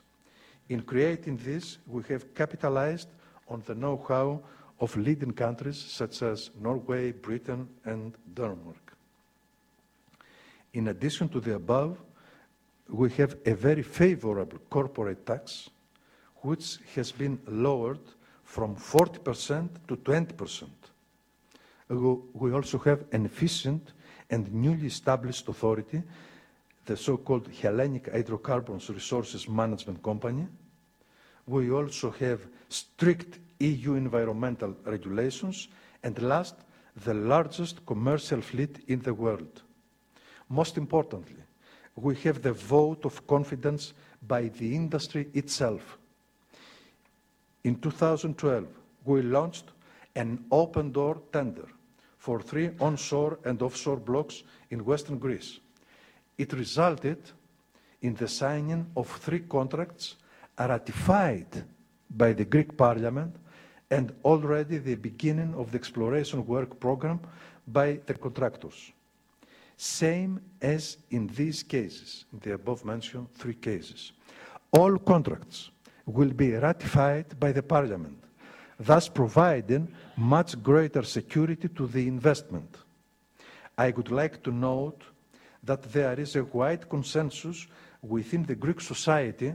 In 0.70 0.80
creating 0.80 1.36
this, 1.36 1.76
we 1.86 2.02
have 2.08 2.34
capitalized 2.34 3.08
on 3.46 3.62
the 3.66 3.74
know-how 3.74 4.40
of 4.80 4.96
leading 4.96 5.32
countries 5.32 5.76
such 5.76 6.22
as 6.22 6.48
Norway, 6.58 7.12
Britain, 7.12 7.68
and 7.84 8.14
Denmark. 8.32 8.96
In 10.72 10.88
addition 10.88 11.28
to 11.28 11.40
the 11.40 11.56
above, 11.56 11.98
we 12.88 13.10
have 13.10 13.36
a 13.44 13.52
very 13.52 13.82
favorable 13.82 14.58
corporate 14.70 15.26
tax, 15.26 15.68
which 16.36 16.78
has 16.94 17.12
been 17.12 17.38
lowered 17.46 18.00
from 18.42 18.74
40% 18.74 19.68
to 19.86 19.96
20%. 19.96 20.64
We 22.32 22.52
also 22.54 22.78
have 22.78 23.04
an 23.12 23.26
efficient 23.26 23.92
and 24.30 24.50
newly 24.50 24.86
established 24.86 25.46
authority, 25.46 26.02
the 26.86 26.96
so-called 26.96 27.48
Hellenic 27.48 28.10
Hydrocarbons 28.10 28.88
Resources 28.90 29.48
Management 29.48 30.02
Company. 30.02 30.46
We 31.46 31.70
also 31.70 32.10
have 32.10 32.40
strict 32.68 33.38
EU 33.60 33.94
environmental 33.94 34.74
regulations, 34.84 35.68
and 36.02 36.20
last, 36.22 36.56
the 37.04 37.14
largest 37.14 37.86
commercial 37.86 38.40
fleet 38.40 38.80
in 38.88 39.00
the 39.00 39.14
world. 39.14 39.62
Most 40.48 40.76
importantly, 40.76 41.42
we 41.96 42.16
have 42.16 42.42
the 42.42 42.52
vote 42.52 43.04
of 43.04 43.26
confidence 43.26 43.92
by 44.26 44.48
the 44.48 44.74
industry 44.74 45.28
itself. 45.34 45.98
In 47.64 47.76
2012, 47.76 48.66
we 49.04 49.22
launched 49.22 49.70
an 50.16 50.44
open 50.50 50.90
door 50.92 51.22
tender 51.32 51.68
for 52.18 52.40
three 52.40 52.70
onshore 52.80 53.38
and 53.44 53.60
offshore 53.62 53.96
blocks 53.96 54.42
in 54.70 54.84
western 54.84 55.18
Greece. 55.18 55.60
It 56.38 56.52
resulted 56.52 57.18
in 58.00 58.14
the 58.14 58.28
signing 58.28 58.86
of 58.96 59.08
three 59.08 59.40
contracts 59.40 60.16
ratified 60.58 61.64
by 62.10 62.32
the 62.32 62.44
Greek 62.44 62.76
parliament 62.76 63.36
and 63.90 64.12
already 64.24 64.78
the 64.78 64.94
beginning 64.94 65.54
of 65.54 65.70
the 65.70 65.78
exploration 65.78 66.46
work 66.46 66.80
program 66.80 67.20
by 67.66 68.00
the 68.06 68.14
contractors. 68.14 68.92
Same 69.76 70.40
as 70.60 70.96
in 71.10 71.26
these 71.28 71.62
cases, 71.62 72.24
in 72.32 72.38
the 72.40 72.54
above 72.54 72.84
mentioned 72.84 73.26
three 73.34 73.54
cases. 73.54 74.12
All 74.72 74.96
contracts 74.98 75.70
will 76.06 76.30
be 76.30 76.52
ratified 76.52 77.38
by 77.38 77.52
the 77.52 77.62
parliament, 77.62 78.18
thus 78.78 79.08
providing 79.08 79.88
much 80.16 80.60
greater 80.62 81.02
security 81.02 81.68
to 81.68 81.86
the 81.86 82.06
investment. 82.06 82.76
I 83.76 83.90
would 83.90 84.10
like 84.10 84.42
to 84.44 84.50
note 84.50 85.02
that 85.62 85.82
there 85.92 86.18
is 86.18 86.36
a 86.36 86.44
wide 86.44 86.88
consensus 86.88 87.66
within 88.02 88.44
the 88.44 88.54
Greek 88.54 88.80
society 88.80 89.54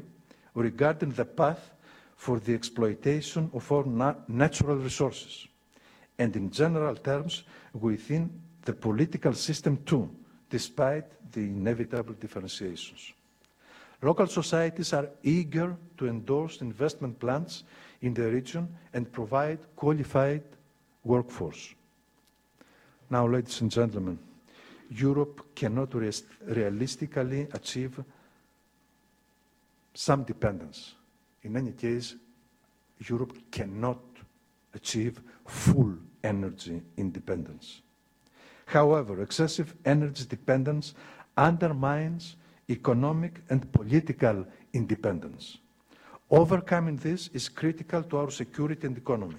regarding 0.53 1.11
the 1.11 1.25
path 1.25 1.71
for 2.15 2.39
the 2.39 2.53
exploitation 2.53 3.49
of 3.53 3.71
our 3.71 3.85
natural 4.27 4.77
resources, 4.77 5.47
and 6.17 6.35
in 6.35 6.49
general 6.49 6.95
terms, 6.95 7.43
within 7.73 8.29
the 8.65 8.73
political 8.73 9.33
system 9.33 9.77
too, 9.85 10.09
despite 10.49 11.05
the 11.31 11.41
inevitable 11.41 12.13
differentiations. 12.13 13.13
Local 14.01 14.27
societies 14.27 14.93
are 14.93 15.09
eager 15.23 15.75
to 15.97 16.07
endorse 16.07 16.61
investment 16.61 17.19
plans 17.19 17.63
in 18.01 18.13
the 18.13 18.29
region 18.31 18.67
and 18.93 19.11
provide 19.11 19.59
qualified 19.75 20.43
workforce. 21.03 21.73
Now, 23.09 23.27
ladies 23.27 23.61
and 23.61 23.71
gentlemen, 23.71 24.19
Europe 24.89 25.55
cannot 25.55 25.93
realistically 25.93 27.47
achieve 27.53 28.03
some 29.93 30.23
dependence. 30.23 30.93
In 31.43 31.57
any 31.57 31.71
case, 31.71 32.15
Europe 32.99 33.37
cannot 33.51 33.99
achieve 34.73 35.21
full 35.45 35.95
energy 36.23 36.81
independence. 36.97 37.81
However, 38.65 39.21
excessive 39.21 39.73
energy 39.85 40.25
dependence 40.25 40.93
undermines 41.35 42.35
economic 42.69 43.41
and 43.49 43.71
political 43.71 44.45
independence. 44.73 45.57
Overcoming 46.29 46.97
this 46.97 47.29
is 47.33 47.47
critical 47.47 48.03
to 48.03 48.17
our 48.17 48.31
security 48.31 48.87
and 48.87 48.97
economy. 48.97 49.37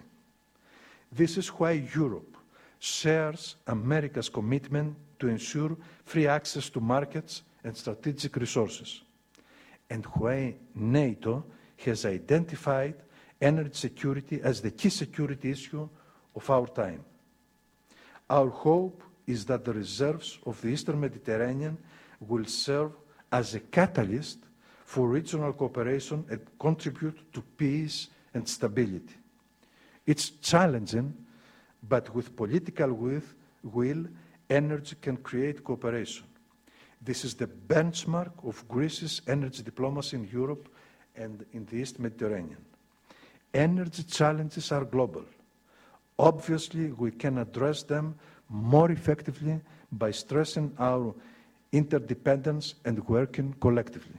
This 1.13 1.37
is 1.37 1.49
why 1.49 1.73
Europe 1.95 2.37
shares 2.79 3.57
America's 3.67 4.29
commitment 4.29 4.97
to 5.19 5.29
ensure 5.29 5.77
free 6.05 6.27
access 6.27 6.71
to 6.71 6.81
markets 6.81 7.43
and 7.65 7.77
strategic 7.77 8.37
resources, 8.37 9.03
and 9.91 10.05
why 10.07 10.55
NATO 10.75 11.45
has 11.85 12.05
identified 12.07 12.95
energy 13.41 13.71
security 13.75 14.41
as 14.43 14.61
the 14.61 14.71
key 14.71 14.91
security 14.91 15.51
issue 15.51 15.89
of 16.35 16.51
our 16.51 16.67
time. 16.67 17.05
Our 18.29 18.49
hope 18.51 19.03
is 19.27 19.45
that 19.47 19.65
the 19.65 19.73
reserves 19.73 20.39
of 20.45 20.61
the 20.61 20.69
Eastern 20.69 21.01
Mediterranean 21.01 21.79
will 22.21 22.45
serve 22.45 22.93
as 23.31 23.55
a 23.55 23.61
catalyst 23.61 24.39
for 24.85 25.09
regional 25.09 25.53
cooperation 25.53 26.25
and 26.31 26.41
contribute 26.59 27.33
to 27.33 27.43
peace 27.57 28.09
and 28.35 28.49
stability. 28.49 29.15
It's 30.07 30.31
challenging, 30.31 31.15
but 31.87 32.15
with 32.15 32.35
political 32.35 32.93
will, 33.63 34.05
energy 34.51 34.97
can 35.01 35.17
create 35.19 35.65
cooperation. 35.65 36.25
This 37.01 37.25
is 37.25 37.35
the 37.35 37.47
benchmark 37.47 38.33
of 38.47 38.67
Greece's 38.69 39.23
energy 39.29 39.63
diplomacy 39.63 40.17
in 40.17 40.29
Europe 40.29 40.69
and 41.17 41.45
in 41.53 41.65
the 41.67 41.77
East 41.77 41.99
Mediterranean. 41.99 42.65
Energy 43.55 44.03
challenges 44.03 44.73
are 44.73 44.85
global. 44.85 45.25
Obviously, 46.19 46.93
we 46.93 47.11
can 47.13 47.39
address 47.39 47.83
them 47.83 48.15
more 48.49 48.91
effectively 48.91 49.61
by 49.93 50.11
stressing 50.11 50.73
our 50.79 51.15
interdependence 51.73 52.75
and 52.85 53.07
working 53.09 53.55
collectively. 53.61 54.17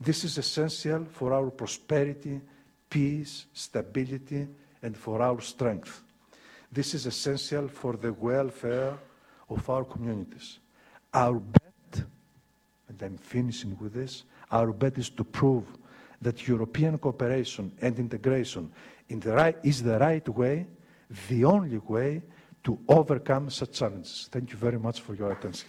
This 0.00 0.24
is 0.24 0.38
essential 0.38 1.04
for 1.04 1.32
our 1.32 1.50
prosperity, 1.50 2.40
peace, 2.88 3.46
stability, 3.52 4.48
and 4.82 4.96
for 4.96 5.22
our 5.22 5.40
strength. 5.40 6.02
This 6.72 6.94
is 6.94 7.06
essential 7.06 7.68
for 7.68 7.96
the 7.96 8.12
welfare 8.12 8.96
of 9.50 9.68
our 9.68 9.84
communities. 9.84 10.58
Our 11.12 11.34
bet, 11.40 12.04
and 12.88 13.02
I'm 13.02 13.18
finishing 13.18 13.76
with 13.80 13.92
this, 13.92 14.24
our 14.50 14.72
bet 14.72 14.96
is 14.98 15.10
to 15.10 15.24
prove 15.24 15.64
that 16.22 16.46
European 16.46 16.98
cooperation 16.98 17.72
and 17.80 17.98
integration 17.98 18.70
in 19.08 19.20
the 19.20 19.32
right, 19.32 19.56
is 19.62 19.82
the 19.82 19.98
right 19.98 20.28
way, 20.28 20.66
the 21.28 21.44
only 21.44 21.78
way 21.78 22.22
to 22.62 22.78
overcome 22.88 23.50
such 23.50 23.72
challenges. 23.72 24.28
Thank 24.30 24.50
you 24.50 24.56
very 24.56 24.78
much 24.78 25.00
for 25.00 25.14
your 25.14 25.32
attention. 25.32 25.68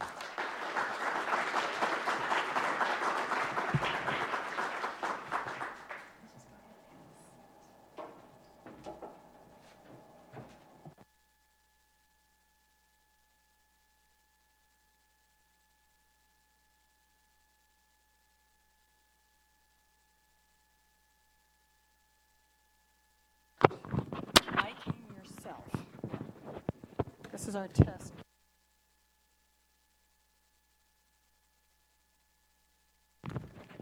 is 27.52 27.56
our 27.56 27.68
test. 27.68 28.14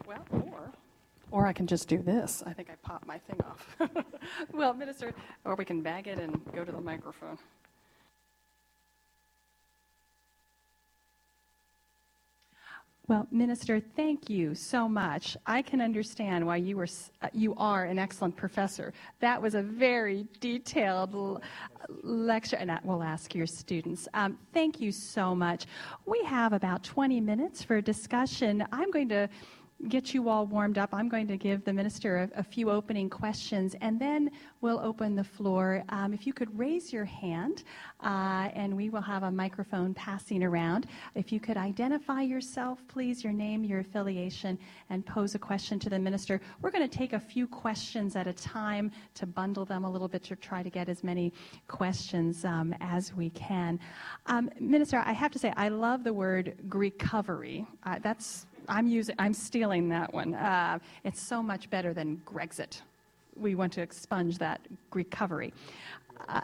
Well, 0.07 0.25
or, 0.31 0.71
or 1.29 1.45
I 1.45 1.48
can 1.59 1.67
just 1.67 1.89
do 1.89 1.97
this. 1.97 2.41
I 2.45 2.53
think 2.53 2.69
I 2.69 2.75
popped 2.87 3.05
my 3.05 3.17
thing 3.17 3.41
off. 3.43 3.75
well, 4.53 4.73
Minister, 4.73 5.13
or 5.43 5.55
we 5.55 5.65
can 5.65 5.81
bag 5.81 6.07
it 6.07 6.17
and 6.17 6.39
go 6.55 6.63
to 6.63 6.71
the 6.71 6.79
microphone. 6.79 7.37
Well, 13.09 13.27
Minister, 13.29 13.81
thank 13.81 14.29
you 14.29 14.55
so 14.55 14.87
much. 14.87 15.35
I 15.45 15.61
can 15.61 15.81
understand 15.81 16.45
why 16.45 16.57
you 16.57 16.77
were 16.77 16.87
uh, 17.21 17.27
you 17.33 17.53
are 17.55 17.83
an 17.83 17.99
excellent 17.99 18.37
professor. 18.37 18.93
That 19.19 19.41
was 19.41 19.53
a 19.53 19.61
very 19.61 20.27
detailed 20.39 21.13
l- 21.13 21.41
lecture, 22.03 22.55
and 22.55 22.71
I 22.71 22.79
will 22.85 23.03
ask 23.03 23.35
your 23.35 23.47
students. 23.47 24.07
Um, 24.13 24.37
thank 24.53 24.79
you 24.79 24.93
so 24.93 25.35
much. 25.35 25.65
We 26.05 26.23
have 26.23 26.53
about 26.53 26.83
20 26.83 27.19
minutes 27.19 27.63
for 27.63 27.81
discussion. 27.81 28.63
I'm 28.71 28.91
going 28.91 29.09
to 29.09 29.27
get 29.87 30.13
you 30.13 30.27
all 30.27 30.45
warmed 30.45 30.77
up, 30.77 30.93
I'm 30.93 31.07
going 31.07 31.27
to 31.27 31.37
give 31.37 31.63
the 31.63 31.71
minister 31.71 32.29
a, 32.35 32.39
a 32.39 32.43
few 32.43 32.69
opening 32.69 33.09
questions, 33.09 33.75
and 33.79 33.99
then 33.99 34.29
we'll 34.61 34.79
open 34.79 35.15
the 35.15 35.23
floor. 35.23 35.83
Um, 35.89 36.13
if 36.13 36.27
you 36.27 36.33
could 36.33 36.57
raise 36.57 36.91
your 36.91 37.05
hand, 37.05 37.63
uh, 38.01 38.49
and 38.53 38.75
we 38.75 38.89
will 38.89 39.01
have 39.01 39.23
a 39.23 39.31
microphone 39.31 39.93
passing 39.93 40.43
around. 40.43 40.87
If 41.15 41.31
you 41.31 41.39
could 41.39 41.55
identify 41.55 42.21
yourself, 42.21 42.79
please, 42.87 43.23
your 43.23 43.31
name, 43.31 43.63
your 43.63 43.79
affiliation, 43.79 44.59
and 44.89 45.05
pose 45.05 45.35
a 45.35 45.39
question 45.39 45.79
to 45.79 45.89
the 45.89 45.99
minister. 45.99 46.41
We're 46.61 46.71
going 46.71 46.87
to 46.87 46.97
take 46.97 47.13
a 47.13 47.19
few 47.19 47.47
questions 47.47 48.15
at 48.15 48.27
a 48.27 48.33
time 48.33 48.91
to 49.15 49.25
bundle 49.25 49.63
them 49.63 49.85
a 49.85 49.89
little 49.89 50.09
bit 50.09 50.23
to 50.23 50.35
try 50.35 50.61
to 50.61 50.69
get 50.69 50.89
as 50.89 51.03
many 51.03 51.31
questions 51.67 52.43
um, 52.43 52.75
as 52.81 53.15
we 53.15 53.29
can. 53.29 53.79
Um, 54.25 54.49
minister, 54.59 55.01
I 55.05 55.13
have 55.13 55.31
to 55.31 55.39
say, 55.39 55.53
I 55.55 55.69
love 55.69 56.03
the 56.03 56.13
word 56.13 56.55
recovery. 56.67 57.65
Uh, 57.83 57.99
that's 58.01 58.45
I'm 58.69 58.87
using, 58.87 59.15
I'm 59.19 59.33
stealing 59.33 59.89
that 59.89 60.13
one. 60.13 60.35
Uh, 60.35 60.79
it's 61.03 61.21
so 61.21 61.41
much 61.41 61.69
better 61.69 61.93
than 61.93 62.21
Grexit. 62.25 62.81
We 63.35 63.55
want 63.55 63.73
to 63.73 63.81
expunge 63.81 64.37
that 64.37 64.61
recovery. 64.93 65.53
Uh, 66.27 66.41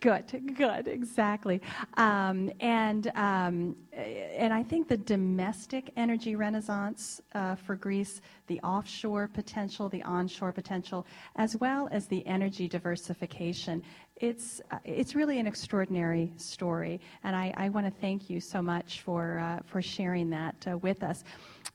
Good, 0.00 0.56
good, 0.56 0.88
exactly. 0.88 1.60
Um, 1.96 2.52
and, 2.60 3.10
um, 3.16 3.74
and 3.92 4.52
I 4.52 4.62
think 4.62 4.88
the 4.88 4.98
domestic 4.98 5.90
energy 5.96 6.36
renaissance 6.36 7.22
uh, 7.34 7.54
for 7.54 7.76
Greece, 7.76 8.20
the 8.46 8.60
offshore 8.60 9.28
potential, 9.32 9.88
the 9.88 10.02
onshore 10.02 10.52
potential, 10.52 11.06
as 11.36 11.56
well 11.56 11.88
as 11.90 12.06
the 12.06 12.24
energy 12.26 12.68
diversification, 12.68 13.82
it's, 14.16 14.62
uh, 14.70 14.78
it's 14.84 15.14
really 15.14 15.38
an 15.38 15.46
extraordinary 15.46 16.32
story. 16.36 17.00
And 17.24 17.36
I, 17.36 17.52
I 17.56 17.68
want 17.68 17.86
to 17.86 18.00
thank 18.00 18.30
you 18.30 18.40
so 18.40 18.62
much 18.62 19.02
for, 19.02 19.38
uh, 19.38 19.60
for 19.66 19.82
sharing 19.82 20.30
that 20.30 20.66
uh, 20.70 20.78
with 20.78 21.02
us. 21.02 21.22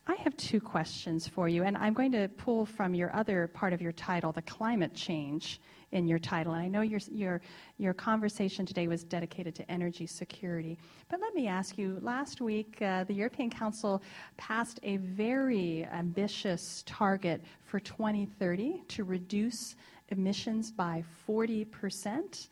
I 0.08 0.16
have 0.16 0.36
two 0.36 0.60
questions 0.60 1.28
for 1.28 1.48
you, 1.48 1.64
and 1.64 1.78
I'm 1.78 1.94
going 1.94 2.12
to 2.14 2.28
pull 2.30 2.66
from 2.66 2.96
your 2.96 3.16
other 3.16 3.48
part 3.48 3.72
of 3.72 3.82
your 3.82 3.92
title, 3.92 4.32
the 4.32 4.42
climate 4.42 4.96
change 4.96 5.62
in 5.92 6.08
your 6.08 6.18
title. 6.18 6.54
And 6.54 6.64
I 6.64 6.68
know 6.68 6.82
your, 6.82 7.00
your, 7.12 7.42
your 7.78 7.94
conversation 7.94 8.66
today 8.66 8.88
was 8.88 9.04
dedicated 9.04 9.54
to 9.56 9.72
energy 9.72 10.08
security. 10.08 10.80
But 11.10 11.20
let 11.22 11.36
me 11.36 11.48
ask 11.48 11.78
you 11.78 12.00
last 12.02 12.42
week, 12.42 12.82
uh, 12.82 13.04
the 13.04 13.14
European 13.14 13.52
Council 13.52 14.02
passed 14.38 14.80
a 14.82 14.98
very 14.98 15.86
ambitious 15.92 16.84
target 16.88 17.44
for 17.66 17.80
2030 17.80 18.84
to 18.88 19.04
reduce 19.04 19.76
emissions 20.12 20.72
by 20.72 21.04
40%. 21.28 22.48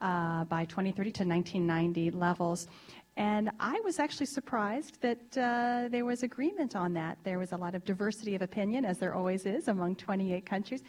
Uh, 0.00 0.44
by 0.44 0.64
2030 0.64 1.12
to 1.12 1.24
1990 1.24 2.10
levels. 2.10 2.66
And 3.16 3.50
I 3.60 3.80
was 3.84 4.00
actually 4.00 4.26
surprised 4.26 5.00
that 5.02 5.38
uh, 5.38 5.88
there 5.88 6.04
was 6.04 6.24
agreement 6.24 6.74
on 6.74 6.92
that. 6.94 7.16
There 7.22 7.38
was 7.38 7.52
a 7.52 7.56
lot 7.56 7.76
of 7.76 7.84
diversity 7.84 8.34
of 8.34 8.42
opinion, 8.42 8.84
as 8.84 8.98
there 8.98 9.14
always 9.14 9.46
is 9.46 9.68
among 9.68 9.94
28 9.96 10.44
countries. 10.44 10.82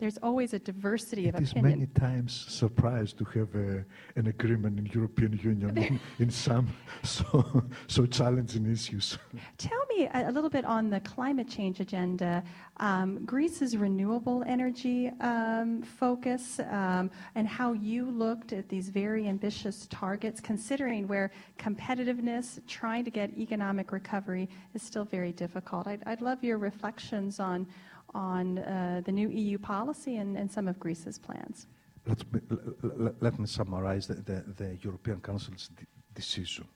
There's 0.00 0.16
always 0.22 0.54
a 0.54 0.58
diversity 0.58 1.28
it 1.28 1.34
of 1.34 1.42
is 1.42 1.50
opinion. 1.52 1.78
many 1.78 1.86
times 1.86 2.46
surprised 2.48 3.18
to 3.18 3.24
have 3.24 3.54
a, 3.54 3.84
an 4.16 4.26
agreement 4.26 4.78
in 4.78 4.86
European 4.86 5.38
Union 5.42 5.76
in, 5.76 6.00
in, 6.18 6.30
some 6.30 6.66
so, 7.02 7.62
so 7.86 8.06
challenging 8.06 8.70
issues. 8.72 9.18
Tell 9.58 9.84
me 9.94 10.06
a, 10.06 10.30
a, 10.30 10.32
little 10.32 10.48
bit 10.48 10.64
on 10.64 10.88
the 10.88 11.00
climate 11.00 11.48
change 11.48 11.80
agenda, 11.80 12.42
um, 12.78 13.24
Greece's 13.26 13.76
renewable 13.76 14.42
energy 14.46 15.12
um, 15.20 15.82
focus, 15.82 16.58
um, 16.70 17.10
and 17.34 17.46
how 17.46 17.74
you 17.74 18.10
looked 18.10 18.54
at 18.54 18.70
these 18.70 18.88
very 18.88 19.28
ambitious 19.28 19.86
targets, 19.90 20.40
considering 20.40 21.06
where 21.06 21.30
competitiveness, 21.58 22.58
trying 22.66 23.04
to 23.04 23.10
get 23.10 23.36
economic 23.36 23.92
recovery 23.92 24.48
is 24.74 24.80
still 24.82 25.04
very 25.04 25.32
difficult. 25.32 25.86
I'd, 25.86 26.02
I'd 26.06 26.22
love 26.22 26.42
your 26.42 26.56
reflections 26.56 27.38
on 27.38 27.66
on 28.14 28.58
uh, 28.58 29.02
the 29.04 29.12
new 29.12 29.28
EU 29.28 29.58
policy 29.58 30.16
and, 30.16 30.36
and, 30.36 30.50
some 30.50 30.68
of 30.68 30.78
Greece's 30.78 31.18
plans. 31.18 31.66
Let 32.06 32.32
me, 32.32 32.40
let, 32.82 33.22
let 33.22 33.38
me 33.38 33.46
summarize 33.46 34.06
the, 34.06 34.14
the, 34.14 34.44
the 34.56 34.78
European 34.82 35.20
Council's 35.20 35.70
decision. 36.14 36.66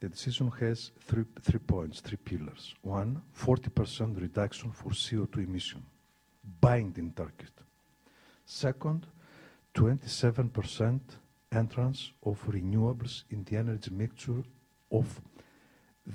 The 0.00 0.08
decision 0.08 0.50
has 0.60 0.92
three, 1.00 1.24
three 1.42 1.58
points, 1.58 2.00
three 2.00 2.18
pillars. 2.18 2.74
One, 2.82 3.20
40% 3.36 4.20
reduction 4.20 4.70
for 4.70 4.90
CO2 4.90 5.44
emission, 5.44 5.84
binding 6.60 7.12
target. 7.12 7.50
Second, 8.44 9.06
27% 9.74 11.00
entrance 11.52 12.12
of 12.24 12.40
renewables 12.46 13.24
in 13.30 13.44
the 13.44 13.56
energy 13.56 13.90
mixture 13.90 14.42
of 14.92 15.20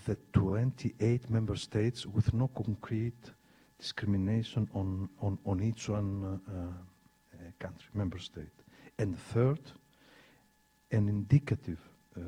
the 0.06 0.18
28 0.32 1.30
member 1.30 1.56
states 1.56 2.06
with 2.06 2.34
no 2.34 2.48
concrete 2.48 3.32
discrimination 3.84 4.70
on, 4.74 5.10
on, 5.22 5.38
on 5.46 5.62
each 5.62 5.90
one 5.90 6.40
uh, 6.48 6.52
uh, 6.56 7.52
country, 7.60 7.90
member 7.94 8.18
state. 8.18 8.58
And 8.98 9.20
third, 9.34 9.60
an 10.90 11.10
indicative 11.10 11.82
uh, 12.16 12.22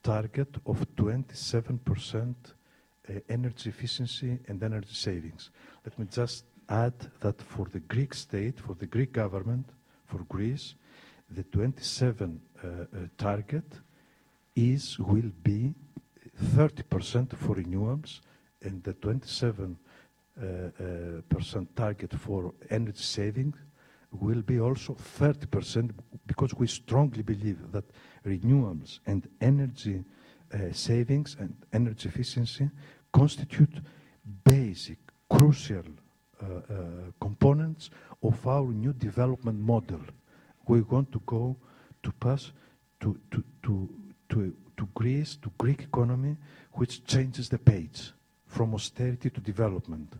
target 0.00 0.56
of 0.64 0.86
27% 0.94 2.34
uh, 3.08 3.12
energy 3.28 3.68
efficiency 3.68 4.38
and 4.46 4.62
energy 4.62 4.94
savings. 4.94 5.50
Let 5.84 5.98
me 5.98 6.06
just 6.08 6.44
add 6.68 6.94
that 7.20 7.42
for 7.42 7.66
the 7.72 7.80
Greek 7.80 8.14
state, 8.14 8.60
for 8.60 8.74
the 8.74 8.86
Greek 8.86 9.12
government, 9.12 9.66
for 10.04 10.18
Greece, 10.28 10.76
the 11.28 11.42
27 11.42 12.40
uh, 12.62 12.66
uh, 12.68 12.84
target 13.18 13.80
is 14.54 14.98
will 15.00 15.32
be 15.42 15.74
30% 16.54 17.36
for 17.36 17.56
renewables 17.56 18.20
and 18.62 18.82
the 18.84 18.92
27 18.94 19.64
uh, 19.64 19.68
uh, 19.68 19.85
percent 21.28 21.74
target 21.74 22.12
for 22.12 22.52
energy 22.70 23.02
saving 23.02 23.54
will 24.12 24.42
be 24.42 24.60
also 24.60 24.94
30% 24.94 25.90
because 26.26 26.54
we 26.54 26.66
strongly 26.66 27.22
believe 27.22 27.72
that 27.72 27.84
renewables 28.24 29.00
and 29.06 29.28
energy 29.40 30.04
uh, 30.52 30.72
savings 30.72 31.36
and 31.40 31.54
energy 31.72 32.08
efficiency 32.08 32.70
constitute 33.12 33.80
basic, 34.44 34.98
crucial 35.28 35.84
uh, 36.42 36.46
uh, 36.46 36.60
components 37.20 37.90
of 38.22 38.46
our 38.46 38.66
new 38.66 38.92
development 38.92 39.58
model. 39.58 40.00
We 40.68 40.82
want 40.82 41.12
to 41.12 41.20
go 41.26 41.56
to 42.02 42.12
pass 42.12 42.52
to, 43.00 43.18
to, 43.30 43.44
to, 44.28 44.54
to 44.76 44.88
Greece, 44.94 45.36
to 45.36 45.50
Greek 45.58 45.82
economy, 45.82 46.36
which 46.72 47.04
changes 47.04 47.48
the 47.48 47.58
page 47.58 48.12
from 48.46 48.74
austerity 48.74 49.30
to 49.30 49.40
development, 49.40 50.12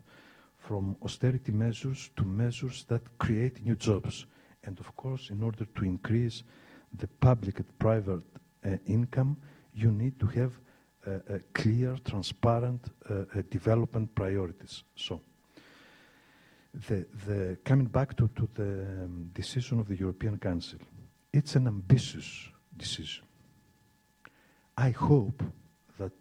from 0.67 0.97
austerity 1.01 1.53
measures 1.53 2.09
to 2.17 2.25
measures 2.25 2.83
that 2.89 3.01
create 3.17 3.63
new 3.63 3.75
jobs. 3.75 4.25
And 4.63 4.77
of 4.79 4.93
course, 4.97 5.29
in 5.29 5.41
order 5.41 5.63
to 5.63 5.85
increase 5.85 6.43
the 6.99 7.07
public 7.07 7.59
and 7.59 7.79
private 7.79 8.23
uh, 8.65 8.71
income, 8.85 9.37
you 9.73 9.91
need 9.91 10.19
to 10.19 10.27
have 10.27 10.59
uh, 11.05 11.11
uh, 11.11 11.39
clear, 11.53 11.95
transparent 12.03 12.81
uh, 13.09 13.13
uh, 13.13 13.41
development 13.49 14.13
priorities. 14.13 14.83
So, 14.95 15.21
the, 16.73 17.05
the, 17.25 17.57
coming 17.63 17.87
back 17.87 18.17
to, 18.17 18.29
to 18.35 18.49
the 18.53 19.03
um, 19.03 19.29
decision 19.33 19.79
of 19.79 19.87
the 19.87 19.95
European 19.95 20.37
Council, 20.37 20.79
it's 21.31 21.55
an 21.55 21.67
ambitious 21.67 22.49
decision. 22.75 23.23
I 24.75 24.89
hope 24.89 25.43
that 25.97 26.11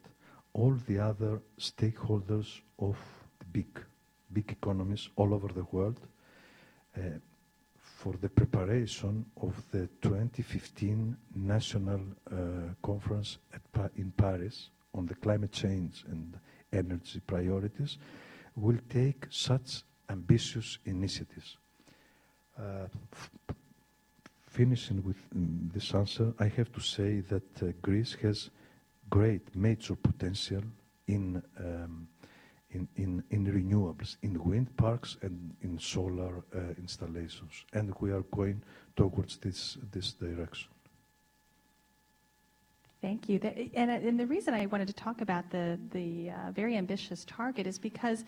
all 0.53 0.75
the 0.87 1.01
other 1.01 1.43
stakeholders 1.59 2.61
of 2.79 2.97
the 3.41 3.47
big, 3.47 3.81
big 4.33 4.51
economies 4.51 5.09
all 5.17 5.35
over 5.35 5.49
the 5.49 5.67
world 5.73 6.01
uh, 6.97 7.01
for 7.79 8.15
the 8.21 8.29
preparation 8.29 9.25
of 9.43 9.55
the 9.71 9.89
2015 10.03 11.17
National 11.35 12.01
uh, 12.31 12.37
Conference 12.83 13.39
pa 13.73 13.89
in 13.97 14.13
Paris 14.13 14.71
on 14.95 15.07
the 15.07 15.15
climate 15.15 15.53
change 15.53 16.05
and 16.09 16.39
energy 16.73 17.21
priorities 17.27 17.99
will 18.55 18.79
take 18.89 19.27
such 19.31 19.83
ambitious 20.09 20.79
initiatives. 20.85 21.57
Uh, 22.59 22.87
finishing 24.49 25.03
with 25.05 25.17
um, 25.35 25.71
this 25.75 25.95
answer, 25.95 26.33
I 26.41 26.49
have 26.49 26.73
to 26.73 26.81
say 26.81 27.21
that 27.21 27.63
uh, 27.63 27.67
Greece 27.83 28.17
has 28.23 28.51
great 29.11 29.55
major 29.55 29.95
potential 29.95 30.63
in, 31.07 31.43
um, 31.59 32.09
in, 32.77 32.89
in, 32.97 33.25
in, 33.31 33.47
renewables, 33.47 34.17
in 34.23 34.43
wind 34.45 34.69
parks 34.77 35.17
and 35.23 35.55
in 35.63 35.79
solar 35.79 36.45
uh, 36.55 36.59
installations. 36.79 37.65
And 37.73 37.95
we 38.01 38.11
are 38.13 38.25
going 38.39 38.63
towards 38.97 39.39
this, 39.39 39.79
direction. 40.13 40.69
Thank 43.01 43.29
you. 43.29 43.39
And, 43.75 44.19
the 44.19 44.27
reason 44.27 44.55
I 44.55 44.67
wanted 44.67 44.89
to 44.89 44.95
talk 44.95 45.21
about 45.21 45.51
the, 45.51 45.79
the 45.93 46.31
uh, 46.31 46.51
very 46.53 46.77
ambitious 46.77 47.25
target 47.25 47.67
is 47.67 47.79
because 47.79 48.25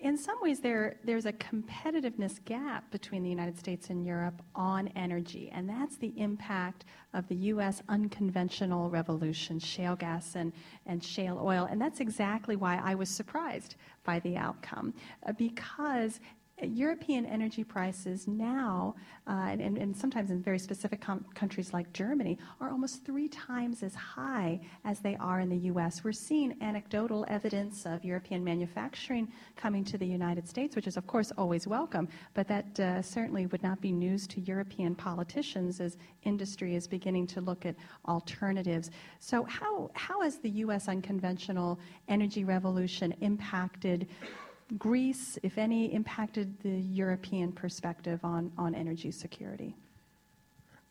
in 0.00 0.16
some 0.16 0.40
ways, 0.40 0.60
there, 0.60 0.96
there's 1.02 1.26
a 1.26 1.32
competitiveness 1.32 2.44
gap 2.44 2.88
between 2.92 3.24
the 3.24 3.28
United 3.28 3.58
States 3.58 3.90
and 3.90 4.06
Europe 4.06 4.42
on 4.54 4.88
energy, 4.94 5.50
and 5.52 5.68
that's 5.68 5.96
the 5.96 6.12
impact 6.16 6.84
of 7.14 7.26
the 7.26 7.34
U.S. 7.34 7.82
unconventional 7.88 8.90
revolution, 8.90 9.58
shale 9.58 9.96
gas 9.96 10.36
and, 10.36 10.52
and 10.86 11.02
shale 11.02 11.40
oil. 11.42 11.66
And 11.68 11.80
that's 11.80 11.98
exactly 11.98 12.54
why 12.54 12.80
I 12.82 12.94
was 12.94 13.08
surprised 13.08 13.74
by 14.04 14.20
the 14.20 14.36
outcome, 14.36 14.94
uh, 15.26 15.32
because 15.32 16.20
European 16.62 17.26
energy 17.26 17.62
prices 17.62 18.26
now, 18.26 18.94
uh, 19.26 19.48
and, 19.50 19.78
and, 19.78 19.96
sometimes 19.96 20.30
in 20.30 20.42
very 20.42 20.58
specific 20.58 21.00
com- 21.00 21.24
countries 21.34 21.72
like 21.72 21.92
Germany, 21.92 22.38
are 22.60 22.70
almost 22.70 23.04
three 23.04 23.28
times 23.28 23.82
as 23.82 23.94
high 23.94 24.60
as 24.84 25.00
they 25.00 25.16
are 25.16 25.40
in 25.40 25.48
the 25.48 25.56
U.S. 25.56 26.02
We're 26.02 26.12
seeing 26.12 26.56
anecdotal 26.60 27.24
evidence 27.28 27.86
of 27.86 28.04
European 28.04 28.42
manufacturing 28.42 29.28
coming 29.56 29.84
to 29.84 29.98
the 29.98 30.06
United 30.06 30.48
States, 30.48 30.74
which 30.74 30.86
is, 30.86 30.96
of 30.96 31.06
course, 31.06 31.32
always 31.38 31.66
welcome, 31.66 32.08
but 32.34 32.48
that 32.48 32.80
uh, 32.80 33.02
certainly 33.02 33.46
would 33.46 33.62
not 33.62 33.80
be 33.80 33.92
news 33.92 34.26
to 34.28 34.40
European 34.40 34.94
politicians 34.94 35.80
as 35.80 35.96
industry 36.24 36.74
is 36.74 36.86
beginning 36.86 37.26
to 37.28 37.40
look 37.40 37.66
at 37.66 37.76
alternatives. 38.06 38.90
So, 39.20 39.44
how, 39.44 39.90
how 39.94 40.22
has 40.22 40.38
the 40.38 40.50
U.S. 40.50 40.88
unconventional 40.88 41.78
energy 42.08 42.44
revolution 42.44 43.14
impacted? 43.20 44.08
Greece, 44.76 45.38
if 45.42 45.56
any, 45.56 45.94
impacted 45.94 46.60
the 46.60 46.80
European 46.80 47.52
perspective 47.52 48.20
on, 48.22 48.52
on 48.58 48.74
energy 48.74 49.10
security? 49.10 49.74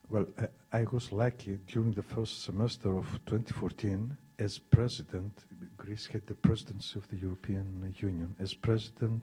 Well, 0.09 0.25
I 0.71 0.85
was 0.91 1.11
lucky 1.11 1.59
during 1.67 1.91
the 1.91 2.01
first 2.01 2.43
semester 2.43 2.97
of 2.97 3.05
2014 3.25 4.17
as 4.39 4.57
president. 4.57 5.45
Greece 5.75 6.07
had 6.07 6.25
the 6.25 6.33
presidency 6.33 6.97
of 6.97 7.07
the 7.09 7.17
European 7.17 7.93
Union 7.99 8.35
as 8.39 8.53
president 8.53 9.21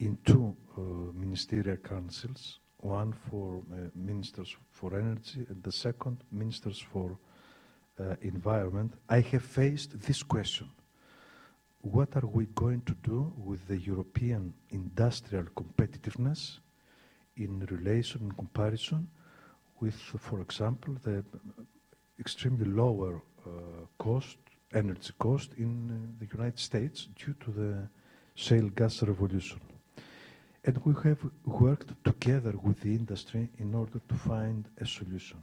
in 0.00 0.18
two 0.24 0.56
uh, 0.76 0.80
ministerial 1.14 1.76
councils 1.76 2.58
one 2.80 3.12
for 3.12 3.60
uh, 3.72 3.88
ministers 3.94 4.56
for 4.70 4.96
energy 4.98 5.44
and 5.48 5.62
the 5.62 5.72
second 5.72 6.22
ministers 6.30 6.78
for 6.78 7.18
uh, 7.98 8.14
environment. 8.22 8.94
I 9.08 9.20
have 9.20 9.42
faced 9.42 10.00
this 10.00 10.22
question 10.22 10.68
what 11.82 12.16
are 12.16 12.26
we 12.26 12.46
going 12.54 12.82
to 12.82 12.94
do 13.02 13.32
with 13.36 13.66
the 13.68 13.78
European 13.78 14.52
industrial 14.70 15.44
competitiveness 15.56 16.58
in 17.36 17.60
relation, 17.70 18.22
in 18.22 18.32
comparison 18.32 19.08
with, 19.80 19.94
for 19.94 20.40
example, 20.40 20.96
the 21.04 21.24
extremely 22.18 22.64
lower 22.64 23.22
uh, 23.46 23.50
cost, 23.96 24.38
energy 24.74 25.12
cost 25.18 25.52
in 25.56 25.88
uh, 25.90 26.18
the 26.18 26.26
United 26.36 26.58
States 26.58 27.08
due 27.14 27.34
to 27.40 27.50
the 27.52 27.88
shale 28.34 28.68
gas 28.70 29.02
revolution. 29.02 29.60
And 30.64 30.76
we 30.84 30.94
have 31.04 31.18
worked 31.44 31.92
together 32.04 32.54
with 32.62 32.80
the 32.80 32.94
industry 32.94 33.48
in 33.58 33.74
order 33.74 34.00
to 34.08 34.14
find 34.14 34.68
a 34.80 34.86
solution. 34.86 35.38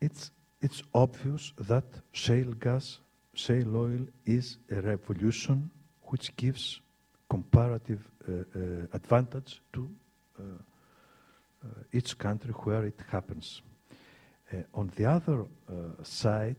It's, 0.00 0.30
it's 0.60 0.82
obvious 0.94 1.52
that 1.58 1.84
shale 2.12 2.52
gas 2.52 3.00
shale 3.34 3.76
oil 3.76 4.06
is 4.24 4.58
a 4.70 4.80
revolution 4.80 5.70
which 6.02 6.34
gives 6.36 6.80
comparative 7.28 8.08
uh, 8.28 8.32
uh, 8.32 8.86
advantage 8.92 9.60
to 9.72 9.88
uh, 10.38 10.42
uh, 10.42 11.68
each 11.92 12.16
country 12.18 12.52
where 12.52 12.84
it 12.84 13.00
happens. 13.10 13.62
Uh, 14.52 14.58
on 14.74 14.90
the 14.96 15.04
other 15.04 15.44
side, 16.02 16.56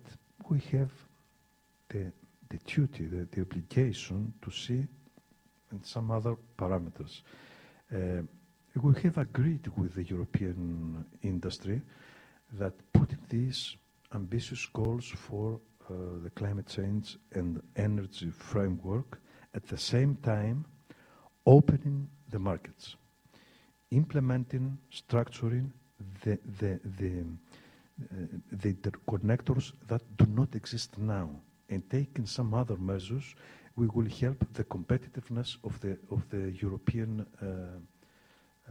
we 0.50 0.60
have 0.72 0.92
the, 1.90 2.12
the 2.50 2.58
duty, 2.66 3.06
the, 3.06 3.28
the, 3.32 3.42
obligation 3.42 4.34
to 4.42 4.52
see 4.52 4.86
and 5.72 5.86
some 5.86 6.12
other 6.12 6.36
parameters. 6.58 7.22
we 7.92 9.02
have 9.04 9.18
agreed 9.18 9.68
with 9.78 9.96
the 9.96 10.04
European 10.04 11.06
industry 11.22 11.82
that 12.54 12.74
putting 12.92 13.20
these 13.30 13.78
ambitious 14.14 14.66
goals 14.74 15.06
for 15.06 15.60
the 15.90 16.30
climate 16.36 16.68
change 16.68 17.18
and 17.34 17.62
energy 17.76 18.32
framework, 18.32 19.20
at 19.54 19.68
the 19.68 19.78
same 19.78 20.16
time 20.18 20.66
opening 21.46 22.08
the 22.30 22.40
markets, 22.40 22.96
implementing, 23.92 24.78
structuring 24.92 25.70
the, 26.24 26.40
the, 26.60 26.80
the, 26.98 27.24
uh, 28.02 28.26
the 28.52 28.74
connectors 29.08 29.72
that 29.88 30.02
do 30.18 30.26
not 30.26 30.56
exist 30.56 30.98
now, 30.98 31.30
and 31.70 31.90
taking 31.90 32.26
some 32.26 32.54
other 32.54 32.78
measures, 32.78 33.36
we 33.76 33.88
will 33.88 34.10
help 34.10 34.46
the 34.54 34.64
competitiveness 34.64 35.58
of 35.64 35.80
the, 35.82 35.98
of 36.12 36.28
the 36.30 36.52
European 36.62 37.26
uh, 37.42 37.46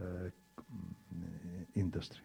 uh, 0.01 0.29
industry. 1.75 2.21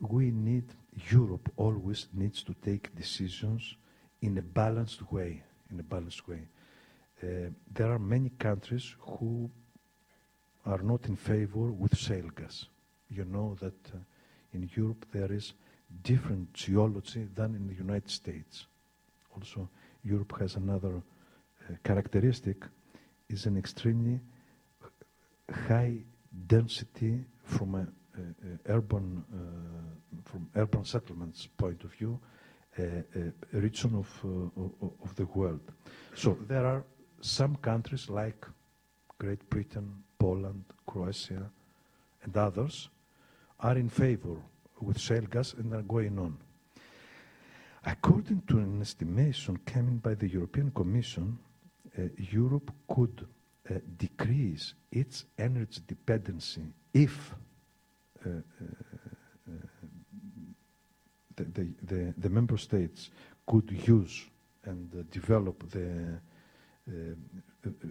We 0.00 0.30
need, 0.30 0.64
Europe 1.10 1.52
always 1.56 2.08
needs 2.12 2.42
to 2.42 2.54
take 2.54 2.94
decisions 2.94 3.76
in 4.22 4.36
a 4.38 4.42
balanced 4.42 5.10
way, 5.12 5.42
in 5.70 5.80
a 5.80 5.82
balanced 5.82 6.26
way. 6.28 6.48
Uh, 7.22 7.50
there 7.72 7.90
are 7.92 7.98
many 7.98 8.30
countries 8.38 8.94
who 9.00 9.50
are 10.66 10.82
not 10.82 11.06
in 11.06 11.16
favor 11.16 11.70
with 11.70 11.96
shale 11.96 12.28
gas. 12.34 12.66
you 13.10 13.24
know 13.24 13.56
that 13.60 13.74
uh, 13.92 13.98
in 14.54 14.70
Europe 14.76 15.04
there 15.12 15.32
is 15.32 15.52
different 16.02 16.52
geology 16.54 17.26
than 17.34 17.54
in 17.54 17.66
the 17.66 17.74
United 17.74 18.10
States. 18.10 18.66
Also, 19.36 19.68
Europe 20.04 20.34
has 20.40 20.54
another 20.54 20.96
uh, 20.96 21.74
characteristic, 21.82 22.64
is 23.28 23.46
an 23.46 23.56
extremely 23.56 24.20
high 25.68 25.96
density 26.46 27.24
from 27.42 27.74
a, 27.74 27.86
urban, 28.68 29.24
uh, 29.32 30.20
from 30.24 30.48
urban 30.56 30.84
settlements 30.84 31.46
point 31.56 31.82
of 31.84 31.92
view, 31.92 32.18
a 32.78 33.32
region 33.52 33.94
of, 33.96 34.08
uh, 34.24 35.04
of 35.04 35.14
the 35.16 35.26
world. 35.34 35.60
So 36.14 36.36
there 36.48 36.64
are 36.66 36.84
some 37.20 37.56
countries 37.56 38.08
like 38.08 38.46
Great 39.18 39.48
Britain, 39.50 40.02
Poland, 40.18 40.64
Croatia, 40.86 41.50
and 42.22 42.36
others 42.36 42.88
are 43.60 43.76
in 43.76 43.88
favor 43.88 44.36
with 44.80 44.98
shale 44.98 45.26
gas 45.30 45.52
and 45.54 45.72
are 45.74 45.82
going 45.82 46.18
on. 46.18 46.36
According 47.84 48.42
to 48.48 48.58
an 48.58 48.80
estimation 48.80 49.58
coming 49.64 49.98
by 49.98 50.14
the 50.14 50.28
European 50.28 50.70
Commission, 50.70 51.38
uh, 51.98 52.02
Europe 52.16 52.70
could 52.88 53.26
uh, 53.70 53.74
decrease 53.96 54.74
its 54.92 55.24
energy 55.38 55.80
dependency 55.86 56.62
if 56.92 57.32
uh, 57.32 57.34
uh, 57.34 57.38
uh 57.38 57.49
the, 58.20 58.42
the, 61.36 61.68
the, 61.82 62.14
the, 62.18 62.28
member 62.28 62.56
states 62.56 63.10
could 63.46 63.70
use 63.86 64.26
and 64.64 64.94
uh, 64.94 65.02
develop 65.10 65.68
the 65.70 66.20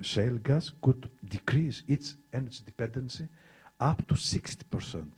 shale 0.02 0.38
gas 0.38 0.72
could 0.82 1.10
decrease 1.26 1.84
its 1.88 2.16
energy 2.34 2.62
dependency 2.66 3.28
up 3.80 4.06
to 4.08 4.16
60%. 4.16 5.12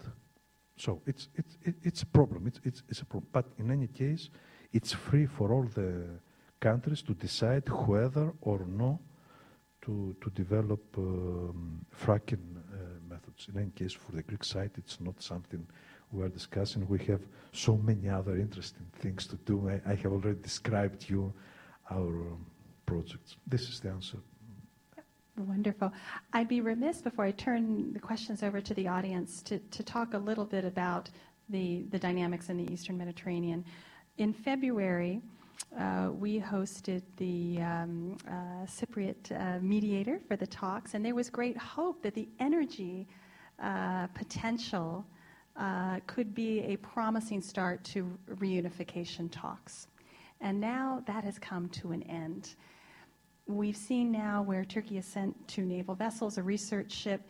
So 0.78 1.02
it's, 1.06 1.28
it's, 1.36 1.58
it's 1.84 2.02
a 2.02 2.06
problem. 2.06 2.48
It's, 2.48 2.60
it's, 2.64 2.84
it's 2.90 3.02
a 3.02 3.06
problem. 3.06 3.30
But 3.32 3.46
in 3.58 3.72
any 3.72 3.88
case, 3.88 4.30
it's 4.74 4.92
free 4.92 5.26
for 5.26 5.52
all 5.52 5.64
the 5.64 6.06
countries 6.60 7.02
to 7.04 7.14
decide 7.14 7.68
whether 7.70 8.34
or 8.42 8.66
no 8.68 9.00
to, 9.84 10.16
to 10.22 10.30
develop 10.32 10.82
um, 10.98 11.86
fracking 12.04 12.56
uh. 12.71 12.71
In 13.50 13.60
any 13.60 13.72
case, 13.72 13.94
for 13.94 14.12
the 14.14 14.24
Greek 14.24 14.44
side, 14.44 14.72
it's 14.78 15.00
not 15.00 15.22
something 15.22 15.66
we 16.12 16.24
are 16.24 16.30
discussing. 16.30 16.88
We 16.88 17.00
have 17.06 17.22
so 17.54 17.78
many 17.78 18.10
other 18.10 18.36
interesting 18.38 18.86
things 19.00 19.28
to 19.28 19.36
do. 19.38 19.70
I, 19.70 19.92
I 19.92 19.96
have 19.96 20.12
already 20.12 20.40
described 20.42 21.10
you 21.10 21.34
our 21.90 22.08
um, 22.08 22.46
projects. 22.86 23.38
This 23.48 23.70
is 23.70 23.80
the 23.80 23.90
answer. 23.90 24.18
Wonderful. 25.38 25.92
I'd 26.34 26.50
be 26.50 26.62
remiss 26.62 27.02
before 27.02 27.26
I 27.26 27.32
turn 27.32 27.94
the 27.94 28.00
questions 28.00 28.44
over 28.44 28.60
to 28.62 28.74
the 28.74 28.88
audience 28.88 29.42
to, 29.44 29.60
to 29.60 29.84
talk 29.84 30.14
a 30.14 30.18
little 30.18 30.46
bit 30.46 30.66
about 30.66 31.10
the, 31.50 31.86
the 31.90 31.98
dynamics 31.98 32.50
in 32.50 32.58
the 32.58 32.72
Eastern 32.72 32.98
Mediterranean. 32.98 33.64
In 34.18 34.34
February, 34.34 35.22
uh, 35.80 36.10
we 36.12 36.40
hosted 36.40 37.02
the 37.18 37.62
um, 37.62 38.18
uh, 38.28 38.66
Cypriot 38.66 39.32
uh, 39.32 39.60
mediator 39.62 40.20
for 40.28 40.36
the 40.36 40.48
talks, 40.48 40.94
and 40.94 41.06
there 41.06 41.16
was 41.16 41.30
great 41.30 41.58
hope 41.58 42.02
that 42.04 42.14
the 42.14 42.28
energy 42.40 43.08
uh, 43.62 44.08
potential 44.08 45.06
uh, 45.58 46.00
could 46.08 46.34
be 46.34 46.62
a 46.62 46.78
promising 46.78 47.42
start 47.42 47.84
to 47.84 48.18
reunification 48.36 49.30
talks. 49.32 49.88
And 50.40 50.60
now 50.60 51.04
that 51.06 51.24
has 51.24 51.38
come 51.38 51.70
to 51.70 51.92
an 51.92 52.04
end. 52.04 52.56
We've 53.48 53.78
seen 53.78 54.12
now 54.12 54.42
where 54.42 54.66
Turkey 54.66 54.96
has 54.96 55.06
sent 55.06 55.36
two 55.48 55.64
naval 55.66 55.94
vessels, 55.94 56.38
a 56.38 56.44
research 56.44 56.92
ship, 56.92 57.22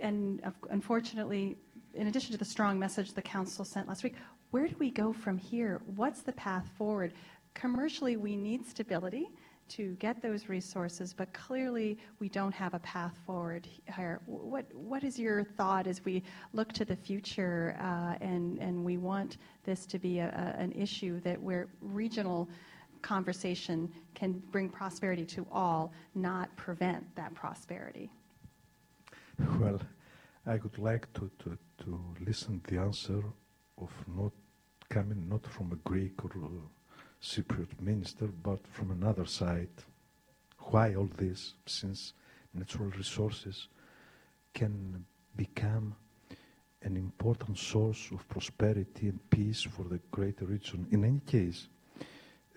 and 0.00 0.42
unfortunately, 0.70 1.56
in 1.94 2.08
addition 2.08 2.32
to 2.32 2.38
the 2.38 2.44
strong 2.44 2.78
message 2.78 3.12
the 3.12 3.22
Council 3.22 3.64
sent 3.64 3.88
last 3.88 4.02
week, 4.02 4.16
where 4.50 4.66
do 4.66 4.74
we 4.78 4.90
go 4.90 5.12
from 5.12 5.38
here? 5.38 5.80
What's 5.96 6.22
the 6.22 6.32
path 6.32 6.68
forward? 6.76 7.14
Commercially, 7.54 8.16
we 8.16 8.36
need 8.36 8.66
stability 8.66 9.30
to 9.68 9.94
get 9.94 10.20
those 10.20 10.48
resources, 10.48 11.14
but 11.14 11.32
clearly 11.32 11.98
we 12.18 12.28
don't 12.28 12.52
have 12.52 12.74
a 12.74 12.78
path 12.80 13.18
forward 13.26 13.66
here. 13.96 14.20
What, 14.26 14.66
what 14.74 15.04
is 15.04 15.18
your 15.18 15.44
thought 15.44 15.86
as 15.86 16.04
we 16.04 16.22
look 16.52 16.72
to 16.74 16.84
the 16.84 16.96
future 16.96 17.76
uh, 17.80 18.14
and, 18.20 18.58
and 18.58 18.84
we 18.84 18.96
want 18.98 19.38
this 19.64 19.86
to 19.86 19.98
be 19.98 20.18
a, 20.18 20.28
a, 20.28 20.60
an 20.60 20.72
issue 20.72 21.20
that 21.20 21.40
where 21.40 21.68
regional 21.80 22.48
conversation 23.02 23.90
can 24.14 24.42
bring 24.50 24.68
prosperity 24.68 25.24
to 25.26 25.46
all, 25.50 25.92
not 26.14 26.54
prevent 26.56 27.04
that 27.16 27.34
prosperity? 27.34 28.10
Well, 29.58 29.80
I 30.46 30.56
would 30.56 30.78
like 30.78 31.12
to, 31.14 31.30
to, 31.40 31.58
to 31.84 32.00
listen 32.24 32.60
the 32.68 32.78
answer 32.78 33.22
of 33.78 33.90
not 34.06 34.32
coming 34.88 35.28
not 35.28 35.46
from 35.46 35.72
a 35.72 35.76
Greek 35.88 36.24
or 36.24 36.30
Cypriot 37.22 37.80
minister, 37.80 38.26
but 38.26 38.60
from 38.72 38.90
another 38.90 39.26
side. 39.26 39.70
Why 40.58 40.94
all 40.94 41.08
this? 41.16 41.54
Since 41.66 42.14
natural 42.52 42.90
resources 42.90 43.68
can 44.52 45.04
become 45.36 45.94
an 46.82 46.96
important 46.96 47.58
source 47.58 48.10
of 48.12 48.28
prosperity 48.28 49.08
and 49.08 49.30
peace 49.30 49.62
for 49.62 49.84
the 49.84 50.00
greater 50.10 50.44
region. 50.46 50.86
In 50.90 51.04
any 51.04 51.20
case, 51.20 51.68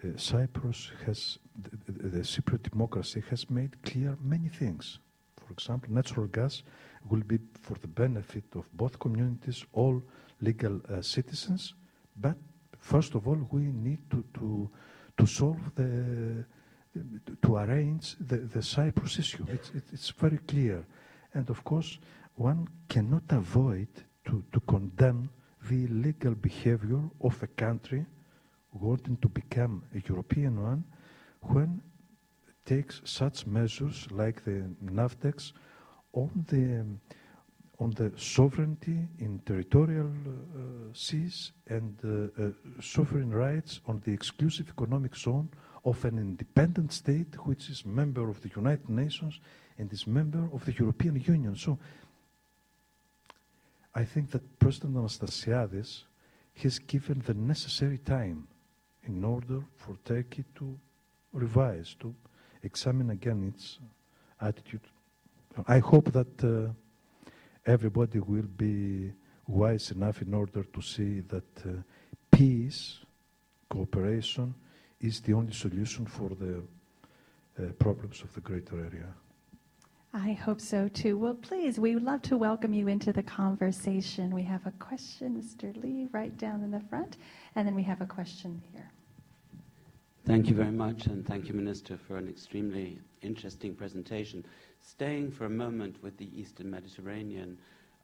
uh, 0.04 0.18
Cyprus 0.18 0.92
has, 1.06 1.38
the, 1.86 1.92
the, 1.92 2.20
Cypriot 2.20 2.64
democracy 2.70 3.24
has 3.30 3.50
made 3.50 3.82
clear 3.84 4.18
many 4.22 4.50
things. 4.50 5.00
For 5.38 5.54
example, 5.54 5.94
natural 5.94 6.28
gas 6.28 6.64
will 7.10 7.22
be 7.22 7.38
for 7.62 7.76
the 7.76 7.88
benefit 7.88 8.46
of 8.56 8.66
both 8.74 9.00
communities, 9.00 9.64
all 9.74 10.02
legal 10.42 10.82
uh, 10.90 11.02
citizens, 11.02 11.76
but 12.18 12.36
first 12.86 13.16
of 13.16 13.28
all, 13.28 13.40
we 13.52 13.62
need 13.62 14.00
to, 14.12 14.24
to, 14.36 14.70
to 15.18 15.26
solve 15.26 15.60
the, 15.74 16.46
to 17.42 17.56
arrange 17.58 18.16
the, 18.20 18.38
the 18.38 18.62
Cyprus 18.62 19.18
issue. 19.18 19.46
It's, 19.50 19.72
it's 19.92 20.10
very 20.12 20.38
clear. 20.48 20.86
And 21.34 21.50
of 21.50 21.64
course, 21.64 21.98
one 22.36 22.68
cannot 22.88 23.24
avoid 23.30 23.88
to, 24.26 24.44
to 24.54 24.60
condemn 24.62 25.30
the 25.68 25.86
illegal 25.86 26.36
behavior 26.36 27.02
of 27.22 27.42
a 27.42 27.48
country 27.48 28.06
wanting 28.72 29.18
to 29.18 29.30
become 29.30 29.82
a 29.96 30.02
European 30.08 30.62
one 30.62 30.84
when 31.42 31.82
it 32.48 32.56
takes 32.66 33.02
such 33.04 33.48
measures 33.48 34.08
like 34.12 34.44
the 34.46 34.64
NAVTEX 34.84 35.54
on 36.14 36.46
the 36.50 36.86
on 37.80 37.92
the 37.92 38.12
sovereignty 38.18 39.08
in 39.20 39.40
territorial 39.46 40.08
uh, 40.08 40.60
seas 40.94 41.52
and 41.68 41.98
uh, 42.04 42.44
uh, 42.44 42.50
sovereign 42.82 43.32
rights 43.32 43.82
on 43.88 44.02
the 44.06 44.12
exclusive 44.12 44.70
economic 44.70 45.16
zone 45.16 45.50
of 45.84 46.04
an 46.06 46.18
independent 46.18 46.92
state 46.92 47.36
which 47.46 47.70
is 47.70 47.86
member 47.86 48.30
of 48.30 48.42
the 48.42 48.50
United 48.56 48.90
Nations 48.90 49.40
and 49.78 49.92
is 49.92 50.08
member 50.08 50.50
of 50.54 50.64
the 50.66 50.74
European 50.74 51.22
Union. 51.22 51.56
So 51.56 51.78
I 53.94 54.04
think 54.04 54.32
that 54.32 54.60
President 54.60 54.96
Anastasiades 54.96 56.04
has 56.64 56.80
given 56.80 57.22
the 57.26 57.34
necessary 57.34 57.98
time 57.98 58.48
in 59.04 59.24
order 59.24 59.62
for 59.76 59.98
Turkey 60.06 60.46
to 60.56 60.78
revise, 61.34 61.96
to 62.00 62.16
examine 62.64 63.10
again 63.10 63.54
its 63.54 63.80
attitude. 64.42 64.82
I 65.68 65.80
hope 65.80 66.12
that 66.12 66.44
uh, 66.44 66.74
everybody 67.66 68.20
will 68.20 68.50
be 68.58 69.12
wise 69.48 69.92
enough 69.92 70.22
in 70.22 70.34
order 70.34 70.64
to 70.64 70.82
see 70.82 71.22
that 71.22 71.66
uh, 71.66 71.72
peace, 72.32 73.00
cooperation, 73.70 74.54
is 75.02 75.22
the 75.22 75.34
only 75.34 75.54
solution 75.54 76.06
for 76.06 76.30
the 76.30 76.64
uh, 77.58 77.72
problems 77.74 78.22
of 78.22 78.34
the 78.34 78.42
greater 78.42 78.78
area. 78.80 79.08
I 80.14 80.32
hope 80.32 80.62
so 80.62 80.88
too. 80.88 81.18
Well, 81.18 81.34
please, 81.34 81.78
we 81.78 81.94
would 81.94 82.04
love 82.04 82.22
to 82.24 82.38
welcome 82.38 82.74
you 82.74 82.88
into 82.88 83.12
the 83.12 83.24
conversation. 83.24 84.34
We 84.34 84.44
have 84.44 84.66
a 84.66 84.72
question, 84.72 85.36
Mr. 85.36 85.76
Lee, 85.84 86.08
right 86.14 86.36
down 86.38 86.64
in 86.64 86.72
the 86.72 86.80
front, 86.80 87.18
and 87.56 87.68
then 87.68 87.76
we 87.76 87.84
have 87.84 88.00
a 88.00 88.06
question 88.06 88.62
here. 88.72 88.90
Thank 90.26 90.48
you 90.48 90.56
very 90.56 90.72
much, 90.72 91.06
and 91.08 91.26
thank 91.26 91.48
you, 91.48 91.54
Minister, 91.54 91.98
for 91.98 92.18
an 92.18 92.28
extremely 92.30 93.00
interesting 93.22 93.76
presentation. 93.76 94.46
Staying 94.88 95.32
for 95.32 95.46
a 95.46 95.50
moment 95.50 96.02
with 96.04 96.16
the 96.18 96.30
Eastern 96.40 96.70
Mediterranean, 96.70 97.58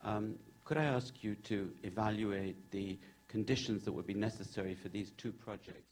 um, 0.04 0.36
could 0.66 0.78
I 0.78 0.86
ask 0.86 1.24
you 1.24 1.36
to 1.36 1.72
evaluate 1.84 2.72
the 2.72 2.98
conditions 3.28 3.84
that 3.86 3.92
would 3.92 4.08
be 4.08 4.16
necessary 4.16 4.76
for 4.76 4.90
these 4.90 5.12
two 5.12 5.32
projects 5.32 5.92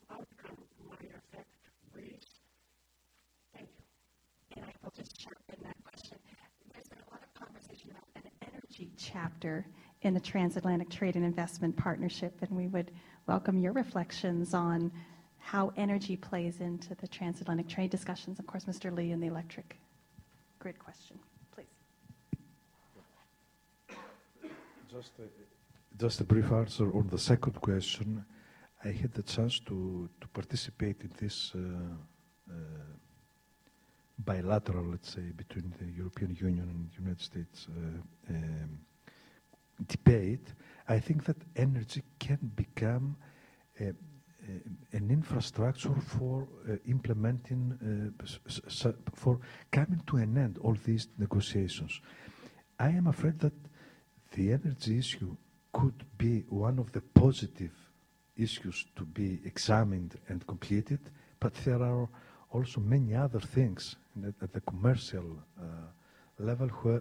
chapter 9.01 9.65
in 10.03 10.13
the 10.13 10.19
Transatlantic 10.19 10.89
Trade 10.89 11.15
and 11.15 11.25
Investment 11.25 11.75
Partnership, 11.75 12.33
and 12.41 12.51
we 12.51 12.67
would 12.67 12.91
welcome 13.27 13.57
your 13.57 13.73
reflections 13.73 14.53
on 14.53 14.91
how 15.37 15.71
energy 15.75 16.15
plays 16.15 16.61
into 16.61 16.95
the 16.95 17.07
transatlantic 17.07 17.67
trade 17.67 17.89
discussions. 17.89 18.39
Of 18.39 18.47
course, 18.47 18.65
Mr. 18.65 18.95
Lee 18.95 19.11
and 19.11 19.21
the 19.21 19.27
electric 19.27 19.77
grid 20.59 20.77
question, 20.79 21.17
please. 21.53 21.65
Just 24.89 25.11
a, 25.19 25.27
just 25.97 26.21
a 26.21 26.23
brief 26.23 26.51
answer 26.51 26.95
on 26.95 27.07
the 27.07 27.17
second 27.17 27.53
question. 27.61 28.23
I 28.83 28.89
had 28.89 29.13
the 29.13 29.23
chance 29.23 29.59
to, 29.61 30.09
to 30.19 30.27
participate 30.29 31.01
in 31.01 31.11
this 31.19 31.51
uh, 31.55 31.59
uh, 32.49 32.53
bilateral, 34.19 34.85
let's 34.85 35.11
say, 35.13 35.31
between 35.35 35.73
the 35.79 35.85
European 35.85 36.35
Union 36.39 36.67
and 36.69 36.89
the 36.89 36.95
United 37.01 37.21
States 37.21 37.67
uh, 37.69 38.33
um, 38.33 38.79
debate. 39.87 40.53
I 40.87 40.99
think 40.99 41.23
that 41.25 41.37
energy 41.55 42.03
can 42.19 42.51
become 42.55 43.15
a, 43.79 43.87
a, 43.87 43.93
an 44.97 45.09
infrastructure 45.09 45.95
for 45.95 46.47
uh, 46.69 46.75
implementing, 46.87 48.13
uh, 48.17 48.91
for 49.13 49.39
coming 49.71 50.01
to 50.07 50.17
an 50.17 50.37
end 50.37 50.57
all 50.59 50.75
these 50.85 51.07
negotiations. 51.17 52.01
I 52.79 52.89
am 52.89 53.07
afraid 53.07 53.39
that 53.39 53.53
the 54.33 54.53
energy 54.53 54.97
issue 54.97 55.35
could 55.73 56.03
be 56.17 56.43
one 56.49 56.79
of 56.79 56.91
the 56.91 57.01
positive 57.01 57.71
issues 58.35 58.85
to 58.95 59.05
be 59.05 59.39
examined 59.45 60.17
and 60.27 60.45
completed, 60.47 60.99
but 61.39 61.53
there 61.65 61.81
are 61.81 62.09
also 62.51 62.81
many 62.81 63.15
other 63.15 63.39
things 63.39 63.95
at 64.41 64.51
the 64.51 64.61
commercial 64.61 65.37
uh, 65.59 65.63
level 66.39 66.67
where, 66.67 66.99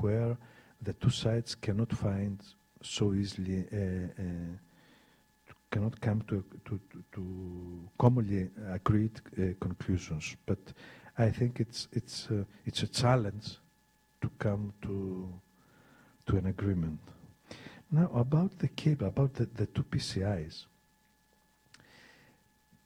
where 0.00 0.36
the 0.82 0.92
two 0.94 1.10
sides 1.10 1.54
cannot 1.54 1.92
find 1.92 2.40
so 2.82 3.12
easily, 3.12 3.66
uh, 3.72 4.22
uh, 4.22 5.54
cannot 5.70 6.00
come 6.00 6.22
to, 6.22 6.44
to, 6.64 6.80
to 7.12 7.88
commonly 7.98 8.48
agreed 8.72 9.20
conclusions. 9.60 10.36
But 10.46 10.58
I 11.18 11.30
think 11.30 11.60
it's, 11.60 11.88
it's, 11.92 12.28
it's 12.64 12.82
a 12.82 12.88
challenge 12.88 13.58
to 14.22 14.30
come 14.38 14.72
to, 14.82 15.32
to 16.26 16.36
an 16.36 16.46
agreement. 16.46 17.00
Now, 17.90 18.10
about 18.14 18.58
the 18.58 18.68
cable, 18.68 19.08
about 19.08 19.34
the, 19.34 19.46
the 19.46 19.66
two 19.66 19.82
PCIs, 19.82 20.66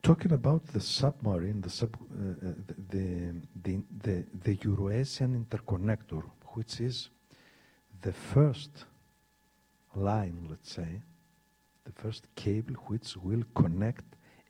talking 0.03 0.33
about 0.33 0.67
the 0.69 0.81
submarine, 0.81 1.61
the, 1.61 1.71
sub, 1.71 1.95
uh, 1.95 2.53
the, 2.91 3.35
the, 3.63 3.83
the, 4.03 4.25
the 4.43 4.57
Euroasian 4.57 5.45
interconnector, 5.45 6.23
which 6.55 6.81
is 6.81 7.11
the 8.05 8.13
first 8.13 8.85
line, 9.97 10.47
let's 10.51 10.73
say, 10.73 11.01
the 11.85 11.93
first 11.93 12.27
cable 12.35 12.75
which 12.87 13.17
will 13.17 13.43
connect 13.55 14.05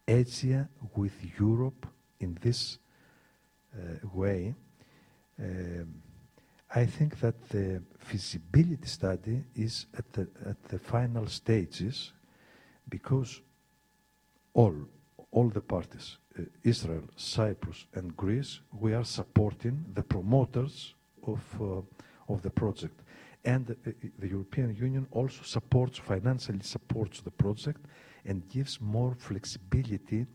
Asia 0.08 0.68
with 0.96 1.12
Europe 1.38 1.86
in 2.18 2.36
this 2.42 2.78
uh, 3.74 4.06
way, 4.12 4.54
um, 5.38 6.02
I 6.74 6.84
think 6.86 7.20
that 7.20 7.48
the 7.48 7.80
feasibility 7.98 8.86
study 8.86 9.44
is 9.54 9.86
at 9.96 10.12
the, 10.12 10.26
at 10.44 10.60
the 10.64 10.78
final 10.80 11.28
stages 11.28 12.12
because 12.88 13.40
all, 14.52 14.74
all 15.30 15.48
the 15.48 15.60
parties, 15.60 16.16
uh, 16.36 16.42
Israel, 16.64 17.04
Cyprus, 17.14 17.86
and 17.94 18.16
Greece, 18.16 18.58
we 18.80 18.94
are 18.94 19.04
supporting 19.04 19.84
the 19.94 20.02
promoters 20.02 20.94
of, 21.24 21.40
uh, 21.60 22.32
of 22.32 22.42
the 22.42 22.50
project. 22.50 23.03
And 23.44 23.70
uh, 23.70 23.90
the 24.18 24.28
European 24.28 24.74
Union 24.74 25.06
also 25.10 25.42
supports, 25.42 25.98
financially 25.98 26.62
supports 26.62 27.20
the 27.20 27.30
project 27.30 27.84
and 28.24 28.48
gives 28.48 28.80
more 28.80 29.14
flexibility 29.14 30.26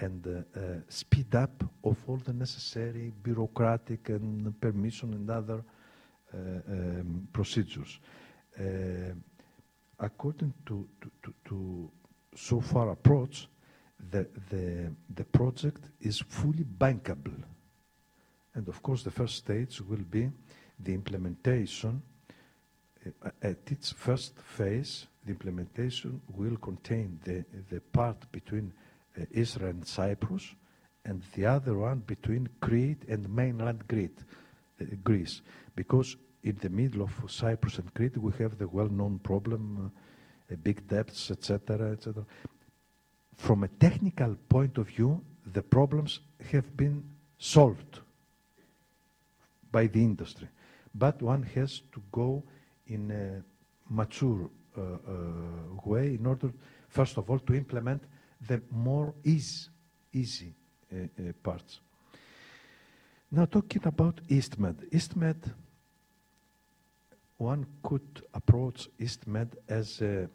and 0.00 0.26
uh, 0.26 0.58
uh, 0.58 0.62
speed 0.88 1.34
up 1.34 1.62
of 1.84 1.96
all 2.08 2.16
the 2.16 2.32
necessary 2.32 3.12
bureaucratic 3.22 4.08
and 4.08 4.58
permission 4.60 5.12
and 5.14 5.30
other 5.30 5.62
uh, 6.32 6.38
um, 6.68 7.28
procedures. 7.32 8.00
Uh, 8.58 9.14
according 10.00 10.52
to, 10.66 10.88
to, 11.00 11.10
to, 11.22 11.34
to, 11.44 11.90
so 12.34 12.60
far 12.60 12.90
approach, 12.90 13.48
the, 14.10 14.26
the, 14.50 14.92
the 15.14 15.24
project 15.24 15.82
is 16.00 16.18
fully 16.28 16.64
bankable. 16.64 17.42
And 18.54 18.68
of 18.68 18.82
course, 18.82 19.02
the 19.02 19.10
first 19.10 19.36
stage 19.36 19.80
will 19.80 20.04
be 20.10 20.30
the 20.78 20.94
implementation. 20.94 22.02
Uh, 23.06 23.30
at 23.42 23.58
its 23.66 23.92
first 23.92 24.38
phase, 24.40 25.06
the 25.24 25.32
implementation 25.32 26.20
will 26.34 26.56
contain 26.56 27.18
the, 27.24 27.44
the 27.70 27.80
part 27.80 28.30
between 28.32 28.72
uh, 29.18 29.24
Israel 29.30 29.70
and 29.70 29.86
Cyprus, 29.86 30.54
and 31.04 31.22
the 31.34 31.46
other 31.46 31.76
one 31.76 31.98
between 32.06 32.48
Crete 32.60 33.04
and 33.08 33.28
mainland 33.28 33.86
Crete, 33.88 34.20
uh, 34.80 34.84
Greece. 35.02 35.42
Because 35.74 36.16
in 36.42 36.56
the 36.60 36.68
middle 36.68 37.02
of 37.02 37.12
Cyprus 37.30 37.78
and 37.78 37.92
Crete, 37.94 38.16
we 38.18 38.32
have 38.38 38.58
the 38.58 38.68
well-known 38.68 39.18
problem, 39.18 39.92
uh, 40.50 40.56
big 40.62 40.86
debts, 40.88 41.30
etc., 41.30 41.92
etc. 41.92 42.24
From 43.36 43.64
a 43.64 43.68
technical 43.68 44.36
point 44.48 44.78
of 44.78 44.88
view, 44.88 45.22
the 45.52 45.62
problems 45.62 46.20
have 46.52 46.76
been 46.76 47.04
solved 47.38 48.00
by 49.70 49.86
the 49.86 50.00
industry, 50.00 50.48
but 50.94 51.20
one 51.20 51.42
has 51.42 51.82
to 51.92 52.02
go 52.12 52.44
in 52.86 53.10
a 53.10 53.42
mature 53.92 54.50
uh, 54.76 54.80
uh, 54.80 54.98
way 55.84 56.14
in 56.14 56.26
order, 56.26 56.52
first 56.88 57.16
of 57.18 57.28
all, 57.30 57.38
to 57.38 57.54
implement 57.54 58.02
the 58.46 58.60
more 58.70 59.14
easy, 59.24 60.52
uh, 60.92 60.96
uh, 60.96 61.32
parts. 61.42 61.80
Now, 63.30 63.46
talking 63.46 63.82
about 63.84 64.20
EastMed. 64.28 64.88
EastMed 64.90 65.52
one 67.38 67.66
could 67.82 68.22
approach 68.32 68.88
EastMed 68.98 69.54
as 69.68 70.00
a 70.00 70.28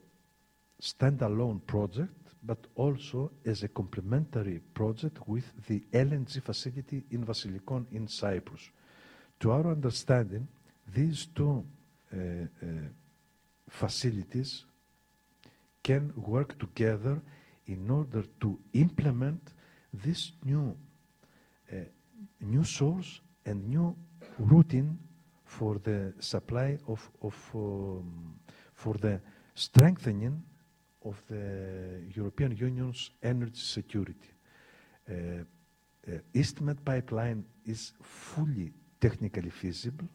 standalone 0.82 1.66
project, 1.66 2.36
but 2.44 2.68
also 2.76 3.32
as 3.46 3.64
a 3.64 3.68
complementary 3.68 4.60
project 4.74 5.18
with 5.28 5.46
the 5.68 5.84
LNG 5.94 6.42
facility 6.42 7.04
in 7.12 7.26
Vasilikon 7.26 7.86
in 7.92 8.08
Cyprus. 8.08 8.70
To 9.42 9.52
our 9.52 9.72
understanding, 9.72 10.48
these 10.94 11.28
two 11.36 11.66
facilities 13.70 14.66
can 15.84 16.12
work 16.16 16.58
together 16.60 17.22
in 17.68 17.90
order 17.90 18.24
to 18.42 18.58
implement 18.74 19.54
this 19.94 20.32
new, 20.44 20.76
uh, 21.72 21.76
new 22.42 22.64
source 22.64 23.22
and 23.46 23.68
new 23.68 23.96
routine 24.38 24.98
for 25.46 25.80
the 25.80 26.14
supply 26.20 26.78
of, 26.88 27.10
of 27.22 27.36
um, 27.56 28.36
for 28.74 28.94
the 28.96 29.20
strengthening 29.56 30.42
of 31.04 31.22
the 31.28 32.02
European 32.16 32.56
Union's 32.56 33.12
energy 33.22 33.60
security. 33.60 34.32
Uh, 35.10 35.14
uh, 36.08 36.18
EastMed 36.34 36.84
pipeline 36.86 37.44
is 37.66 37.94
fully 38.02 38.72
technically 39.00 39.50
feasible. 39.50 40.08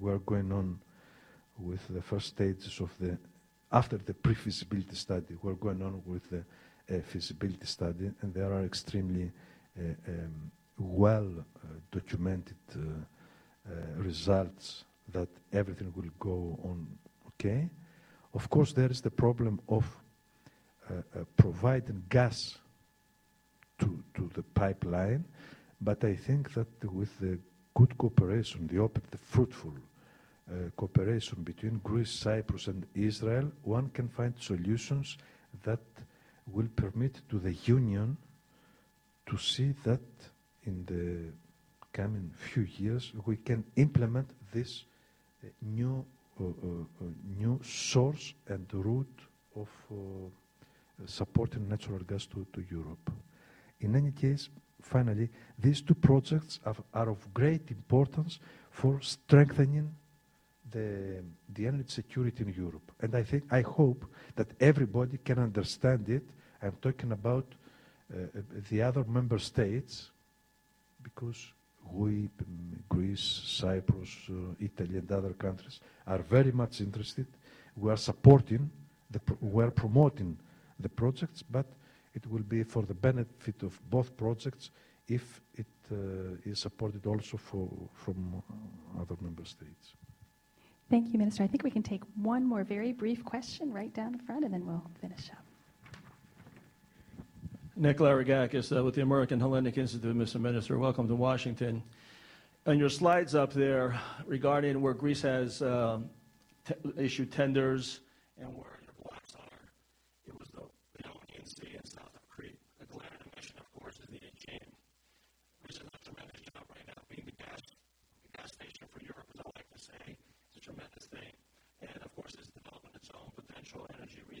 We're 0.00 0.18
going 0.18 0.52
on 0.52 0.78
with 1.58 1.86
the 1.88 2.02
first 2.02 2.28
stages 2.28 2.80
of 2.80 2.90
the, 3.00 3.18
after 3.72 3.96
the 3.96 4.14
pre-feasibility 4.14 4.94
study, 4.94 5.36
we're 5.42 5.54
going 5.54 5.82
on 5.82 6.02
with 6.04 6.28
the 6.30 6.44
uh, 6.94 7.00
feasibility 7.00 7.66
study, 7.66 8.10
and 8.20 8.34
there 8.34 8.52
are 8.52 8.64
extremely 8.64 9.32
uh, 9.78 9.82
um, 10.08 10.50
well 10.78 11.28
uh, 11.38 11.68
documented 11.90 12.56
uh, 12.74 12.80
uh, 13.68 13.72
results 13.96 14.84
that 15.12 15.28
everything 15.52 15.92
will 15.96 16.10
go 16.18 16.58
on 16.64 16.86
okay. 17.28 17.68
Of 18.34 18.50
course, 18.50 18.72
there 18.72 18.90
is 18.90 19.00
the 19.00 19.10
problem 19.10 19.60
of 19.68 19.84
uh, 20.88 21.24
providing 21.36 22.04
gas 22.08 22.58
to, 23.78 24.02
to 24.14 24.30
the 24.34 24.42
pipeline, 24.42 25.24
but 25.80 26.04
I 26.04 26.14
think 26.14 26.52
that 26.54 26.68
with 26.84 27.18
the 27.18 27.38
good 27.74 27.96
cooperation, 27.98 28.66
the 28.66 28.78
open, 28.78 29.02
the 29.10 29.18
fruitful 29.18 29.74
cooperation 30.76 31.42
between 31.42 31.78
Greece, 31.78 32.10
Cyprus, 32.10 32.68
and 32.68 32.86
Israel, 32.94 33.50
one 33.62 33.88
can 33.90 34.08
find 34.08 34.34
solutions 34.38 35.18
that 35.64 35.80
will 36.52 36.68
permit 36.76 37.20
to 37.28 37.38
the 37.38 37.54
Union 37.64 38.16
to 39.26 39.36
see 39.36 39.74
that 39.84 40.00
in 40.64 40.84
the 40.86 41.32
coming 41.92 42.30
few 42.36 42.66
years, 42.78 43.12
we 43.24 43.36
can 43.36 43.64
implement 43.76 44.28
this 44.52 44.84
uh, 45.42 45.48
new, 45.62 46.04
uh, 46.40 46.44
uh, 46.44 47.04
new 47.38 47.58
source 47.64 48.34
and 48.48 48.66
route 48.72 49.20
of 49.56 49.68
supporting 51.06 51.66
natural 51.68 52.00
gas 52.00 52.26
to, 52.26 52.46
to 52.52 52.62
Europe. 52.70 53.10
In 53.80 53.96
any 53.96 54.12
case, 54.12 54.50
finally, 54.82 55.30
these 55.58 55.80
two 55.80 55.94
projects 55.94 56.60
are, 56.66 56.76
are, 56.92 57.10
of 57.10 57.32
great 57.32 57.70
importance 57.70 58.38
for 58.70 59.00
strengthening 59.00 59.94
the, 60.70 61.22
the 61.52 61.66
energy 61.66 61.88
security 61.88 62.44
in 62.44 62.52
Europe. 62.52 62.92
And 63.00 63.14
I 63.14 63.22
think, 63.22 63.44
I 63.50 63.62
hope 63.62 64.04
that 64.34 64.48
everybody 64.60 65.18
can 65.18 65.38
understand 65.38 66.08
it. 66.08 66.24
I'm 66.62 66.76
talking 66.80 67.12
about 67.12 67.46
uh, 68.12 68.26
the 68.70 68.82
other 68.82 69.04
member 69.04 69.38
states 69.38 70.10
because 71.02 71.52
we, 71.92 72.28
Greece, 72.88 73.42
Cyprus, 73.44 74.10
uh, 74.28 74.54
Italy, 74.58 74.98
and 74.98 75.10
other 75.12 75.34
countries 75.34 75.80
are 76.06 76.18
very 76.18 76.52
much 76.52 76.80
interested. 76.80 77.26
We 77.76 77.90
are 77.90 77.96
supporting, 77.96 78.70
the, 79.10 79.20
we 79.40 79.62
are 79.62 79.70
promoting 79.70 80.36
the 80.80 80.88
projects, 80.88 81.42
but 81.42 81.66
it 82.14 82.26
will 82.30 82.42
be 82.42 82.64
for 82.64 82.82
the 82.82 82.94
benefit 82.94 83.62
of 83.62 83.78
both 83.88 84.16
projects 84.16 84.70
if 85.06 85.40
it 85.54 85.66
uh, 85.92 85.96
is 86.44 86.58
supported 86.58 87.06
also 87.06 87.36
for, 87.36 87.68
from 87.92 88.42
other 88.98 89.16
member 89.20 89.44
states. 89.44 89.94
Thank 90.88 91.12
you, 91.12 91.18
Minister. 91.18 91.42
I 91.42 91.48
think 91.48 91.64
we 91.64 91.70
can 91.70 91.82
take 91.82 92.02
one 92.14 92.44
more 92.46 92.62
very 92.62 92.92
brief 92.92 93.24
question 93.24 93.72
right 93.72 93.92
down 93.92 94.12
the 94.12 94.18
front, 94.18 94.44
and 94.44 94.54
then 94.54 94.64
we'll 94.64 94.88
finish 95.00 95.30
up. 95.32 95.44
Nick 97.74 97.98
Larigakis 97.98 98.74
uh, 98.76 98.84
with 98.84 98.94
the 98.94 99.02
American 99.02 99.40
Hellenic 99.40 99.76
Institute, 99.76 100.16
Mr. 100.16 100.40
Minister. 100.40 100.78
Welcome 100.78 101.08
to 101.08 101.14
Washington. 101.16 101.82
On 102.66 102.78
your 102.78 102.88
slides 102.88 103.34
up 103.34 103.52
there 103.52 103.98
regarding 104.26 104.80
where 104.80 104.94
Greece 104.94 105.22
has 105.22 105.60
um, 105.60 106.08
issued 106.96 107.32
tenders 107.32 108.00
and 108.38 108.48
where 108.56 108.76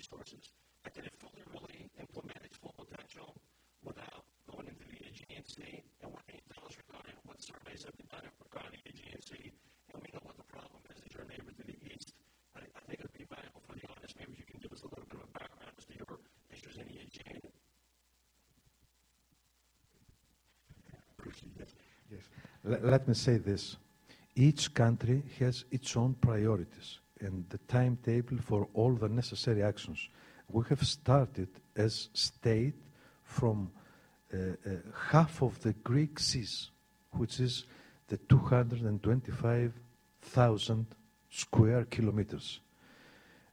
resources 0.06 0.52
that 0.84 0.94
can 0.94 1.02
fully 1.18 1.42
really 1.50 1.90
implement 1.98 2.38
its 2.44 2.56
full 2.58 2.74
potential 2.78 3.34
without 3.82 4.22
going 4.50 4.66
into 4.70 4.86
the 4.86 4.98
Aegean. 5.02 5.82
And 6.02 6.12
what 6.14 6.22
can 6.26 6.38
you 6.38 6.46
tell 6.54 6.62
us 6.66 6.78
regarding 6.78 7.18
what 7.26 7.42
surveys 7.42 7.82
have 7.82 7.96
been 7.98 8.06
done 8.10 8.22
regarding 8.38 8.78
the 8.86 8.94
Aegean? 8.94 9.50
And 9.90 9.98
we 9.98 10.08
know 10.14 10.22
what 10.22 10.36
the 10.38 10.46
problem 10.46 10.78
is 10.94 11.02
as 11.02 11.10
your 11.10 11.26
neighbor 11.26 11.50
to 11.50 11.64
the 11.66 11.74
east. 11.90 12.14
I, 12.54 12.62
I 12.62 12.80
think 12.86 13.02
it 13.02 13.06
would 13.06 13.18
be 13.18 13.26
valuable 13.26 13.62
for 13.66 13.74
the 13.74 13.86
audience. 13.90 14.14
Maybe 14.14 14.38
you 14.38 14.46
can 14.46 14.62
give 14.62 14.70
us 14.70 14.86
a 14.86 14.90
little 14.94 15.06
bit 15.10 15.18
of 15.18 15.26
a 15.26 15.32
background 15.34 15.74
as 15.74 15.84
to 15.90 15.94
your 15.98 16.18
issues 16.54 16.76
in 16.78 16.86
the. 16.86 16.94
Yes. 21.58 21.74
yes. 22.12 22.22
Let 22.62 23.08
me 23.08 23.14
say 23.14 23.38
this. 23.38 23.76
Each 24.38 24.74
country 24.74 25.22
has 25.38 25.64
its 25.70 25.96
own 25.96 26.12
priorities 26.20 26.98
and 27.20 27.48
the 27.48 27.56
timetable 27.66 28.36
for 28.36 28.68
all 28.74 28.92
the 28.92 29.08
necessary 29.08 29.62
actions. 29.62 30.10
We 30.50 30.62
have 30.68 30.86
started 30.86 31.48
as 31.74 32.10
state 32.12 32.74
from 33.24 33.70
uh, 34.32 34.36
uh, 34.36 34.50
half 35.10 35.42
of 35.42 35.60
the 35.62 35.72
Greek 35.72 36.18
seas, 36.18 36.70
which 37.12 37.40
is 37.40 37.64
the 38.08 38.18
225,000 38.18 40.86
square 41.30 41.84
kilometers. 41.84 42.60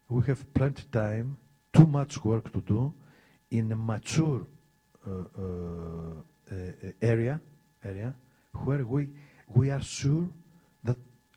We 0.10 0.24
have 0.24 0.54
plenty 0.54 0.84
time, 0.92 1.38
too 1.72 1.88
much 1.88 2.26
work 2.26 2.52
to 2.52 2.60
do 2.60 2.94
in 3.52 3.72
a 3.72 3.76
mature 3.76 4.46
uh, 5.08 5.12
uh, 5.12 5.14
uh 6.52 6.56
area, 7.02 7.40
area 7.84 8.14
where 8.66 8.86
we, 8.86 9.08
we 9.48 9.72
are 9.72 9.82
sure 9.82 10.28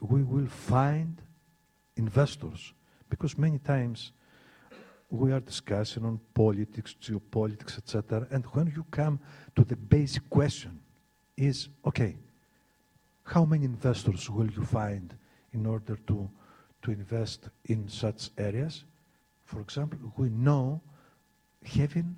we 0.00 0.22
will 0.22 0.46
find 0.46 1.20
investors. 1.96 2.72
Because 3.08 3.38
many 3.38 3.58
times 3.58 4.12
we 5.10 5.32
are 5.32 5.40
discussing 5.40 6.04
on 6.04 6.20
politics, 6.34 6.94
geopolitics, 7.00 7.78
etc. 7.78 8.26
And 8.30 8.44
when 8.46 8.72
you 8.74 8.84
come 8.90 9.20
to 9.54 9.64
the 9.64 9.76
basic 9.76 10.28
question 10.28 10.80
is, 11.36 11.68
okay, 11.86 12.16
how 13.22 13.44
many 13.44 13.64
investors 13.64 14.28
will 14.28 14.50
you 14.50 14.64
find 14.64 15.14
in 15.52 15.66
order 15.66 15.96
to, 16.06 16.28
to 16.82 16.90
invest 16.90 17.48
in 17.66 17.88
such 17.88 18.30
areas? 18.38 18.84
For 19.44 19.60
example, 19.60 19.98
we 20.16 20.28
know 20.28 20.80
having 21.64 22.16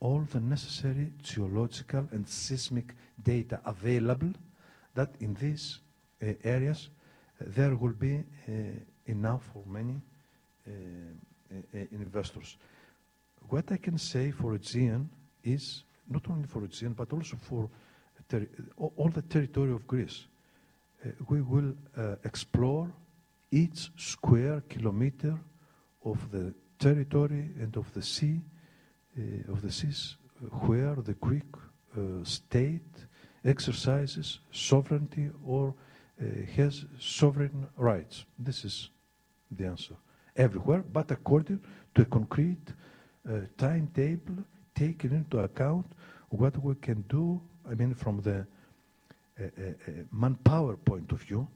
all 0.00 0.26
the 0.32 0.40
necessary 0.40 1.12
geological 1.22 2.08
and 2.10 2.26
seismic 2.26 2.94
data 3.22 3.60
available 3.66 4.32
that 4.94 5.10
in 5.20 5.34
these 5.34 5.80
uh, 6.22 6.32
areas 6.42 6.88
there 7.46 7.74
will 7.74 7.92
be 7.92 8.16
uh, 8.16 8.52
enough 9.06 9.42
for 9.52 9.64
many 9.66 10.00
uh, 10.66 10.72
uh, 11.52 11.78
investors. 11.92 12.56
What 13.48 13.72
I 13.72 13.76
can 13.78 13.98
say 13.98 14.30
for 14.30 14.54
Aegean 14.54 15.08
is 15.42 15.84
not 16.08 16.28
only 16.30 16.46
for 16.46 16.64
Aegean 16.64 16.92
but 16.92 17.12
also 17.12 17.36
for 17.36 17.68
all 18.76 19.08
the 19.08 19.22
territory 19.22 19.72
of 19.72 19.86
Greece. 19.86 20.26
We 21.28 21.40
will 21.40 21.74
explore 22.24 22.92
each 23.50 23.90
square 23.96 24.62
kilometer 24.68 25.36
of 26.04 26.30
the 26.30 26.54
territory 26.78 27.50
and 27.58 27.76
of 27.76 27.92
the 27.92 28.02
sea, 28.02 28.40
of 29.48 29.62
the 29.62 29.72
seas, 29.72 30.16
where 30.66 30.94
the 30.94 31.14
Greek 31.14 31.42
state 32.22 33.06
exercises 33.44 34.38
sovereignty 34.52 35.30
or 35.44 35.74
has 36.56 36.84
sovereign 36.98 37.66
rights. 37.76 38.24
This 38.38 38.64
is 38.64 38.90
the 39.50 39.66
answer. 39.66 39.94
Everywhere, 40.36 40.82
but 40.92 41.10
according 41.10 41.60
to 41.94 42.02
a 42.02 42.04
concrete 42.04 42.72
uh, 43.28 43.40
timetable, 43.58 44.44
taking 44.74 45.12
into 45.12 45.38
account 45.38 45.86
what 46.30 46.62
we 46.62 46.74
can 46.76 47.02
do, 47.08 47.40
I 47.70 47.74
mean, 47.74 47.94
from 47.94 48.20
the 48.20 48.46
uh, 49.40 49.42
manpower 50.12 50.76
point 50.76 51.10
of 51.12 51.22
view. 51.22 51.48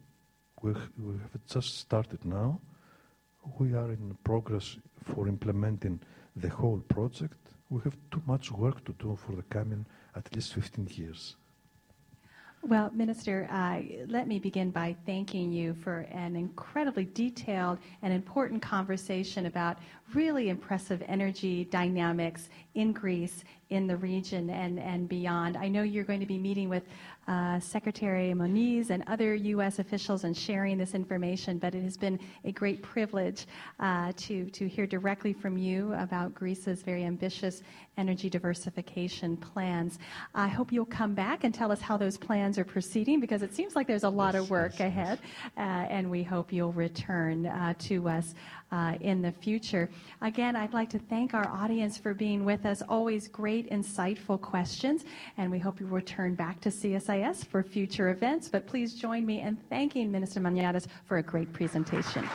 We 0.62 0.72
have 0.72 1.46
just 1.46 1.78
started 1.78 2.24
now. 2.24 2.60
We 3.58 3.74
are 3.74 3.90
in 3.92 4.16
progress 4.24 4.78
for 5.02 5.28
implementing 5.28 6.00
the 6.36 6.48
whole 6.48 6.78
project. 6.88 7.36
We 7.68 7.82
have 7.84 7.96
too 8.10 8.22
much 8.26 8.50
work 8.50 8.84
to 8.86 8.92
do 8.98 9.16
for 9.16 9.36
the 9.36 9.42
coming 9.42 9.84
at 10.16 10.34
least 10.34 10.54
15 10.54 10.88
years. 10.92 11.36
Well, 12.66 12.90
Minister, 12.94 13.46
uh, 13.50 13.80
let 14.08 14.26
me 14.26 14.38
begin 14.38 14.70
by 14.70 14.96
thanking 15.04 15.52
you 15.52 15.74
for 15.74 16.06
an 16.10 16.34
incredibly 16.34 17.04
detailed 17.04 17.76
and 18.00 18.10
important 18.10 18.62
conversation 18.62 19.44
about 19.44 19.76
really 20.12 20.48
impressive 20.48 21.02
energy 21.06 21.64
dynamics 21.64 22.48
in 22.74 22.92
Greece, 22.92 23.44
in 23.70 23.86
the 23.86 23.96
region, 23.96 24.50
and, 24.50 24.78
and 24.78 25.08
beyond. 25.08 25.56
I 25.56 25.68
know 25.68 25.82
you're 25.82 26.04
going 26.04 26.20
to 26.20 26.26
be 26.26 26.38
meeting 26.38 26.68
with 26.68 26.82
uh, 27.26 27.58
Secretary 27.58 28.34
Moniz 28.34 28.90
and 28.90 29.02
other 29.06 29.34
U.S. 29.34 29.78
officials 29.78 30.24
and 30.24 30.36
sharing 30.36 30.76
this 30.76 30.94
information, 30.94 31.58
but 31.58 31.74
it 31.74 31.82
has 31.82 31.96
been 31.96 32.18
a 32.44 32.52
great 32.52 32.82
privilege 32.82 33.46
uh, 33.80 34.12
to, 34.16 34.50
to 34.50 34.68
hear 34.68 34.86
directly 34.86 35.32
from 35.32 35.56
you 35.56 35.94
about 35.94 36.34
Greece's 36.34 36.82
very 36.82 37.04
ambitious 37.04 37.62
energy 37.96 38.28
diversification 38.28 39.36
plans. 39.36 39.98
I 40.34 40.48
hope 40.48 40.72
you'll 40.72 40.84
come 40.84 41.14
back 41.14 41.44
and 41.44 41.54
tell 41.54 41.72
us 41.72 41.80
how 41.80 41.96
those 41.96 42.16
plans 42.18 42.58
are 42.58 42.64
proceeding 42.64 43.20
because 43.20 43.42
it 43.42 43.54
seems 43.54 43.74
like 43.76 43.86
there's 43.86 44.04
a 44.04 44.08
lot 44.08 44.34
of 44.34 44.50
work 44.50 44.80
ahead, 44.80 45.20
uh, 45.56 45.60
and 45.60 46.10
we 46.10 46.22
hope 46.22 46.52
you'll 46.52 46.72
return 46.72 47.46
uh, 47.46 47.74
to 47.80 48.08
us 48.08 48.34
uh, 48.72 48.94
in 49.00 49.22
the 49.22 49.32
future. 49.32 49.88
Again, 50.20 50.56
I'd 50.56 50.72
like 50.72 50.90
to 50.90 50.98
thank 50.98 51.34
our 51.34 51.48
audience 51.48 51.96
for 51.96 52.14
being 52.14 52.44
with 52.44 52.66
us. 52.66 52.82
Always 52.88 53.28
great, 53.28 53.70
insightful 53.70 54.40
questions, 54.40 55.04
and 55.36 55.50
we 55.50 55.58
hope 55.58 55.80
you 55.80 55.86
return 55.86 56.34
back 56.34 56.60
to 56.62 56.70
CSIS 56.70 57.46
for 57.46 57.62
future 57.62 58.10
events. 58.10 58.48
But 58.48 58.66
please 58.66 58.94
join 58.94 59.24
me 59.24 59.40
in 59.40 59.56
thanking 59.68 60.10
Minister 60.10 60.40
Maniatis 60.40 60.86
for 61.06 61.18
a 61.18 61.22
great 61.22 61.52
presentation. 61.52 62.28